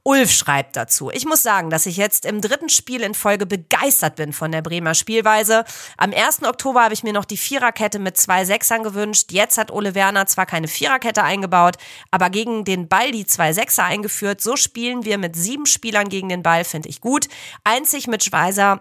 Ulf 0.03 0.31
schreibt 0.31 0.77
dazu. 0.77 1.11
Ich 1.11 1.27
muss 1.27 1.43
sagen, 1.43 1.71
dass 1.71 1.87
ich 1.87 1.97
jetzt 1.97 2.25
im 2.25 2.41
dritten 2.41 2.69
Spiel 2.69 3.03
in 3.03 3.15
Folge 3.15 3.47
begeistert 3.47 4.17
bin 4.17 4.33
von 4.33 4.53
der 4.53 4.63
Bremer 4.63 4.95
Spielweise. 4.95 5.65
Am 5.97 6.13
1. 6.13 6.43
Oktober 6.45 6.83
habe 6.83 6.95
ich 6.95 7.03
mir 7.03 7.13
noch 7.13 7.25
die 7.25 7.37
Viererkette 7.37 7.99
mit 7.99 8.17
zwei 8.17 8.45
Sechsern 8.45 8.83
gewünscht. 8.83 9.33
Jetzt 9.33 9.59
hat 9.59 9.71
Ole 9.71 9.95
Werner 9.95 10.27
zwar 10.27 10.47
keine 10.47 10.69
Viererkette 10.69 11.23
eingebaut, 11.23 11.77
aber 12.11 12.31
gegen 12.31 12.65
den 12.65 12.89
Ball 12.89 13.11
die 13.13 13.27
zwei 13.27 13.53
Sechser 13.53 13.85
eingeführt. 13.85 14.41
So 14.41 14.57
spielen 14.57 15.05
wir 15.05 15.19
mit 15.19 15.37
sieben 15.37 15.67
Spielern 15.67 16.09
gegen 16.09 16.29
den 16.29 16.43
Ball, 16.43 16.65
finde 16.65 16.89
ich 16.89 17.01
gut. 17.01 17.29
Einzig 17.65 18.07
mit 18.07 18.25
Schweizer 18.25 18.81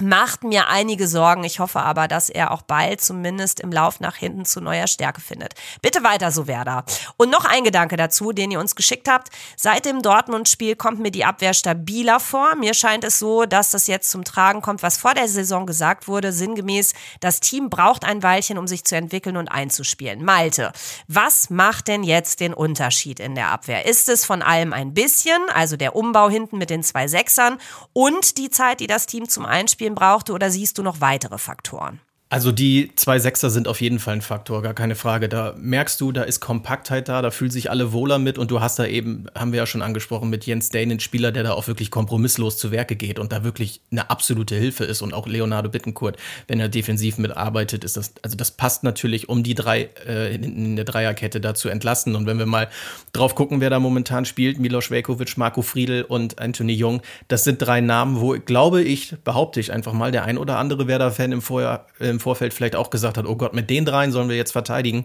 macht 0.00 0.44
mir 0.44 0.68
einige 0.68 1.08
Sorgen. 1.08 1.44
Ich 1.44 1.58
hoffe 1.58 1.80
aber, 1.80 2.08
dass 2.08 2.28
er 2.28 2.50
auch 2.50 2.62
bald 2.62 3.00
zumindest 3.00 3.60
im 3.60 3.72
Lauf 3.72 4.00
nach 4.00 4.16
hinten 4.16 4.44
zu 4.44 4.60
neuer 4.60 4.86
Stärke 4.86 5.20
findet. 5.20 5.54
Bitte 5.82 6.02
weiter 6.02 6.30
so, 6.30 6.46
Werder. 6.46 6.84
Und 7.16 7.30
noch 7.30 7.44
ein 7.44 7.64
Gedanke 7.64 7.96
dazu, 7.96 8.32
den 8.32 8.50
ihr 8.50 8.60
uns 8.60 8.76
geschickt 8.76 9.08
habt. 9.08 9.28
Seit 9.56 9.84
dem 9.86 10.02
Dortmund-Spiel 10.02 10.76
kommt 10.76 11.00
mir 11.00 11.10
die 11.10 11.24
Abwehr 11.24 11.54
stabiler 11.54 12.20
vor. 12.20 12.54
Mir 12.56 12.74
scheint 12.74 13.04
es 13.04 13.18
so, 13.18 13.46
dass 13.46 13.70
das 13.70 13.86
jetzt 13.86 14.10
zum 14.10 14.24
Tragen 14.24 14.62
kommt, 14.62 14.82
was 14.82 14.98
vor 14.98 15.14
der 15.14 15.28
Saison 15.28 15.66
gesagt 15.66 16.08
wurde, 16.08 16.32
sinngemäß, 16.32 16.92
das 17.20 17.40
Team 17.40 17.70
braucht 17.70 18.04
ein 18.04 18.22
Weilchen, 18.22 18.58
um 18.58 18.66
sich 18.66 18.84
zu 18.84 18.96
entwickeln 18.96 19.36
und 19.36 19.48
einzuspielen. 19.48 20.24
Malte, 20.24 20.72
was 21.08 21.50
macht 21.50 21.88
denn 21.88 22.02
jetzt 22.02 22.40
den 22.40 22.54
Unterschied 22.54 23.20
in 23.20 23.34
der 23.34 23.50
Abwehr? 23.50 23.86
Ist 23.86 24.08
es 24.08 24.24
von 24.24 24.42
allem 24.42 24.72
ein 24.72 24.94
bisschen, 24.94 25.40
also 25.54 25.76
der 25.76 25.96
Umbau 25.96 26.28
hinten 26.28 26.58
mit 26.58 26.70
den 26.70 26.82
zwei 26.82 27.08
Sechsern 27.08 27.58
und 27.92 28.38
die 28.38 28.50
Zeit, 28.50 28.80
die 28.80 28.86
das 28.86 29.06
Team 29.06 29.28
zum 29.28 29.46
Einspielen 29.46 29.85
Spielen 29.86 29.94
brauchte 29.94 30.32
oder 30.32 30.50
siehst 30.50 30.78
du 30.78 30.82
noch 30.82 31.00
weitere 31.00 31.38
Faktoren? 31.38 32.00
Also 32.28 32.50
die 32.50 32.90
zwei 32.96 33.20
Sechser 33.20 33.50
sind 33.50 33.68
auf 33.68 33.80
jeden 33.80 34.00
Fall 34.00 34.14
ein 34.14 34.20
Faktor, 34.20 34.60
gar 34.60 34.74
keine 34.74 34.96
Frage. 34.96 35.28
Da 35.28 35.54
merkst 35.58 36.00
du, 36.00 36.10
da 36.10 36.22
ist 36.22 36.40
Kompaktheit 36.40 37.08
da, 37.08 37.22
da 37.22 37.30
fühlen 37.30 37.52
sich 37.52 37.70
alle 37.70 37.92
wohler 37.92 38.18
mit 38.18 38.36
und 38.36 38.50
du 38.50 38.60
hast 38.60 38.80
da 38.80 38.86
eben, 38.86 39.26
haben 39.36 39.52
wir 39.52 39.58
ja 39.58 39.66
schon 39.66 39.80
angesprochen, 39.80 40.28
mit 40.28 40.44
Jens 40.44 40.70
Dane 40.70 40.90
einen 40.90 41.00
Spieler, 41.00 41.30
der 41.30 41.44
da 41.44 41.52
auch 41.52 41.68
wirklich 41.68 41.92
kompromisslos 41.92 42.58
zu 42.58 42.72
Werke 42.72 42.96
geht 42.96 43.20
und 43.20 43.30
da 43.30 43.44
wirklich 43.44 43.80
eine 43.92 44.10
absolute 44.10 44.56
Hilfe 44.56 44.82
ist 44.82 45.02
und 45.02 45.14
auch 45.14 45.28
Leonardo 45.28 45.68
Bittencourt, 45.68 46.16
wenn 46.48 46.58
er 46.58 46.68
defensiv 46.68 47.18
mitarbeitet, 47.18 47.84
ist 47.84 47.96
das, 47.96 48.14
also 48.22 48.36
das 48.36 48.50
passt 48.50 48.82
natürlich, 48.82 49.28
um 49.28 49.44
die 49.44 49.54
drei 49.54 49.88
äh, 50.04 50.34
in 50.34 50.74
der 50.74 50.84
Dreierkette 50.84 51.40
da 51.40 51.54
zu 51.54 51.68
entlasten. 51.68 52.16
Und 52.16 52.26
wenn 52.26 52.40
wir 52.40 52.46
mal 52.46 52.68
drauf 53.12 53.36
gucken, 53.36 53.60
wer 53.60 53.70
da 53.70 53.78
momentan 53.78 54.24
spielt, 54.24 54.58
Milos 54.58 54.90
Velkovic, 54.90 55.36
Marco 55.36 55.62
Friedl 55.62 56.02
und 56.02 56.40
Anthony 56.40 56.72
Jung, 56.72 57.02
das 57.28 57.44
sind 57.44 57.62
drei 57.62 57.80
Namen, 57.80 58.20
wo, 58.20 58.36
glaube 58.44 58.82
ich, 58.82 59.14
behaupte 59.22 59.60
ich 59.60 59.70
einfach 59.70 59.92
mal, 59.92 60.10
der 60.10 60.24
ein 60.24 60.38
oder 60.38 60.58
andere 60.58 60.88
Werder-Fan 60.88 61.30
im 61.30 61.40
Vorjahr 61.40 61.86
im 62.00 62.20
Vorfeld 62.26 62.52
vielleicht 62.52 62.74
auch 62.74 62.90
gesagt 62.90 63.18
hat, 63.18 63.26
oh 63.26 63.36
Gott, 63.36 63.54
mit 63.54 63.70
den 63.70 63.84
dreien 63.84 64.10
sollen 64.10 64.28
wir 64.28 64.34
jetzt 64.34 64.50
verteidigen. 64.50 65.04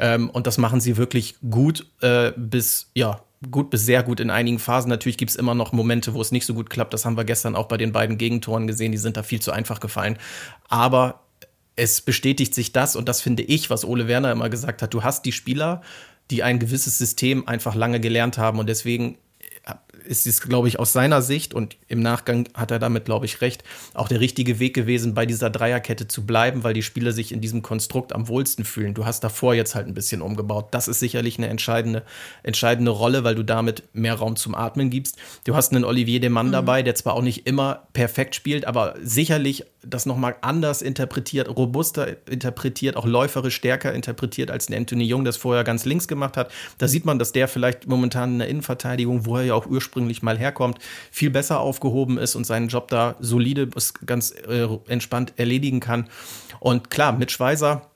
Ähm, 0.00 0.30
und 0.30 0.46
das 0.46 0.56
machen 0.56 0.80
sie 0.80 0.96
wirklich 0.96 1.34
gut 1.50 1.86
äh, 2.00 2.32
bis, 2.34 2.90
ja, 2.94 3.20
gut 3.50 3.68
bis 3.68 3.84
sehr 3.84 4.02
gut 4.02 4.20
in 4.20 4.30
einigen 4.30 4.58
Phasen. 4.58 4.88
Natürlich 4.88 5.18
gibt 5.18 5.32
es 5.32 5.36
immer 5.36 5.54
noch 5.54 5.72
Momente, 5.72 6.14
wo 6.14 6.22
es 6.22 6.32
nicht 6.32 6.46
so 6.46 6.54
gut 6.54 6.70
klappt. 6.70 6.94
Das 6.94 7.04
haben 7.04 7.18
wir 7.18 7.24
gestern 7.24 7.54
auch 7.56 7.68
bei 7.68 7.76
den 7.76 7.92
beiden 7.92 8.16
Gegentoren 8.16 8.66
gesehen. 8.66 8.90
Die 8.90 8.96
sind 8.98 9.18
da 9.18 9.22
viel 9.22 9.42
zu 9.42 9.52
einfach 9.52 9.80
gefallen. 9.80 10.16
Aber 10.70 11.20
es 11.76 12.00
bestätigt 12.00 12.54
sich 12.54 12.72
das 12.72 12.96
und 12.96 13.06
das 13.06 13.20
finde 13.20 13.42
ich, 13.42 13.68
was 13.68 13.84
Ole 13.84 14.08
Werner 14.08 14.32
immer 14.32 14.48
gesagt 14.48 14.80
hat. 14.80 14.94
Du 14.94 15.02
hast 15.02 15.26
die 15.26 15.32
Spieler, 15.32 15.82
die 16.30 16.42
ein 16.42 16.58
gewisses 16.58 16.96
System 16.96 17.46
einfach 17.46 17.74
lange 17.74 18.00
gelernt 18.00 18.38
haben 18.38 18.58
und 18.58 18.68
deswegen 18.68 19.18
ist 20.06 20.26
es, 20.26 20.40
glaube 20.40 20.68
ich, 20.68 20.78
aus 20.78 20.92
seiner 20.92 21.22
Sicht 21.22 21.54
und 21.54 21.76
im 21.88 22.00
Nachgang 22.00 22.48
hat 22.54 22.70
er 22.70 22.78
damit, 22.78 23.04
glaube 23.04 23.26
ich, 23.26 23.40
recht, 23.40 23.64
auch 23.94 24.08
der 24.08 24.20
richtige 24.20 24.58
Weg 24.58 24.74
gewesen, 24.74 25.14
bei 25.14 25.26
dieser 25.26 25.50
Dreierkette 25.50 26.08
zu 26.08 26.26
bleiben, 26.26 26.64
weil 26.64 26.74
die 26.74 26.82
Spieler 26.82 27.12
sich 27.12 27.32
in 27.32 27.40
diesem 27.40 27.62
Konstrukt 27.62 28.12
am 28.12 28.28
wohlsten 28.28 28.64
fühlen. 28.64 28.94
Du 28.94 29.04
hast 29.04 29.24
davor 29.24 29.54
jetzt 29.54 29.74
halt 29.74 29.86
ein 29.86 29.94
bisschen 29.94 30.22
umgebaut. 30.22 30.68
Das 30.70 30.88
ist 30.88 31.00
sicherlich 31.00 31.38
eine 31.38 31.48
entscheidende, 31.48 32.02
entscheidende 32.42 32.90
Rolle, 32.90 33.24
weil 33.24 33.34
du 33.34 33.42
damit 33.42 33.84
mehr 33.92 34.14
Raum 34.14 34.36
zum 34.36 34.54
Atmen 34.54 34.90
gibst. 34.90 35.16
Du 35.44 35.54
hast 35.54 35.72
einen 35.72 35.84
Olivier 35.84 36.20
Demann 36.20 36.48
mhm. 36.48 36.52
dabei, 36.52 36.82
der 36.82 36.94
zwar 36.94 37.14
auch 37.14 37.22
nicht 37.22 37.46
immer 37.46 37.86
perfekt 37.92 38.34
spielt, 38.34 38.66
aber 38.66 38.94
sicherlich 39.02 39.64
das 39.84 40.06
nochmal 40.06 40.36
anders 40.40 40.82
interpretiert, 40.82 41.48
robuster 41.48 42.16
interpretiert, 42.28 42.96
auch 42.96 43.06
läuferisch 43.06 43.56
stärker 43.56 43.92
interpretiert, 43.92 44.50
als 44.50 44.68
ein 44.68 44.74
Anthony 44.74 45.04
Jung 45.04 45.24
das 45.24 45.36
vorher 45.36 45.64
ganz 45.64 45.84
links 45.84 46.08
gemacht 46.08 46.36
hat. 46.36 46.50
Da 46.78 46.88
sieht 46.88 47.04
man, 47.04 47.18
dass 47.18 47.32
der 47.32 47.48
vielleicht 47.48 47.86
momentan 47.86 48.32
in 48.32 48.38
der 48.38 48.48
Innenverteidigung, 48.48 49.26
wo 49.26 49.36
er 49.36 49.44
ja 49.44 49.54
auch 49.54 49.66
ursprünglich 49.66 50.22
mal 50.22 50.38
herkommt, 50.38 50.78
viel 51.10 51.30
besser 51.30 51.60
aufgehoben 51.60 52.18
ist 52.18 52.34
und 52.34 52.44
seinen 52.44 52.68
Job 52.68 52.88
da 52.88 53.16
solide, 53.20 53.68
ganz 54.06 54.30
äh, 54.30 54.68
entspannt 54.88 55.34
erledigen 55.36 55.80
kann. 55.80 56.08
Und 56.60 56.90
klar, 56.90 57.12
mit 57.12 57.32
Schweizer 57.32 57.88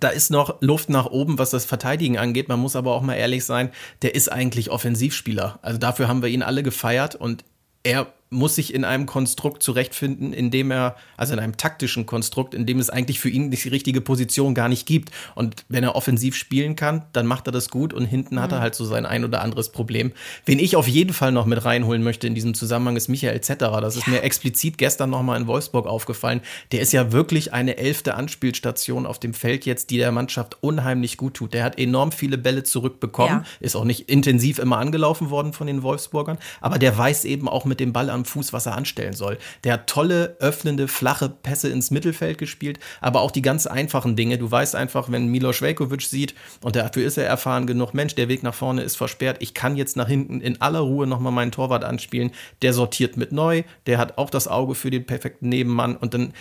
da 0.00 0.08
ist 0.08 0.30
noch 0.30 0.60
Luft 0.60 0.88
nach 0.88 1.06
oben, 1.06 1.38
was 1.38 1.50
das 1.50 1.64
Verteidigen 1.64 2.18
angeht. 2.18 2.48
Man 2.48 2.58
muss 2.58 2.74
aber 2.76 2.94
auch 2.94 3.02
mal 3.02 3.14
ehrlich 3.14 3.44
sein, 3.44 3.70
der 4.02 4.14
ist 4.16 4.30
eigentlich 4.30 4.70
Offensivspieler. 4.70 5.60
Also 5.62 5.78
dafür 5.78 6.08
haben 6.08 6.20
wir 6.20 6.28
ihn 6.28 6.42
alle 6.42 6.64
gefeiert 6.64 7.14
und 7.14 7.44
er 7.84 8.08
muss 8.30 8.56
sich 8.56 8.74
in 8.74 8.84
einem 8.84 9.06
Konstrukt 9.06 9.62
zurechtfinden, 9.62 10.32
in 10.32 10.50
dem 10.50 10.70
er, 10.70 10.96
also 11.16 11.32
in 11.32 11.38
einem 11.38 11.56
taktischen 11.56 12.06
Konstrukt, 12.06 12.54
in 12.54 12.66
dem 12.66 12.78
es 12.78 12.90
eigentlich 12.90 13.20
für 13.20 13.28
ihn 13.28 13.50
die 13.50 13.68
richtige 13.68 14.00
Position 14.00 14.54
gar 14.54 14.68
nicht 14.68 14.86
gibt. 14.86 15.10
Und 15.34 15.64
wenn 15.68 15.84
er 15.84 15.94
offensiv 15.94 16.34
spielen 16.34 16.76
kann, 16.76 17.04
dann 17.12 17.26
macht 17.26 17.46
er 17.46 17.52
das 17.52 17.68
gut 17.68 17.92
und 17.92 18.04
hinten 18.04 18.36
mhm. 18.36 18.40
hat 18.40 18.52
er 18.52 18.58
mhm. 18.58 18.62
halt 18.62 18.74
so 18.74 18.84
sein 18.84 19.06
ein 19.06 19.24
oder 19.24 19.42
anderes 19.42 19.70
Problem. 19.70 20.12
Wen 20.44 20.58
ich 20.58 20.76
auf 20.76 20.88
jeden 20.88 21.12
Fall 21.12 21.32
noch 21.32 21.46
mit 21.46 21.64
reinholen 21.64 22.02
möchte 22.02 22.26
in 22.26 22.34
diesem 22.34 22.54
Zusammenhang 22.54 22.96
ist 22.96 23.08
Michael 23.08 23.40
Zetterer. 23.40 23.80
Das 23.80 23.96
ist 23.96 24.06
ja. 24.06 24.14
mir 24.14 24.22
explizit 24.22 24.78
gestern 24.78 25.10
nochmal 25.10 25.40
in 25.40 25.46
Wolfsburg 25.46 25.86
aufgefallen. 25.86 26.40
Der 26.72 26.80
ist 26.80 26.92
ja 26.92 27.12
wirklich 27.12 27.52
eine 27.52 27.76
elfte 27.76 28.14
Anspielstation 28.14 29.06
auf 29.06 29.18
dem 29.18 29.34
Feld 29.34 29.66
jetzt, 29.66 29.90
die 29.90 29.98
der 29.98 30.12
Mannschaft 30.12 30.58
unheimlich 30.60 31.16
gut 31.16 31.34
tut. 31.34 31.54
Der 31.54 31.64
hat 31.64 31.78
enorm 31.78 32.12
viele 32.12 32.38
Bälle 32.38 32.64
zurückbekommen, 32.64 33.40
ja. 33.40 33.44
ist 33.60 33.76
auch 33.76 33.84
nicht 33.84 34.08
intensiv 34.08 34.58
immer 34.58 34.78
angelaufen 34.78 35.30
worden 35.30 35.52
von 35.52 35.66
den 35.66 35.82
Wolfsburgern, 35.82 36.38
aber 36.60 36.78
der 36.78 36.96
weiß 36.96 37.24
eben 37.24 37.48
auch 37.48 37.64
mit 37.64 37.80
dem 37.80 37.92
Ball 37.92 38.10
am 38.14 38.24
Fuß, 38.24 38.52
was 38.52 38.66
er 38.66 38.74
anstellen 38.74 39.12
soll. 39.12 39.38
Der 39.64 39.74
hat 39.74 39.86
tolle, 39.86 40.36
öffnende, 40.40 40.88
flache 40.88 41.28
Pässe 41.28 41.68
ins 41.68 41.90
Mittelfeld 41.90 42.38
gespielt, 42.38 42.78
aber 43.00 43.20
auch 43.20 43.30
die 43.30 43.42
ganz 43.42 43.66
einfachen 43.66 44.16
Dinge. 44.16 44.38
Du 44.38 44.50
weißt 44.50 44.74
einfach, 44.76 45.10
wenn 45.10 45.26
Milos 45.26 45.60
Velkovic 45.60 46.02
sieht, 46.02 46.34
und 46.62 46.76
dafür 46.76 47.04
ist 47.04 47.18
er 47.18 47.26
erfahren 47.26 47.66
genug, 47.66 47.92
Mensch, 47.94 48.14
der 48.14 48.28
Weg 48.28 48.42
nach 48.42 48.54
vorne 48.54 48.82
ist 48.82 48.96
versperrt, 48.96 49.38
ich 49.40 49.54
kann 49.54 49.76
jetzt 49.76 49.96
nach 49.96 50.08
hinten 50.08 50.40
in 50.40 50.60
aller 50.60 50.80
Ruhe 50.80 51.06
nochmal 51.06 51.32
meinen 51.32 51.52
Torwart 51.52 51.84
anspielen. 51.84 52.30
Der 52.62 52.72
sortiert 52.72 53.16
mit 53.16 53.32
neu, 53.32 53.64
der 53.86 53.98
hat 53.98 54.16
auch 54.18 54.30
das 54.30 54.48
Auge 54.48 54.74
für 54.74 54.90
den 54.90 55.04
perfekten 55.04 55.48
Nebenmann 55.48 55.96
und 55.96 56.14
dann 56.14 56.32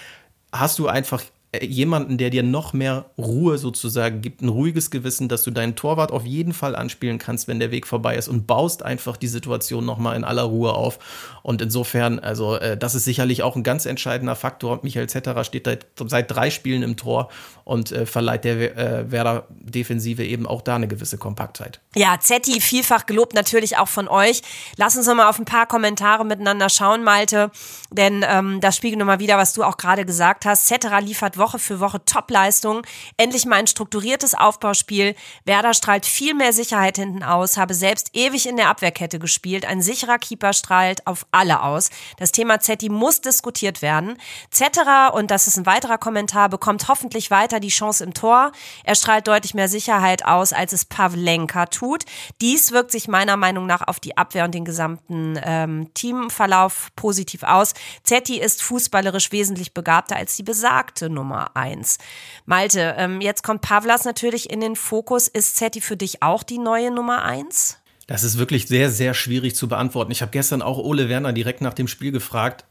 hast 0.52 0.80
du 0.80 0.88
einfach 0.88 1.24
jemanden, 1.62 2.18
der 2.18 2.30
dir 2.30 2.44
noch 2.44 2.74
mehr 2.74 3.06
Ruhe 3.18 3.58
sozusagen 3.58 4.22
gibt, 4.22 4.42
ein 4.42 4.50
ruhiges 4.50 4.90
Gewissen, 4.90 5.30
dass 5.30 5.44
du 5.44 5.52
deinen 5.52 5.76
Torwart 5.76 6.12
auf 6.12 6.26
jeden 6.26 6.54
Fall 6.54 6.76
anspielen 6.76 7.20
kannst, 7.20 7.48
wenn 7.48 7.60
der 7.60 7.72
Weg 7.72 7.86
vorbei 7.86 8.16
ist 8.16 8.28
und 8.28 8.48
baust 8.48 8.84
einfach 8.84 9.18
die 9.18 9.28
Situation 9.28 9.86
nochmal 9.86 10.16
in 10.16 10.24
aller 10.24 10.44
Ruhe 10.44 10.74
auf. 10.74 10.98
Und 11.44 11.62
insofern, 11.62 12.20
also 12.20 12.56
äh, 12.56 12.78
das 12.78 12.96
ist 12.96 13.06
sicherlich 13.06 13.44
auch 13.44 13.56
ein 13.56 13.64
ganz 13.64 13.86
entscheidender 13.86 14.36
Faktor. 14.36 14.80
Michael 14.82 15.08
Zetterer 15.08 15.44
steht 15.44 15.66
seit, 15.66 15.86
seit 16.08 16.32
drei 16.32 16.50
Spielen 16.50 16.82
im 16.82 16.98
Tor 16.98 17.30
und 17.66 17.92
äh, 17.92 18.06
verleiht 18.06 18.46
der 18.46 18.78
äh, 18.78 19.12
Werder 19.12 19.48
Defensive 19.50 20.24
eben 20.24 20.48
auch 20.48 20.62
da 20.62 20.76
eine 20.76 20.88
gewisse 20.88 21.18
Kompaktheit. 21.18 21.80
Ja, 21.96 22.20
Zetti, 22.20 22.62
vielfach 22.62 23.06
gelobt 23.06 23.34
natürlich 23.34 23.78
auch 23.78 23.88
von 23.88 24.08
euch. 24.08 24.42
Lass 24.78 24.98
uns 24.98 25.06
noch 25.06 25.16
mal 25.16 25.30
auf 25.30 25.40
ein 25.40 25.46
paar 25.46 25.68
Kommentare 25.68 26.26
miteinander 26.26 26.70
schauen, 26.70 27.04
Malte, 27.04 27.52
denn 27.92 28.26
ähm, 28.28 28.60
das 28.60 28.76
spiegelt 28.76 29.00
nochmal 29.00 29.20
wieder, 29.20 29.38
was 29.38 29.54
du 29.54 29.64
auch 29.64 29.78
gerade 29.78 30.06
gesagt 30.06 30.46
hast. 30.46 30.66
Zetterer 30.66 31.02
liefert 31.02 31.38
Woche 31.44 31.60
für 31.60 31.82
Woche 31.82 32.06
Topleistung. 32.06 32.84
Endlich 33.18 33.46
mal 33.46 33.58
ein 33.58 33.68
strukturiertes 33.68 34.34
Aufbauspiel. 34.34 35.14
Werder 35.44 35.74
strahlt 35.74 36.06
viel 36.06 36.34
mehr 36.34 36.54
Sicherheit 36.54 36.96
hinten 36.96 37.22
aus, 37.22 37.58
habe 37.58 37.74
selbst 37.74 38.12
ewig 38.14 38.48
in 38.48 38.56
der 38.56 38.70
Abwehrkette 38.70 39.20
gespielt. 39.20 39.66
Ein 39.66 39.82
sicherer 39.82 40.20
Keeper 40.20 40.54
strahlt 40.54 41.06
auf 41.06 41.26
alle 41.32 41.62
aus. 41.62 41.90
Das 42.18 42.32
Thema 42.32 42.62
Zetti 42.62 42.88
muss 42.88 43.20
diskutiert 43.20 43.82
werden. 43.82 44.18
Zetterer, 44.52 45.14
und 45.14 45.32
das 45.32 45.48
ist 45.48 45.58
ein 45.58 45.66
weiterer 45.66 45.98
Kommentar, 45.98 46.48
bekommt 46.48 46.88
hoffentlich 46.88 47.30
weiter 47.30 47.60
die 47.60 47.68
Chance 47.68 48.06
im 48.06 48.14
Tor. 48.14 48.54
Er 48.86 48.96
strahlt 48.96 49.28
deutlich 49.28 49.54
mehr 49.54 49.68
Sicherheit 49.68 50.26
aus, 50.26 50.54
als 50.54 50.72
es 50.72 50.86
Pavlenka 50.86 51.66
tut. 51.66 52.06
Dies 52.40 52.72
wirkt 52.72 52.92
sich 52.92 53.10
meiner 53.10 53.36
Meinung 53.36 53.66
nach 53.66 53.86
auf 53.86 54.00
die 54.00 54.16
Abwehr 54.16 54.46
und 54.46 54.56
den 54.56 54.64
gesamten 54.64 55.38
ähm, 55.44 55.94
Teamverlauf 55.94 56.88
positiv 56.96 57.44
aus. 57.44 57.74
Zetti 58.04 58.40
ist 58.40 58.64
fußballerisch 58.64 59.34
wesentlich 59.34 59.74
begabter 59.74 60.16
als 60.16 60.38
die 60.38 60.44
besagte 60.44 61.10
Nummer 61.10 61.33
eins. 61.34 61.98
Malte, 62.46 62.96
ähm, 62.98 63.22
jetzt 63.22 63.44
kommt 63.44 63.62
Pavlas 63.62 64.06
natürlich 64.06 64.50
in 64.50 64.62
den 64.62 64.76
Fokus. 64.76 65.28
Ist 65.28 65.56
Zetti 65.56 65.82
für 65.82 65.98
dich 65.98 66.22
auch 66.24 66.44
die 66.44 66.58
neue 66.58 66.92
Nummer 66.92 67.24
eins? 67.24 67.80
Das 68.08 68.24
ist 68.24 68.38
wirklich 68.38 68.68
sehr, 68.68 68.90
sehr 68.90 69.14
schwierig 69.14 69.56
zu 69.56 69.68
beantworten. 69.68 70.12
Ich 70.12 70.22
habe 70.22 70.32
gestern 70.32 70.62
auch 70.62 70.78
Ole 70.78 71.10
Werner 71.10 71.34
direkt 71.34 71.62
nach 71.62 71.74
dem 71.74 71.88
Spiel 71.88 72.12
gefragt, 72.12 72.66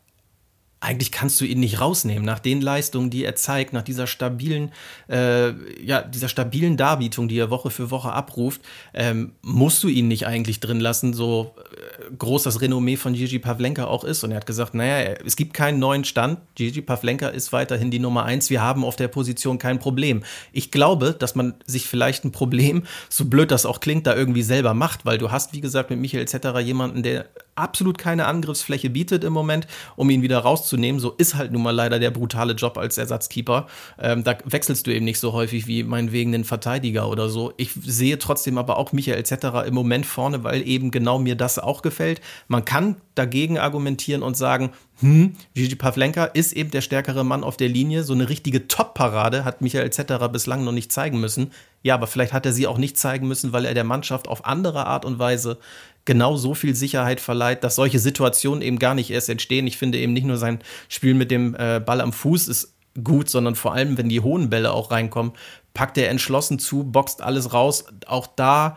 eigentlich 0.82 1.12
kannst 1.12 1.40
du 1.40 1.44
ihn 1.44 1.60
nicht 1.60 1.80
rausnehmen 1.80 2.24
nach 2.24 2.40
den 2.40 2.60
Leistungen, 2.60 3.08
die 3.08 3.24
er 3.24 3.36
zeigt, 3.36 3.72
nach 3.72 3.82
dieser 3.82 4.08
stabilen, 4.08 4.72
äh, 5.08 5.52
ja, 5.80 6.02
dieser 6.02 6.28
stabilen 6.28 6.76
Darbietung, 6.76 7.28
die 7.28 7.38
er 7.38 7.50
Woche 7.50 7.70
für 7.70 7.92
Woche 7.92 8.12
abruft, 8.12 8.60
ähm, 8.92 9.32
musst 9.42 9.82
du 9.84 9.88
ihn 9.88 10.08
nicht 10.08 10.26
eigentlich 10.26 10.58
drin 10.58 10.80
lassen, 10.80 11.14
so 11.14 11.54
äh, 11.56 12.14
groß 12.18 12.42
das 12.42 12.60
Renommee 12.60 12.96
von 12.96 13.12
Gigi 13.14 13.38
Pavlenka 13.38 13.84
auch 13.84 14.02
ist. 14.02 14.24
Und 14.24 14.32
er 14.32 14.38
hat 14.38 14.46
gesagt, 14.46 14.74
naja, 14.74 15.14
es 15.24 15.36
gibt 15.36 15.54
keinen 15.54 15.78
neuen 15.78 16.04
Stand. 16.04 16.40
Gigi 16.56 16.82
Pavlenka 16.82 17.28
ist 17.28 17.52
weiterhin 17.52 17.92
die 17.92 18.00
Nummer 18.00 18.24
eins. 18.24 18.50
Wir 18.50 18.60
haben 18.60 18.84
auf 18.84 18.96
der 18.96 19.08
Position 19.08 19.58
kein 19.58 19.78
Problem. 19.78 20.24
Ich 20.52 20.72
glaube, 20.72 21.14
dass 21.16 21.36
man 21.36 21.54
sich 21.64 21.86
vielleicht 21.86 22.24
ein 22.24 22.32
Problem, 22.32 22.82
so 23.08 23.26
blöd 23.26 23.52
das 23.52 23.66
auch 23.66 23.78
klingt, 23.78 24.08
da 24.08 24.16
irgendwie 24.16 24.42
selber 24.42 24.74
macht, 24.74 25.06
weil 25.06 25.18
du 25.18 25.30
hast, 25.30 25.52
wie 25.52 25.60
gesagt, 25.60 25.90
mit 25.90 26.00
Michael 26.00 26.24
etc. 26.24 26.58
jemanden, 26.58 27.04
der 27.04 27.26
absolut 27.54 27.98
keine 27.98 28.26
Angriffsfläche 28.26 28.90
bietet 28.90 29.24
im 29.24 29.32
Moment, 29.32 29.66
um 29.96 30.08
ihn 30.10 30.22
wieder 30.22 30.38
rauszunehmen. 30.38 31.00
So 31.00 31.10
ist 31.10 31.34
halt 31.34 31.52
nun 31.52 31.62
mal 31.62 31.70
leider 31.70 31.98
der 31.98 32.10
brutale 32.10 32.54
Job 32.54 32.78
als 32.78 32.98
Ersatzkeeper. 32.98 33.66
Ähm, 33.98 34.24
da 34.24 34.36
wechselst 34.44 34.86
du 34.86 34.94
eben 34.94 35.04
nicht 35.04 35.18
so 35.18 35.32
häufig 35.32 35.66
wie 35.66 35.82
meinetwegen 35.82 36.32
den 36.32 36.44
Verteidiger 36.44 37.08
oder 37.08 37.28
so. 37.28 37.52
Ich 37.56 37.72
sehe 37.74 38.18
trotzdem 38.18 38.58
aber 38.58 38.78
auch 38.78 38.92
Michael 38.92 39.18
etc. 39.18 39.66
im 39.66 39.74
Moment 39.74 40.06
vorne, 40.06 40.44
weil 40.44 40.66
eben 40.66 40.90
genau 40.90 41.18
mir 41.18 41.34
das 41.34 41.58
auch 41.58 41.82
gefällt. 41.82 42.20
Man 42.48 42.64
kann 42.64 42.96
dagegen 43.14 43.58
argumentieren 43.58 44.22
und 44.22 44.36
sagen, 44.36 44.70
hm, 45.00 45.34
Gigi 45.54 45.74
Pavlenka 45.74 46.26
ist 46.26 46.52
eben 46.52 46.70
der 46.70 46.80
stärkere 46.80 47.24
Mann 47.24 47.42
auf 47.42 47.56
der 47.56 47.68
Linie. 47.68 48.04
So 48.04 48.12
eine 48.12 48.28
richtige 48.28 48.68
Top-Parade 48.68 49.44
hat 49.44 49.60
Michael 49.60 49.84
etc. 49.84 50.28
bislang 50.32 50.64
noch 50.64 50.72
nicht 50.72 50.92
zeigen 50.92 51.20
müssen. 51.20 51.50
Ja, 51.82 51.94
aber 51.94 52.06
vielleicht 52.06 52.32
hat 52.32 52.46
er 52.46 52.52
sie 52.52 52.68
auch 52.68 52.78
nicht 52.78 52.96
zeigen 52.96 53.26
müssen, 53.26 53.52
weil 53.52 53.64
er 53.64 53.74
der 53.74 53.84
Mannschaft 53.84 54.28
auf 54.28 54.46
andere 54.46 54.86
Art 54.86 55.04
und 55.04 55.18
Weise 55.18 55.58
genau 56.04 56.36
so 56.36 56.54
viel 56.54 56.74
Sicherheit 56.74 57.20
verleiht, 57.20 57.64
dass 57.64 57.76
solche 57.76 57.98
Situationen 57.98 58.62
eben 58.62 58.78
gar 58.78 58.94
nicht 58.94 59.10
erst 59.10 59.28
entstehen. 59.28 59.66
Ich 59.66 59.76
finde 59.76 59.98
eben 59.98 60.12
nicht 60.12 60.26
nur 60.26 60.36
sein 60.36 60.58
Spiel 60.88 61.14
mit 61.14 61.30
dem 61.30 61.54
äh, 61.54 61.80
Ball 61.84 62.00
am 62.00 62.12
Fuß 62.12 62.48
ist 62.48 62.74
gut, 63.02 63.28
sondern 63.28 63.54
vor 63.54 63.72
allem, 63.74 63.96
wenn 63.96 64.08
die 64.08 64.20
hohen 64.20 64.50
Bälle 64.50 64.72
auch 64.72 64.90
reinkommen, 64.90 65.32
packt 65.74 65.96
er 65.98 66.10
entschlossen 66.10 66.58
zu, 66.58 66.84
boxt 66.84 67.22
alles 67.22 67.52
raus. 67.52 67.84
Auch 68.06 68.26
da 68.26 68.76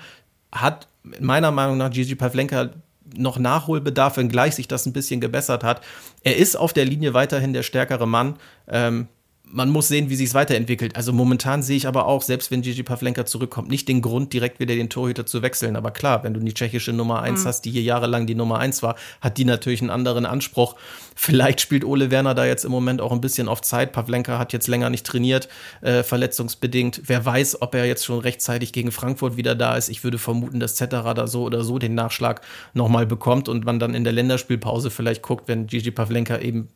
hat 0.52 0.88
meiner 1.20 1.52
Meinung 1.52 1.78
nach 1.78 1.90
Gigi 1.90 2.16
Pavlenka 2.16 2.70
noch 3.16 3.38
Nachholbedarf, 3.38 4.18
wenngleich 4.18 4.56
sich 4.56 4.68
das 4.68 4.86
ein 4.86 4.94
bisschen 4.94 5.22
gebessert 5.22 5.64
hat. 5.64 5.82
Er 6.24 6.38
ist 6.38 6.56
auf 6.56 6.74
der 6.74 6.86
Linie 6.86 7.14
weiterhin 7.14 7.54
der 7.54 7.64
stärkere 7.64 8.08
Mann. 8.08 8.36
Ähm, 8.68 9.08
man 9.52 9.70
muss 9.70 9.88
sehen, 9.88 10.10
wie 10.10 10.16
sich 10.16 10.30
es 10.30 10.34
weiterentwickelt. 10.34 10.96
Also 10.96 11.14
momentan 11.14 11.64
sehe 11.64 11.78
ich 11.78 11.88
aber 11.88 12.08
auch, 12.08 12.22
selbst 12.22 12.52
wenn 12.52 12.62
Gigi 12.62 12.84
Pavlenka 12.84 13.26
zurückkommt, 13.26 13.70
nicht 13.70 13.88
den 13.88 14.02
Grund, 14.02 14.34
direkt 14.34 14.60
wieder 14.60 14.76
den 14.76 14.90
Torhüter 14.90 15.26
zu 15.26 15.42
wechseln. 15.42 15.76
Aber 15.76 15.92
klar, 15.92 16.24
wenn 16.24 16.34
du 16.34 16.40
die 16.40 16.54
tschechische 16.54 16.94
Nummer 16.94 17.22
1 17.22 17.44
mhm. 17.44 17.48
hast, 17.48 17.62
die 17.62 17.72
hier 17.72 17.82
jahrelang 17.82 18.28
die 18.28 18.36
Nummer 18.36 18.60
1 18.60 18.84
war, 18.84 18.96
hat 19.22 19.38
die 19.38 19.46
natürlich 19.46 19.82
einen 19.82 19.90
anderen 19.90 20.26
Anspruch. 20.26 20.76
Vielleicht 21.16 21.62
spielt 21.62 21.86
Ole 21.86 22.12
Werner 22.12 22.36
da 22.36 22.46
jetzt 22.46 22.66
im 22.66 22.72
Moment 22.72 23.02
auch 23.02 23.12
ein 23.12 23.22
bisschen 23.22 23.48
auf 23.48 23.62
Zeit. 23.62 23.92
Pavlenka 23.92 24.38
hat 24.38 24.54
jetzt 24.54 24.68
länger 24.68 24.90
nicht 24.90 25.06
trainiert, 25.06 25.48
äh, 25.82 26.04
verletzungsbedingt. 26.04 27.04
Wer 27.06 27.26
weiß, 27.26 27.62
ob 27.62 27.76
er 27.76 27.86
jetzt 27.86 28.06
schon 28.06 28.20
rechtzeitig 28.20 28.74
gegen 28.74 28.92
Frankfurt 28.92 29.38
wieder 29.38 29.56
da 29.56 29.78
ist. 29.78 29.90
Ich 29.90 30.04
würde 30.04 30.18
vermuten, 30.18 30.60
dass 30.60 30.76
Zetterer 30.76 31.14
da 31.14 31.28
so 31.28 31.44
oder 31.44 31.64
so 31.64 31.80
den 31.80 31.96
Nachschlag 31.96 32.42
nochmal 32.74 33.06
bekommt 33.06 33.48
und 33.48 33.66
man 33.66 33.80
dann 33.80 33.94
in 33.94 34.04
der 34.04 34.14
Länderspielpause 34.14 34.90
vielleicht 34.90 35.22
guckt, 35.22 35.48
wenn 35.48 35.68
Gigi 35.68 35.92
Pavlenka 35.92 36.40
eben 36.40 36.70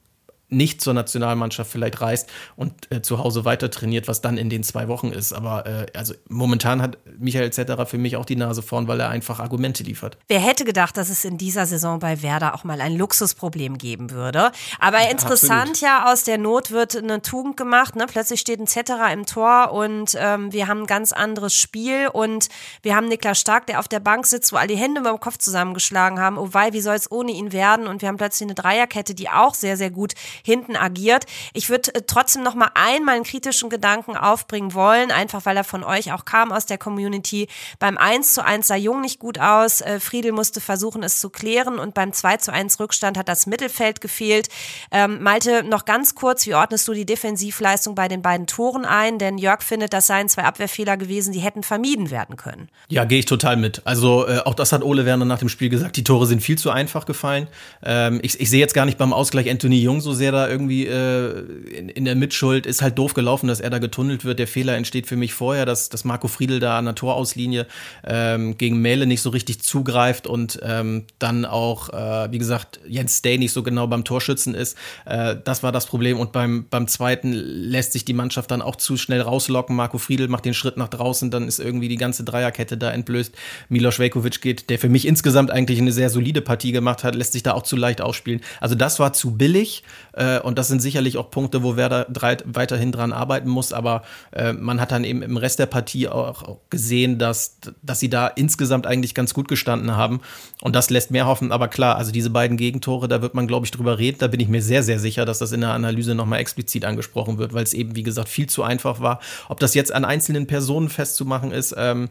nicht 0.49 0.81
zur 0.81 0.93
Nationalmannschaft 0.93 1.71
vielleicht 1.71 2.01
reist 2.01 2.29
und 2.55 2.73
äh, 2.91 3.01
zu 3.01 3.19
Hause 3.19 3.45
weiter 3.45 3.69
trainiert, 3.69 4.07
was 4.07 4.21
dann 4.21 4.38
in 4.38 4.49
den 4.49 4.63
zwei 4.63 4.88
Wochen 4.88 5.12
ist. 5.12 5.33
Aber 5.33 5.65
äh, 5.65 5.85
also 5.95 6.13
momentan 6.27 6.81
hat 6.81 6.97
Michael 7.17 7.51
Zetterer 7.51 7.85
für 7.85 7.97
mich 7.97 8.17
auch 8.17 8.25
die 8.25 8.35
Nase 8.35 8.62
vorn, 8.62 8.88
weil 8.88 8.99
er 8.99 9.09
einfach 9.09 9.39
Argumente 9.39 9.83
liefert. 9.83 10.17
Wer 10.27 10.39
hätte 10.39 10.65
gedacht, 10.65 10.97
dass 10.97 11.09
es 11.09 11.23
in 11.23 11.38
dieser 11.38 11.65
Saison 11.65 11.99
bei 11.99 12.21
Werder 12.21 12.55
auch 12.55 12.63
mal 12.63 12.81
ein 12.81 12.97
Luxusproblem 12.97 13.77
geben 13.77 14.12
würde? 14.12 14.51
Aber 14.79 15.01
ja, 15.01 15.09
interessant 15.09 15.69
absolut. 15.71 15.81
ja, 15.81 16.12
aus 16.12 16.23
der 16.23 16.38
Not 16.38 16.71
wird 16.71 16.95
eine 16.95 17.21
Tugend 17.21 17.57
gemacht. 17.57 17.95
Ne? 17.95 18.05
Plötzlich 18.07 18.39
steht 18.39 18.59
ein 18.59 18.67
Zetterer 18.67 19.12
im 19.13 19.25
Tor 19.25 19.71
und 19.71 20.15
ähm, 20.17 20.51
wir 20.51 20.67
haben 20.67 20.81
ein 20.81 20.88
ganz 20.88 21.12
anderes 21.12 21.53
Spiel 21.53 22.07
und 22.12 22.49
wir 22.81 22.95
haben 22.95 23.07
Niklas 23.07 23.39
Stark, 23.39 23.67
der 23.67 23.79
auf 23.79 23.88
der 23.88 23.99
Bank 23.99 24.25
sitzt, 24.25 24.51
wo 24.51 24.57
alle 24.57 24.67
die 24.67 24.77
Hände 24.77 25.01
über 25.01 25.12
dem 25.12 25.19
Kopf 25.19 25.38
zusammengeschlagen 25.38 26.19
haben. 26.19 26.38
Oh 26.38 26.49
wei, 26.51 26.73
wie 26.73 26.81
soll 26.81 26.95
es 26.95 27.12
ohne 27.12 27.31
ihn 27.31 27.51
werden? 27.51 27.88
Und 27.88 28.01
wir 28.01 28.09
haben 28.09 28.17
plötzlich 28.17 28.47
eine 28.47 28.55
Dreierkette, 28.55 29.13
die 29.13 29.29
auch 29.29 29.53
sehr, 29.53 29.77
sehr 29.77 29.91
gut 29.91 30.13
hinten 30.43 30.75
agiert. 30.75 31.25
Ich 31.54 31.69
würde 31.69 31.93
äh, 31.95 32.02
trotzdem 32.06 32.43
noch 32.43 32.56
mal 32.56 32.71
einmal 32.73 33.15
einen 33.15 33.23
kritischen 33.23 33.69
Gedanken 33.69 34.15
aufbringen 34.15 34.73
wollen, 34.73 35.12
einfach 35.12 35.45
weil 35.45 35.58
er 35.58 35.63
von 35.63 35.84
euch 35.84 36.12
auch 36.13 36.25
kam 36.25 36.52
aus 36.52 36.65
der 36.65 36.78
Community. 36.78 37.47
Beim 37.80 37.97
1 37.97 38.34
zu 38.34 38.43
1 38.43 38.67
sah 38.67 38.75
Jung 38.75 39.02
nicht 39.02 39.19
gut 39.19 39.39
aus. 39.39 39.82
Äh, 39.82 39.99
Friedel 39.99 40.32
musste 40.32 40.62
versuchen, 40.62 41.04
es 41.04 41.19
zu 41.19 41.30
klären 41.30 41.80
und 41.80 41.93
beim 41.93 42.13
2 42.13 42.38
zu 42.38 42.52
1 42.52 42.80
Rückstand 42.80 43.17
hat 43.17 43.28
das 43.28 43.45
Mittelfeld 43.45 44.02
gefehlt. 44.02 44.49
Ähm, 44.91 45.21
Malte, 45.21 45.63
noch 45.63 45.86
ganz 45.86 46.15
kurz, 46.15 46.45
wie 46.45 46.56
ordnest 46.56 46.88
du 46.88 46.93
die 46.93 47.06
Defensivleistung 47.06 47.95
bei 47.95 48.08
den 48.08 48.21
beiden 48.21 48.47
Toren 48.47 48.86
ein? 48.86 49.19
Denn 49.19 49.38
Jörg 49.38 49.62
findet, 49.62 49.93
das 49.93 50.08
seien 50.08 50.30
zwei 50.30 50.43
Abwehrfehler 50.43 50.97
gewesen, 50.97 51.34
die 51.34 51.39
hätten 51.39 51.63
vermieden 51.63 52.12
werden 52.12 52.36
können. 52.36 52.69
Ja, 52.89 53.06
gehe 53.06 53.19
ich 53.19 53.25
total 53.25 53.58
mit. 53.58 53.82
Also 53.86 54.28
äh, 54.28 54.39
auch 54.39 54.56
das 54.56 54.71
hat 54.71 54.84
Ole 54.84 55.06
Werner 55.06 55.25
nach 55.25 55.39
dem 55.39 55.49
Spiel 55.49 55.69
gesagt, 55.69 55.97
die 55.97 56.04
Tore 56.04 56.25
sind 56.25 56.41
viel 56.41 56.58
zu 56.58 56.71
einfach 56.71 57.06
gefallen. 57.06 57.47
Ähm, 57.84 58.19
ich, 58.23 58.39
ich 58.39 58.49
sehe 58.49 58.60
jetzt 58.60 58.73
gar 58.73 58.86
nicht 58.86 58.97
beim 58.97 59.13
Ausgleich 59.13 59.49
Anthony 59.49 59.82
Jung 59.82 60.02
so 60.02 60.13
sehr 60.13 60.28
da 60.31 60.47
irgendwie 60.47 60.85
äh, 60.87 61.39
in, 61.75 61.89
in, 61.89 62.05
der 62.05 62.15
Mitschuld. 62.15 62.65
Ist 62.65 62.81
halt 62.81 62.97
doof 62.97 63.13
gelaufen, 63.13 63.47
dass 63.47 63.59
er 63.59 63.69
da 63.69 63.79
getunnelt 63.79 64.25
wird. 64.25 64.39
Der 64.39 64.47
Fehler 64.47 64.75
entsteht 64.75 65.07
für 65.07 65.15
mich 65.15 65.33
vorher, 65.33 65.65
dass, 65.65 65.89
dass 65.89 66.03
Marco 66.03 66.27
Friedl 66.27 66.59
da 66.59 66.77
an 66.77 66.85
der 66.85 66.95
Torauslinie 66.95 67.67
ähm, 68.05 68.57
gegen 68.57 68.81
Mähle 68.81 69.05
nicht 69.05 69.21
so 69.21 69.29
richtig 69.29 69.61
zugreift 69.61 70.27
und 70.27 70.59
ähm, 70.63 71.05
dann 71.19 71.45
auch, 71.45 71.89
äh, 71.89 72.31
wie 72.31 72.37
gesagt, 72.37 72.79
Jens 72.87 73.17
Stay 73.17 73.37
nicht 73.37 73.51
so 73.51 73.63
genau 73.63 73.87
beim 73.87 74.03
Torschützen 74.03 74.55
ist. 74.55 74.77
Äh, 75.05 75.35
das 75.43 75.63
war 75.63 75.71
das 75.71 75.85
Problem. 75.85 76.19
Und 76.19 76.31
beim, 76.31 76.65
beim 76.69 76.87
zweiten 76.87 77.33
lässt 77.33 77.93
sich 77.93 78.05
die 78.05 78.13
Mannschaft 78.13 78.51
dann 78.51 78.61
auch 78.61 78.75
zu 78.75 78.97
schnell 78.97 79.21
rauslocken. 79.21 79.75
Marco 79.75 79.97
Friedl 79.97 80.27
macht 80.27 80.45
den 80.45 80.53
Schritt 80.53 80.77
nach 80.77 80.89
draußen, 80.89 81.31
dann 81.31 81.47
ist 81.47 81.59
irgendwie 81.59 81.87
die 81.87 81.97
ganze 81.97 82.23
Dreierkette 82.23 82.77
da 82.77 82.91
entblößt. 82.91 83.33
Milos 83.69 83.99
Vekovic 83.99 84.41
geht, 84.41 84.69
der 84.69 84.79
für 84.79 84.89
mich 84.89 85.07
insgesamt 85.07 85.51
eigentlich 85.51 85.79
eine 85.79 85.91
sehr 85.91 86.09
solide 86.09 86.41
Partie 86.41 86.71
gemacht 86.71 87.03
hat, 87.03 87.15
lässt 87.15 87.33
sich 87.33 87.43
da 87.43 87.53
auch 87.53 87.63
zu 87.63 87.75
leicht 87.75 88.01
ausspielen. 88.01 88.41
Also 88.59 88.75
das 88.75 88.99
war 88.99 89.13
zu 89.13 89.31
billig. 89.31 89.83
Äh, 90.19 90.39
und 90.41 90.60
das 90.60 90.67
sind 90.67 90.82
sicherlich 90.82 91.17
auch 91.17 91.32
Punkte, 91.32 91.63
wo 91.63 91.77
Werder 91.77 92.05
weiterhin 92.45 92.91
dran 92.91 93.13
arbeiten 93.13 93.49
muss. 93.49 93.71
Aber 93.71 94.03
äh, 94.32 94.53
man 94.53 94.82
hat 94.82 94.91
dann 94.91 95.05
eben 95.05 95.21
im 95.21 95.38
Rest 95.38 95.60
der 95.60 95.65
Partie 95.65 96.08
auch 96.10 96.58
gesehen, 96.69 97.17
dass, 97.17 97.58
dass 97.82 97.99
sie 97.99 98.10
da 98.10 98.27
insgesamt 98.27 98.86
eigentlich 98.86 99.15
ganz 99.15 99.34
gut 99.34 99.47
gestanden 99.47 99.95
haben. 99.95 100.19
Und 100.62 100.75
das 100.75 100.89
lässt 100.89 101.12
mehr 101.12 101.25
hoffen. 101.25 101.51
Aber 101.51 101.69
klar, 101.69 101.95
also 101.95 102.12
diese 102.12 102.29
beiden 102.29 102.58
Gegentore, 102.58 103.08
da 103.08 103.21
wird 103.21 103.34
man, 103.34 103.47
glaube 103.47 103.65
ich, 103.65 103.71
drüber 103.71 103.97
reden. 103.97 104.17
Da 104.19 104.27
bin 104.27 104.41
ich 104.41 104.49
mir 104.49 104.62
sehr, 104.62 104.84
sehr 104.84 104.99
sicher, 104.99 105.25
dass 105.25 105.39
das 105.39 105.53
in 105.53 105.62
der 105.62 105.71
Analyse 105.71 106.15
nochmal 106.15 106.39
explizit 106.39 106.84
angesprochen 106.84 107.38
wird, 107.38 107.53
weil 107.53 107.63
es 107.63 107.73
eben, 107.73 107.95
wie 107.95 108.03
gesagt, 108.03 108.27
viel 108.27 108.47
zu 108.47 108.63
einfach 108.63 108.99
war. 108.99 109.21
Ob 109.47 109.60
das 109.62 109.73
jetzt 109.73 109.93
an 109.93 110.03
einzelnen 110.03 110.47
Personen 110.47 110.89
festzumachen 110.89 111.51
ist, 111.53 111.73
ähm, 111.77 112.10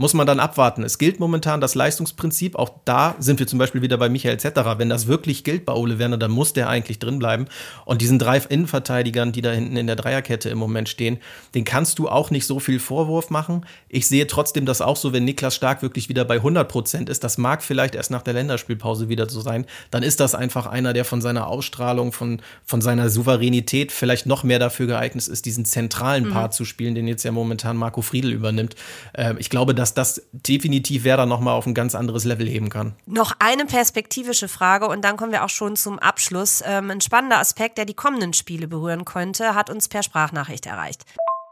muss 0.00 0.14
man 0.14 0.26
dann 0.26 0.40
abwarten. 0.40 0.82
Es 0.82 0.96
gilt 0.96 1.20
momentan 1.20 1.60
das 1.60 1.74
Leistungsprinzip. 1.74 2.56
Auch 2.56 2.70
da 2.86 3.16
sind 3.18 3.38
wir 3.38 3.46
zum 3.46 3.58
Beispiel 3.58 3.82
wieder 3.82 3.98
bei 3.98 4.08
Michael 4.08 4.40
Zetterer. 4.40 4.78
Wenn 4.78 4.88
das 4.88 5.08
wirklich 5.08 5.44
gilt 5.44 5.66
bei 5.66 5.74
Ole 5.74 5.98
Werner, 5.98 6.16
dann 6.16 6.30
muss 6.30 6.54
der 6.54 6.70
eigentlich 6.70 6.98
drin 6.98 7.18
bleiben. 7.18 7.48
Und 7.84 8.00
diesen 8.00 8.18
drei 8.18 8.38
Innenverteidigern, 8.38 9.32
die 9.32 9.42
da 9.42 9.50
hinten 9.50 9.76
in 9.76 9.86
der 9.86 9.96
Dreierkette 9.96 10.48
im 10.48 10.56
Moment 10.56 10.88
stehen, 10.88 11.18
den 11.54 11.66
kannst 11.66 11.98
du 11.98 12.08
auch 12.08 12.30
nicht 12.30 12.46
so 12.46 12.60
viel 12.60 12.80
Vorwurf 12.80 13.28
machen. 13.28 13.66
Ich 13.90 14.08
sehe 14.08 14.26
trotzdem 14.26 14.64
das 14.64 14.80
auch 14.80 14.96
so, 14.96 15.12
wenn 15.12 15.26
Niklas 15.26 15.54
Stark 15.54 15.82
wirklich 15.82 16.08
wieder 16.08 16.24
bei 16.24 16.36
100 16.36 16.66
Prozent 16.66 17.10
ist. 17.10 17.22
Das 17.22 17.36
mag 17.36 17.62
vielleicht 17.62 17.94
erst 17.94 18.10
nach 18.10 18.22
der 18.22 18.32
Länderspielpause 18.32 19.10
wieder 19.10 19.28
so 19.28 19.42
sein. 19.42 19.66
Dann 19.90 20.02
ist 20.02 20.18
das 20.18 20.34
einfach 20.34 20.64
einer, 20.64 20.94
der 20.94 21.04
von 21.04 21.20
seiner 21.20 21.46
Ausstrahlung, 21.46 22.12
von, 22.12 22.40
von 22.64 22.80
seiner 22.80 23.10
Souveränität 23.10 23.92
vielleicht 23.92 24.24
noch 24.24 24.44
mehr 24.44 24.58
dafür 24.58 24.86
geeignet 24.86 25.28
ist, 25.28 25.44
diesen 25.44 25.66
zentralen 25.66 26.28
mhm. 26.28 26.32
Part 26.32 26.54
zu 26.54 26.64
spielen, 26.64 26.94
den 26.94 27.06
jetzt 27.06 27.22
ja 27.22 27.32
momentan 27.32 27.76
Marco 27.76 28.00
Friedl 28.00 28.32
übernimmt. 28.32 28.76
Äh, 29.12 29.34
ich 29.36 29.50
glaube, 29.50 29.74
dass 29.74 29.89
dass 29.94 30.14
das 30.14 30.22
definitiv 30.32 31.04
Werder 31.04 31.26
nochmal 31.26 31.54
auf 31.54 31.66
ein 31.66 31.74
ganz 31.74 31.94
anderes 31.94 32.24
Level 32.24 32.46
heben 32.46 32.68
kann. 32.68 32.94
Noch 33.06 33.34
eine 33.38 33.66
perspektivische 33.66 34.48
Frage 34.48 34.88
und 34.88 35.04
dann 35.04 35.16
kommen 35.16 35.32
wir 35.32 35.44
auch 35.44 35.50
schon 35.50 35.76
zum 35.76 35.98
Abschluss. 35.98 36.62
Ähm, 36.66 36.90
ein 36.90 37.00
spannender 37.00 37.38
Aspekt, 37.38 37.78
der 37.78 37.84
die 37.84 37.94
kommenden 37.94 38.32
Spiele 38.32 38.68
berühren 38.68 39.04
könnte, 39.04 39.54
hat 39.54 39.70
uns 39.70 39.88
per 39.88 40.02
Sprachnachricht 40.02 40.66
erreicht. 40.66 41.04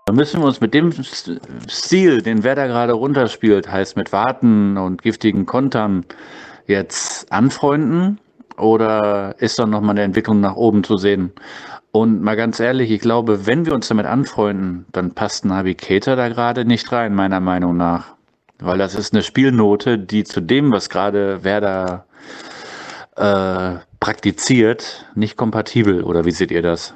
Da 0.06 0.12
müssen 0.12 0.40
wir 0.40 0.46
uns 0.46 0.60
mit 0.60 0.72
dem 0.72 0.90
Stil, 1.68 2.22
den 2.22 2.42
Werder 2.42 2.66
gerade 2.66 2.94
runterspielt, 2.94 3.70
heißt 3.70 3.96
mit 3.96 4.10
Warten 4.10 4.78
und 4.78 5.02
giftigen 5.02 5.44
Kontern, 5.44 6.06
jetzt 6.66 7.30
anfreunden? 7.30 8.18
Oder 8.56 9.36
ist 9.38 9.58
da 9.58 9.66
nochmal 9.66 9.90
eine 9.90 10.02
Entwicklung 10.02 10.40
nach 10.40 10.56
oben 10.56 10.82
zu 10.82 10.96
sehen? 10.96 11.32
Und 11.90 12.22
mal 12.22 12.36
ganz 12.36 12.60
ehrlich, 12.60 12.90
ich 12.90 13.00
glaube, 13.00 13.46
wenn 13.46 13.66
wir 13.66 13.74
uns 13.74 13.88
damit 13.88 14.06
anfreunden, 14.06 14.86
dann 14.92 15.12
passt 15.12 15.44
Navigator 15.44 16.16
da 16.16 16.28
gerade 16.28 16.64
nicht 16.64 16.92
rein, 16.92 17.14
meiner 17.14 17.40
Meinung 17.40 17.76
nach. 17.76 18.17
Weil 18.60 18.78
das 18.78 18.94
ist 18.94 19.12
eine 19.12 19.22
Spielnote, 19.22 19.98
die 19.98 20.24
zu 20.24 20.40
dem, 20.40 20.72
was 20.72 20.90
gerade 20.90 21.44
Werder 21.44 22.06
äh, 23.16 23.76
praktiziert, 24.00 25.06
nicht 25.14 25.36
kompatibel. 25.36 26.02
Oder 26.02 26.24
wie 26.24 26.32
seht 26.32 26.50
ihr 26.50 26.62
das? 26.62 26.94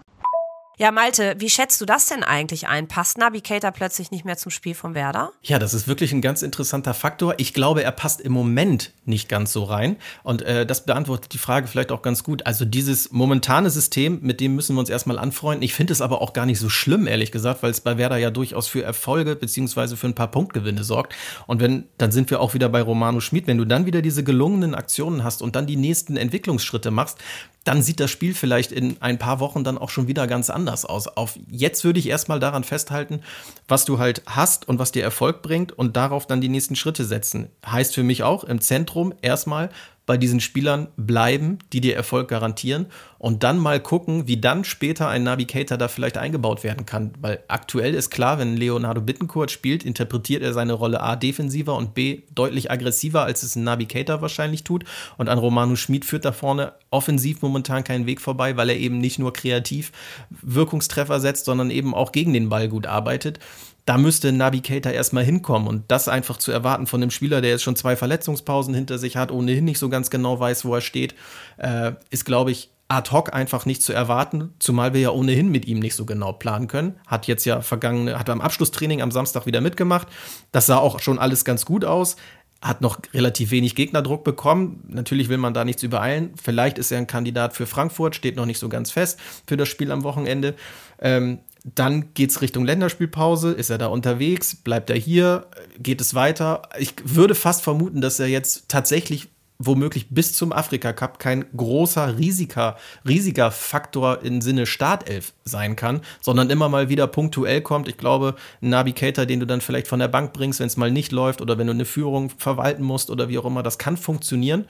Ja, 0.79 0.91
Malte, 0.91 1.35
wie 1.39 1.51
schätzt 1.51 1.81
du 1.83 1.85
das 1.85 2.07
denn 2.07 2.25
eigentlich 2.25 2.67
ein? 2.67 2.89
Passt 2.89 3.19
Navigator 3.19 3.73
plötzlich 3.73 4.11
nicht 4.11 4.25
mehr 4.25 4.39
zum 4.39 4.51
Spiel 4.51 4.75
von 4.75 4.95
Werder? 4.95 5.33
Ja, 5.43 5.59
das 5.59 5.75
ist 5.75 5.87
wirklich 5.87 6.13
ein 6.13 6.23
ganz 6.23 6.41
interessanter 6.41 6.95
Faktor. 6.95 7.35
Ich 7.37 7.53
glaube, 7.53 7.85
er 7.85 7.93
passt 7.93 8.23
im 8.23 8.33
Moment 8.33 8.91
nicht 9.05 9.29
ganz 9.29 9.53
so 9.53 9.65
rein. 9.65 9.97
Und 10.23 10.41
äh, 10.43 10.65
das 10.65 10.87
beantwortet 10.87 11.35
die 11.35 11.39
Frage 11.39 11.67
vielleicht 11.67 11.93
auch 11.93 12.01
ganz 12.01 12.25
gut. 12.25 12.47
Also 12.47 12.65
dieses 12.65 13.13
momentane 13.13 13.69
System, 13.69 14.21
mit 14.23 14.41
dem 14.41 14.55
müssen 14.57 14.75
wir 14.75 14.81
uns 14.81 14.89
erstmal 14.89 15.19
anfreunden. 15.19 15.63
Ich 15.63 15.75
finde 15.75 15.93
es 15.93 16.01
aber 16.01 16.23
auch 16.23 16.33
gar 16.33 16.47
nicht 16.47 16.59
so 16.59 16.71
schlimm, 16.71 17.07
ehrlich 17.07 17.33
gesagt, 17.33 17.63
weil 17.63 17.71
es 17.71 17.83
bei 17.83 17.99
Werder 17.99 18.17
ja 18.17 18.31
durchaus 18.31 18.67
für 18.67 18.83
Erfolge 18.83 19.37
beziehungsweise 19.37 19.99
für 19.99 20.07
ein 20.07 20.15
paar 20.15 20.31
Punktgewinne 20.31 20.85
sorgt. 20.85 21.15
Und 21.47 21.61
wenn, 21.61 21.85
dann 21.99 22.13
sind 22.13 22.31
wir 22.31 22.41
auch 22.41 22.55
wieder 22.55 22.71
bei 22.71 22.81
Romano 22.81 23.21
Schmid. 23.21 23.47
Wenn 23.47 23.59
du 23.59 23.67
dann 23.67 23.85
wieder 23.85 24.01
diese 24.01 24.25
gelungenen 24.25 24.75
Aktionen 24.75 25.23
hast 25.23 25.43
und 25.43 25.55
dann 25.55 25.67
die 25.67 25.77
nächsten 25.77 26.17
Entwicklungsschritte 26.17 26.91
machst, 26.91 27.19
dann 27.65 27.83
sieht 27.83 28.01
das 28.01 28.11
Spiel 28.11 28.35
vielleicht 28.35 28.73
in 28.73 28.97
ein 29.01 29.19
paar 29.19 29.41
Wochen 29.41 29.65
dann 29.65 29.79
auch 29.79 29.91
schon 29.91 30.09
wieder 30.09 30.27
ganz 30.27 30.51
anders 30.51 30.85
aus. 30.85 31.07
Auf 31.09 31.39
jetzt 31.49 31.85
würde 31.85 31.99
ich 31.99 32.09
erstmal 32.09 32.41
daran 32.41 32.65
festhalten, 32.65 33.21
was 33.69 33.85
du 33.85 33.99
halt 33.99 34.23
hast 34.27 34.69
und 34.69 34.79
was 34.79 34.93
dir 34.93 35.03
Erfolg 35.03 35.43
bringt 35.43 35.73
und 35.73 35.97
darauf 35.97 36.27
dann 36.27 36.41
die 36.41 36.49
nächsten 36.49 36.77
Schritte 36.77 37.05
setzen. 37.05 37.51
Heißt 37.65 37.95
für 37.95 38.03
mich 38.03 38.23
auch 38.23 38.45
im 38.45 38.61
Zentrum 38.61 39.15
erstmal 39.23 39.71
bei 40.05 40.17
diesen 40.17 40.41
Spielern 40.41 40.89
bleiben, 40.97 41.59
die 41.73 41.81
dir 41.81 41.95
Erfolg 41.95 42.29
garantieren 42.29 42.87
und 43.19 43.45
dann 43.45 43.59
mal 43.59 43.79
gucken, 43.79 44.27
wie 44.27 44.41
dann 44.41 44.65
später 44.65 45.09
ein 45.09 45.23
Navigator 45.23 45.79
da 45.79 45.87
vielleicht 45.87 46.19
eingebaut 46.19 46.65
werden 46.65 46.87
kann. 46.87 47.13
Weil 47.21 47.45
aktuell 47.47 47.95
ist 47.95 48.11
klar, 48.11 48.39
wenn 48.39 48.57
Leonardo 48.57 49.01
Bittencourt 49.01 49.53
spielt, 49.53 49.85
interpretiert 49.85 50.43
er 50.43 50.53
seine 50.53 50.73
Rolle 50.73 51.01
A 51.01 51.15
defensiver 51.15 51.77
und 51.77 51.95
B 51.95 52.23
deutlich 52.35 52.71
aggressiver, 52.71 53.23
als 53.23 53.45
es 53.45 53.55
ein 53.55 53.63
Navigator 53.63 54.23
wahrscheinlich 54.23 54.65
tut. 54.65 54.85
Und 55.19 55.29
an 55.29 55.39
Romano 55.39 55.77
Schmid 55.77 56.05
führt 56.05 56.25
da 56.25 56.33
vorne 56.33 56.73
offensiv 56.91 57.41
momentan 57.41 57.85
keinen 57.85 58.07
Weg 58.07 58.21
vorbei, 58.21 58.57
weil 58.57 58.71
er 58.71 58.77
eben 58.77 58.99
nicht 58.99 59.21
nur 59.21 59.33
kreativ 59.33 59.93
Wirkungstreffer 60.31 61.21
setzt, 61.21 61.45
sondern 61.45 61.71
eben 61.71 61.95
auch 61.95 62.11
gegen 62.11 62.33
den 62.33 62.49
Ball 62.49 62.69
gut 62.69 62.87
arbeitet 62.87 63.39
da 63.85 63.99
müsste 63.99 64.33
Navigator 64.33 64.93
erstmal 64.93 65.25
hinkommen 65.25 65.67
und 65.67 65.91
das 65.91 66.09
einfach 66.09 66.37
zu 66.37 66.53
erwarten 66.53 66.87
von 66.87 67.03
einem 67.03 67.11
Spieler, 67.11 67.41
der 67.41 67.51
jetzt 67.51 67.63
schon 67.63 67.77
zwei 67.77 67.97
Verletzungspausen 67.97 68.75
hinter 68.75 68.99
sich 68.99 69.17
hat, 69.17 69.33
ohnehin 69.33 69.65
nicht 69.65 69.79
so 69.79 69.89
ganz 69.89 70.11
genau 70.11 70.39
weiß, 70.39 70.65
wo 70.65 70.75
er 70.75 70.81
steht, 70.81 71.15
äh, 71.59 71.93
ist, 72.11 72.25
glaube 72.25 72.53
ich, 72.53 72.71
ad 72.89 73.11
hoc 73.11 73.33
einfach 73.33 73.65
nicht 73.65 73.83
zu 73.83 73.93
erwarten, 73.93 74.53
zumal 74.59 74.93
wir 74.93 75.01
ja 75.01 75.11
ohnehin 75.11 75.51
mit 75.51 75.67
ihm 75.67 75.79
nicht 75.79 75.95
so 75.95 76.05
genau 76.05 76.33
planen 76.33 76.69
können. 76.69 76.97
Hat 77.07 77.27
jetzt 77.27 77.45
ja 77.45 77.63
vergangene, 77.63 78.19
hat 78.19 78.27
beim 78.27 78.41
Abschlusstraining 78.41 79.01
am 79.01 79.11
Samstag 79.11 79.47
wieder 79.47 79.61
mitgemacht. 79.61 80.09
Das 80.53 80.67
sah 80.67 80.77
auch 80.77 81.01
schon 81.01 81.19
alles 81.19 81.45
ganz 81.45 81.65
gut 81.65 81.85
aus. 81.85 82.17
Hat 82.61 82.81
noch 82.81 82.99
relativ 83.13 83.51
wenig 83.51 83.75
Gegnerdruck 83.75 84.23
bekommen. 84.23 84.85
Natürlich 84.87 85.29
will 85.29 85.39
man 85.39 85.55
da 85.55 85.65
nichts 85.65 85.83
übereilen. 85.83 86.33
Vielleicht 86.41 86.79
ist 86.79 86.93
er 86.93 86.99
ein 86.99 87.07
Kandidat 87.07 87.55
für 87.55 87.67
Frankfurt, 87.67 88.15
steht 88.15 88.37
noch 88.37 88.47
nicht 88.47 88.59
so 88.59 88.69
ganz 88.69 88.93
fest 88.93 89.19
für 89.47 89.57
das 89.57 89.69
Spiel 89.69 89.91
am 89.91 90.05
Wochenende. 90.05 90.55
Ähm, 91.01 91.41
dann 91.65 92.13
geht 92.15 92.31
es 92.31 92.41
Richtung 92.41 92.65
Länderspielpause. 92.65 93.53
Ist 93.53 93.71
er 93.71 93.79
da 93.79 93.87
unterwegs? 93.87 94.57
Bleibt 94.57 94.91
er 94.91 94.97
hier? 94.97 95.47
Geht 95.79 96.01
es 96.01 96.15
weiter? 96.15 96.63
Ich 96.79 96.95
würde 97.05 97.35
fast 97.35 97.63
vermuten, 97.63 98.01
dass 98.01 98.19
er 98.19 98.27
jetzt 98.27 98.69
tatsächlich 98.69 99.29
womöglich 99.67 100.09
bis 100.11 100.35
zum 100.35 100.53
Afrika 100.53 100.93
Cup 100.93 101.19
kein 101.19 101.45
großer 101.57 102.19
riesiger, 102.19 102.77
riesiger 103.07 103.53
Faktor 103.53 104.23
im 104.23 104.41
Sinne 104.41 104.67
Startelf 104.67 105.33
sein 105.45 105.77
kann, 105.77 106.01
sondern 106.21 106.51
immer 106.51 106.69
mal 106.69 106.89
wieder 106.89 107.07
punktuell 107.07 107.61
kommt. 107.61 107.89
Ich 107.89 107.97
glaube, 107.97 108.35
ein 108.61 108.71
Navigator, 108.71 109.27
den 109.27 109.41
du 109.41 109.47
dann 109.47 109.61
vielleicht 109.61 109.87
von 109.89 110.01
der 110.01 110.09
Bank 110.09 110.33
bringst, 110.33 110.61
wenn 110.61 110.67
es 110.67 110.77
mal 110.77 110.91
nicht 110.91 111.13
läuft 111.13 111.41
oder 111.41 111.59
wenn 111.59 111.69
du 111.69 111.73
eine 111.73 111.85
Führung 111.85 112.31
verwalten 112.31 112.83
musst 112.83 113.11
oder 113.11 113.29
wie 113.29 113.39
auch 113.39 113.45
immer, 113.45 113.63
das 113.63 113.79
kann 113.79 113.97
funktionieren. 113.97 114.67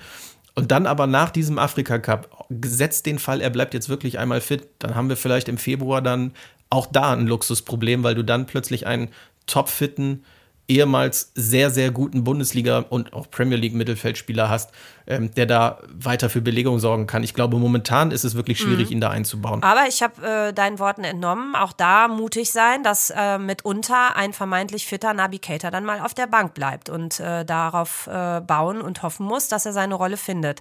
Und 0.54 0.70
dann 0.70 0.86
aber 0.86 1.06
nach 1.06 1.30
diesem 1.30 1.58
Afrika 1.58 1.98
Cup, 1.98 2.46
gesetzt 2.50 3.06
den 3.06 3.18
Fall, 3.18 3.40
er 3.40 3.48
bleibt 3.48 3.72
jetzt 3.72 3.88
wirklich 3.88 4.18
einmal 4.18 4.42
fit, 4.42 4.68
dann 4.80 4.94
haben 4.94 5.08
wir 5.08 5.16
vielleicht 5.16 5.48
im 5.48 5.56
Februar 5.56 6.02
dann 6.02 6.32
auch 6.72 6.86
da 6.86 7.12
ein 7.12 7.26
Luxusproblem, 7.26 8.02
weil 8.02 8.14
du 8.14 8.24
dann 8.24 8.46
plötzlich 8.46 8.86
einen 8.86 9.08
topfitten 9.46 10.24
ehemals 10.68 11.32
sehr, 11.34 11.70
sehr 11.70 11.90
guten 11.90 12.24
Bundesliga- 12.24 12.84
und 12.88 13.12
auch 13.12 13.30
Premier 13.30 13.58
League-Mittelfeldspieler 13.58 14.48
hast, 14.48 14.70
ähm, 15.06 15.34
der 15.34 15.46
da 15.46 15.78
weiter 15.92 16.30
für 16.30 16.40
Belegung 16.40 16.78
sorgen 16.78 17.06
kann. 17.06 17.22
Ich 17.24 17.34
glaube, 17.34 17.58
momentan 17.58 18.10
ist 18.10 18.24
es 18.24 18.34
wirklich 18.34 18.58
schwierig, 18.58 18.86
mhm. 18.86 18.92
ihn 18.92 19.00
da 19.00 19.10
einzubauen. 19.10 19.62
Aber 19.62 19.86
ich 19.88 20.02
habe 20.02 20.26
äh, 20.26 20.52
deinen 20.52 20.78
Worten 20.78 21.04
entnommen, 21.04 21.54
auch 21.56 21.72
da 21.72 22.08
mutig 22.08 22.52
sein, 22.52 22.82
dass 22.82 23.10
äh, 23.10 23.38
mitunter 23.38 24.16
ein 24.16 24.32
vermeintlich 24.32 24.86
fitter 24.86 25.12
Navigator 25.12 25.70
dann 25.70 25.84
mal 25.84 26.00
auf 26.00 26.14
der 26.14 26.26
Bank 26.26 26.54
bleibt 26.54 26.88
und 26.88 27.18
äh, 27.20 27.44
darauf 27.44 28.06
äh, 28.06 28.40
bauen 28.40 28.80
und 28.80 29.02
hoffen 29.02 29.26
muss, 29.26 29.48
dass 29.48 29.66
er 29.66 29.72
seine 29.72 29.94
Rolle 29.94 30.16
findet. 30.16 30.60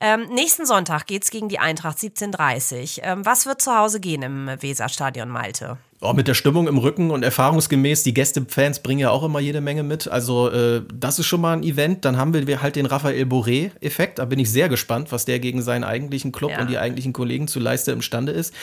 Ähm, 0.00 0.26
nächsten 0.32 0.64
Sonntag 0.64 1.06
geht 1.06 1.24
es 1.24 1.30
gegen 1.30 1.48
die 1.48 1.58
Eintracht 1.58 1.98
17.30 1.98 3.00
ähm, 3.02 3.26
Was 3.26 3.46
wird 3.46 3.60
zu 3.60 3.76
Hause 3.76 4.00
gehen 4.00 4.22
im 4.22 4.48
Weserstadion, 4.60 5.28
Malte? 5.28 5.78
Oh, 6.02 6.14
mit 6.14 6.28
der 6.28 6.34
Stimmung 6.34 6.66
im 6.66 6.78
Rücken 6.78 7.10
und 7.10 7.22
erfahrungsgemäß, 7.22 8.04
die 8.04 8.14
Gästefans 8.14 8.80
bringen 8.80 9.00
ja 9.00 9.10
auch 9.10 9.22
immer 9.22 9.38
jede 9.38 9.60
Menge 9.60 9.82
mit. 9.82 10.08
Also, 10.08 10.50
äh, 10.50 10.80
das 10.94 11.18
ist 11.18 11.26
schon 11.26 11.42
mal 11.42 11.52
ein 11.52 11.62
Event. 11.62 12.06
Dann 12.06 12.16
haben 12.16 12.32
wir 12.32 12.62
halt 12.62 12.76
den 12.76 12.86
Raphael 12.86 13.24
Boré-Effekt. 13.26 14.18
Da 14.18 14.24
bin 14.24 14.38
ich 14.38 14.50
sehr 14.50 14.70
gespannt, 14.70 15.12
was 15.12 15.26
der 15.26 15.40
gegen 15.40 15.60
seinen 15.60 15.84
eigentlichen 15.84 16.32
Club 16.32 16.52
ja. 16.52 16.60
und 16.62 16.70
die 16.70 16.78
eigentlichen 16.78 17.12
Kollegen 17.12 17.48
zu 17.48 17.60
leisten 17.60 17.90
imstande 17.90 18.32
ist. 18.32 18.54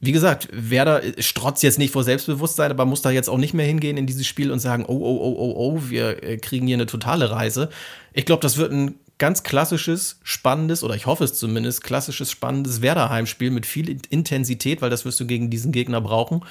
Wie 0.00 0.12
gesagt, 0.12 0.48
Werder 0.52 1.00
strotzt 1.18 1.62
jetzt 1.62 1.78
nicht 1.78 1.92
vor 1.92 2.04
Selbstbewusstsein, 2.04 2.70
aber 2.70 2.84
muss 2.84 3.00
da 3.00 3.10
jetzt 3.10 3.30
auch 3.30 3.38
nicht 3.38 3.54
mehr 3.54 3.64
hingehen 3.64 3.96
in 3.96 4.06
dieses 4.06 4.26
Spiel 4.26 4.50
und 4.50 4.58
sagen, 4.58 4.84
oh, 4.86 4.92
oh, 4.92 5.18
oh, 5.22 5.34
oh, 5.38 5.54
oh, 5.56 5.82
wir 5.88 6.22
äh, 6.22 6.36
kriegen 6.36 6.66
hier 6.66 6.76
eine 6.76 6.86
totale 6.86 7.30
Reise. 7.30 7.70
Ich 8.12 8.26
glaube, 8.26 8.42
das 8.42 8.58
wird 8.58 8.70
ein 8.70 8.96
ganz 9.16 9.44
klassisches, 9.44 10.18
spannendes, 10.24 10.82
oder 10.82 10.96
ich 10.96 11.06
hoffe 11.06 11.22
es 11.22 11.34
zumindest, 11.34 11.84
klassisches, 11.84 12.30
spannendes 12.32 12.82
Werder-Heimspiel 12.82 13.50
mit 13.50 13.64
viel 13.64 13.96
Intensität, 14.10 14.82
weil 14.82 14.90
das 14.90 15.04
wirst 15.04 15.20
du 15.20 15.26
gegen 15.26 15.48
diesen 15.48 15.70
Gegner 15.70 16.00
brauchen. 16.00 16.42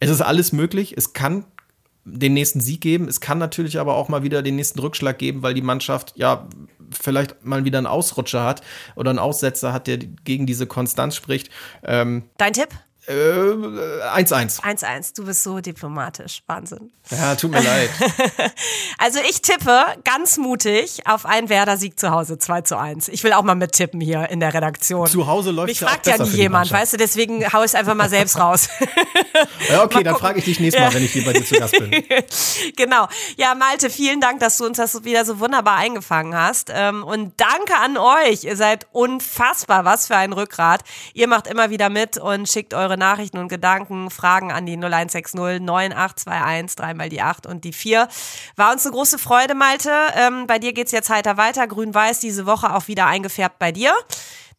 Es 0.00 0.10
ist 0.10 0.20
alles 0.20 0.52
möglich. 0.52 0.94
Es 0.96 1.12
kann 1.12 1.44
den 2.04 2.34
nächsten 2.34 2.60
Sieg 2.60 2.80
geben. 2.80 3.08
Es 3.08 3.20
kann 3.20 3.38
natürlich 3.38 3.78
aber 3.78 3.94
auch 3.94 4.08
mal 4.08 4.22
wieder 4.22 4.42
den 4.42 4.56
nächsten 4.56 4.78
Rückschlag 4.78 5.18
geben, 5.18 5.42
weil 5.42 5.54
die 5.54 5.62
Mannschaft 5.62 6.14
ja 6.16 6.48
vielleicht 6.90 7.44
mal 7.44 7.64
wieder 7.64 7.78
einen 7.78 7.86
Ausrutscher 7.86 8.44
hat 8.44 8.62
oder 8.96 9.10
einen 9.10 9.18
Aussetzer 9.18 9.72
hat, 9.72 9.86
der 9.86 9.98
gegen 9.98 10.46
diese 10.46 10.66
Konstanz 10.66 11.16
spricht. 11.16 11.50
Ähm, 11.82 12.24
Dein 12.38 12.52
Tipp? 12.52 12.70
1-1. 13.08 14.60
Äh, 14.62 14.74
1-1. 14.74 15.16
Du 15.16 15.24
bist 15.24 15.42
so 15.42 15.60
diplomatisch. 15.60 16.42
Wahnsinn. 16.46 16.92
Ja, 17.10 17.34
tut 17.36 17.50
mir 17.50 17.62
leid. 17.62 17.88
also 18.98 19.18
ich 19.28 19.40
tippe 19.40 19.82
ganz 20.04 20.36
mutig 20.36 21.06
auf 21.06 21.24
einen 21.24 21.48
Werder-Sieg 21.48 21.98
zu 21.98 22.10
Hause, 22.10 22.38
2 22.38 22.62
zu 22.62 22.76
1. 22.76 23.08
Ich 23.08 23.24
will 23.24 23.32
auch 23.32 23.44
mal 23.44 23.54
mittippen 23.54 24.00
hier 24.00 24.28
in 24.28 24.40
der 24.40 24.52
Redaktion. 24.52 25.06
Zu 25.06 25.26
Hause 25.26 25.52
läuft 25.52 25.68
Mich 25.68 25.80
ja 25.80 25.88
fragt 25.88 26.06
ja 26.06 26.22
nie 26.22 26.28
jemand, 26.30 26.70
weißt 26.70 26.92
du, 26.92 26.96
deswegen 26.98 27.50
hau 27.50 27.60
ich 27.60 27.66
es 27.66 27.74
einfach 27.74 27.94
mal 27.94 28.10
selbst 28.10 28.38
raus. 28.38 28.68
ja, 29.68 29.84
okay, 29.84 30.02
dann 30.02 30.16
frage 30.16 30.38
ich 30.38 30.44
dich 30.44 30.60
nächstes 30.60 30.82
Mal, 30.82 30.94
wenn 30.94 31.04
ich 31.04 31.12
hier 31.12 31.24
bei 31.24 31.32
dir 31.32 31.44
zu 31.44 31.54
Gast 31.54 31.78
bin. 31.78 31.90
genau. 32.76 33.08
Ja, 33.36 33.54
Malte, 33.54 33.90
vielen 33.90 34.20
Dank, 34.20 34.40
dass 34.40 34.58
du 34.58 34.66
uns 34.66 34.76
das 34.76 35.04
wieder 35.04 35.24
so 35.24 35.40
wunderbar 35.40 35.76
eingefangen 35.76 36.36
hast. 36.36 36.70
Ähm, 36.74 37.04
und 37.04 37.32
danke 37.40 37.76
an 37.76 37.96
euch. 37.96 38.44
Ihr 38.44 38.56
seid 38.56 38.86
unfassbar. 38.92 39.84
Was 39.84 40.06
für 40.06 40.16
ein 40.16 40.32
Rückgrat. 40.32 40.82
Ihr 41.14 41.28
macht 41.28 41.46
immer 41.46 41.70
wieder 41.70 41.88
mit 41.88 42.18
und 42.18 42.48
schickt 42.48 42.74
eure 42.74 42.98
Nachrichten 42.98 43.38
und 43.38 43.48
Gedanken, 43.48 44.10
Fragen 44.10 44.52
an 44.52 44.66
die 44.66 44.76
0160 44.76 45.34
9821 45.34 46.76
dreimal 46.76 47.08
die 47.08 47.22
8 47.22 47.46
und 47.46 47.64
die 47.64 47.72
4. 47.72 48.08
War 48.56 48.72
uns 48.72 48.84
eine 48.84 48.94
große 48.94 49.18
Freude, 49.18 49.54
Malte. 49.54 49.90
Ähm, 50.16 50.46
bei 50.46 50.58
dir 50.58 50.72
geht's 50.72 50.92
jetzt 50.92 51.10
heiter 51.10 51.36
weiter. 51.36 51.66
Grün-Weiß 51.66 52.20
diese 52.20 52.46
Woche 52.46 52.74
auch 52.74 52.88
wieder 52.88 53.06
eingefärbt 53.06 53.58
bei 53.58 53.72
dir. 53.72 53.94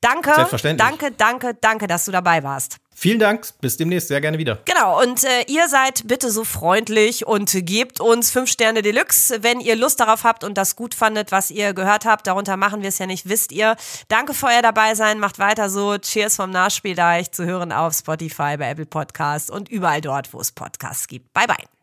Danke, 0.01 0.31
danke, 0.77 1.11
danke, 1.11 1.53
danke, 1.59 1.87
dass 1.87 2.05
du 2.05 2.11
dabei 2.11 2.43
warst. 2.43 2.77
Vielen 2.99 3.19
Dank, 3.19 3.47
bis 3.61 3.77
demnächst, 3.77 4.09
sehr 4.09 4.19
gerne 4.19 4.37
wieder. 4.39 4.59
Genau, 4.65 5.01
und 5.01 5.23
äh, 5.23 5.43
ihr 5.47 5.69
seid 5.69 6.05
bitte 6.05 6.29
so 6.29 6.43
freundlich 6.43 7.25
und 7.25 7.49
gebt 7.65 8.01
uns 8.01 8.29
5 8.29 8.51
Sterne 8.51 8.81
Deluxe, 8.81 9.41
wenn 9.41 9.61
ihr 9.61 9.77
Lust 9.77 10.01
darauf 10.01 10.25
habt 10.25 10.43
und 10.43 10.57
das 10.57 10.75
gut 10.75 10.93
fandet, 10.93 11.31
was 11.31 11.49
ihr 11.49 11.73
gehört 11.73 12.03
habt. 12.03 12.27
Darunter 12.27 12.57
machen 12.57 12.81
wir 12.81 12.89
es 12.89 12.97
ja 12.97 13.05
nicht, 13.05 13.29
wisst 13.29 13.53
ihr. 13.53 13.77
Danke 14.09 14.33
für 14.33 14.47
euer 14.47 14.61
dabei 14.61 14.95
sein, 14.95 15.21
macht 15.21 15.39
weiter 15.39 15.69
so. 15.69 15.97
Cheers 15.97 16.35
vom 16.35 16.49
Nachspieldeich 16.49 17.31
zu 17.31 17.45
hören 17.45 17.71
auf 17.71 17.93
Spotify, 17.93 18.57
bei 18.57 18.69
Apple 18.69 18.85
Podcasts 18.85 19.49
und 19.49 19.69
überall 19.69 20.01
dort, 20.01 20.33
wo 20.33 20.41
es 20.41 20.51
Podcasts 20.51 21.07
gibt. 21.07 21.31
Bye, 21.31 21.47
bye. 21.47 21.78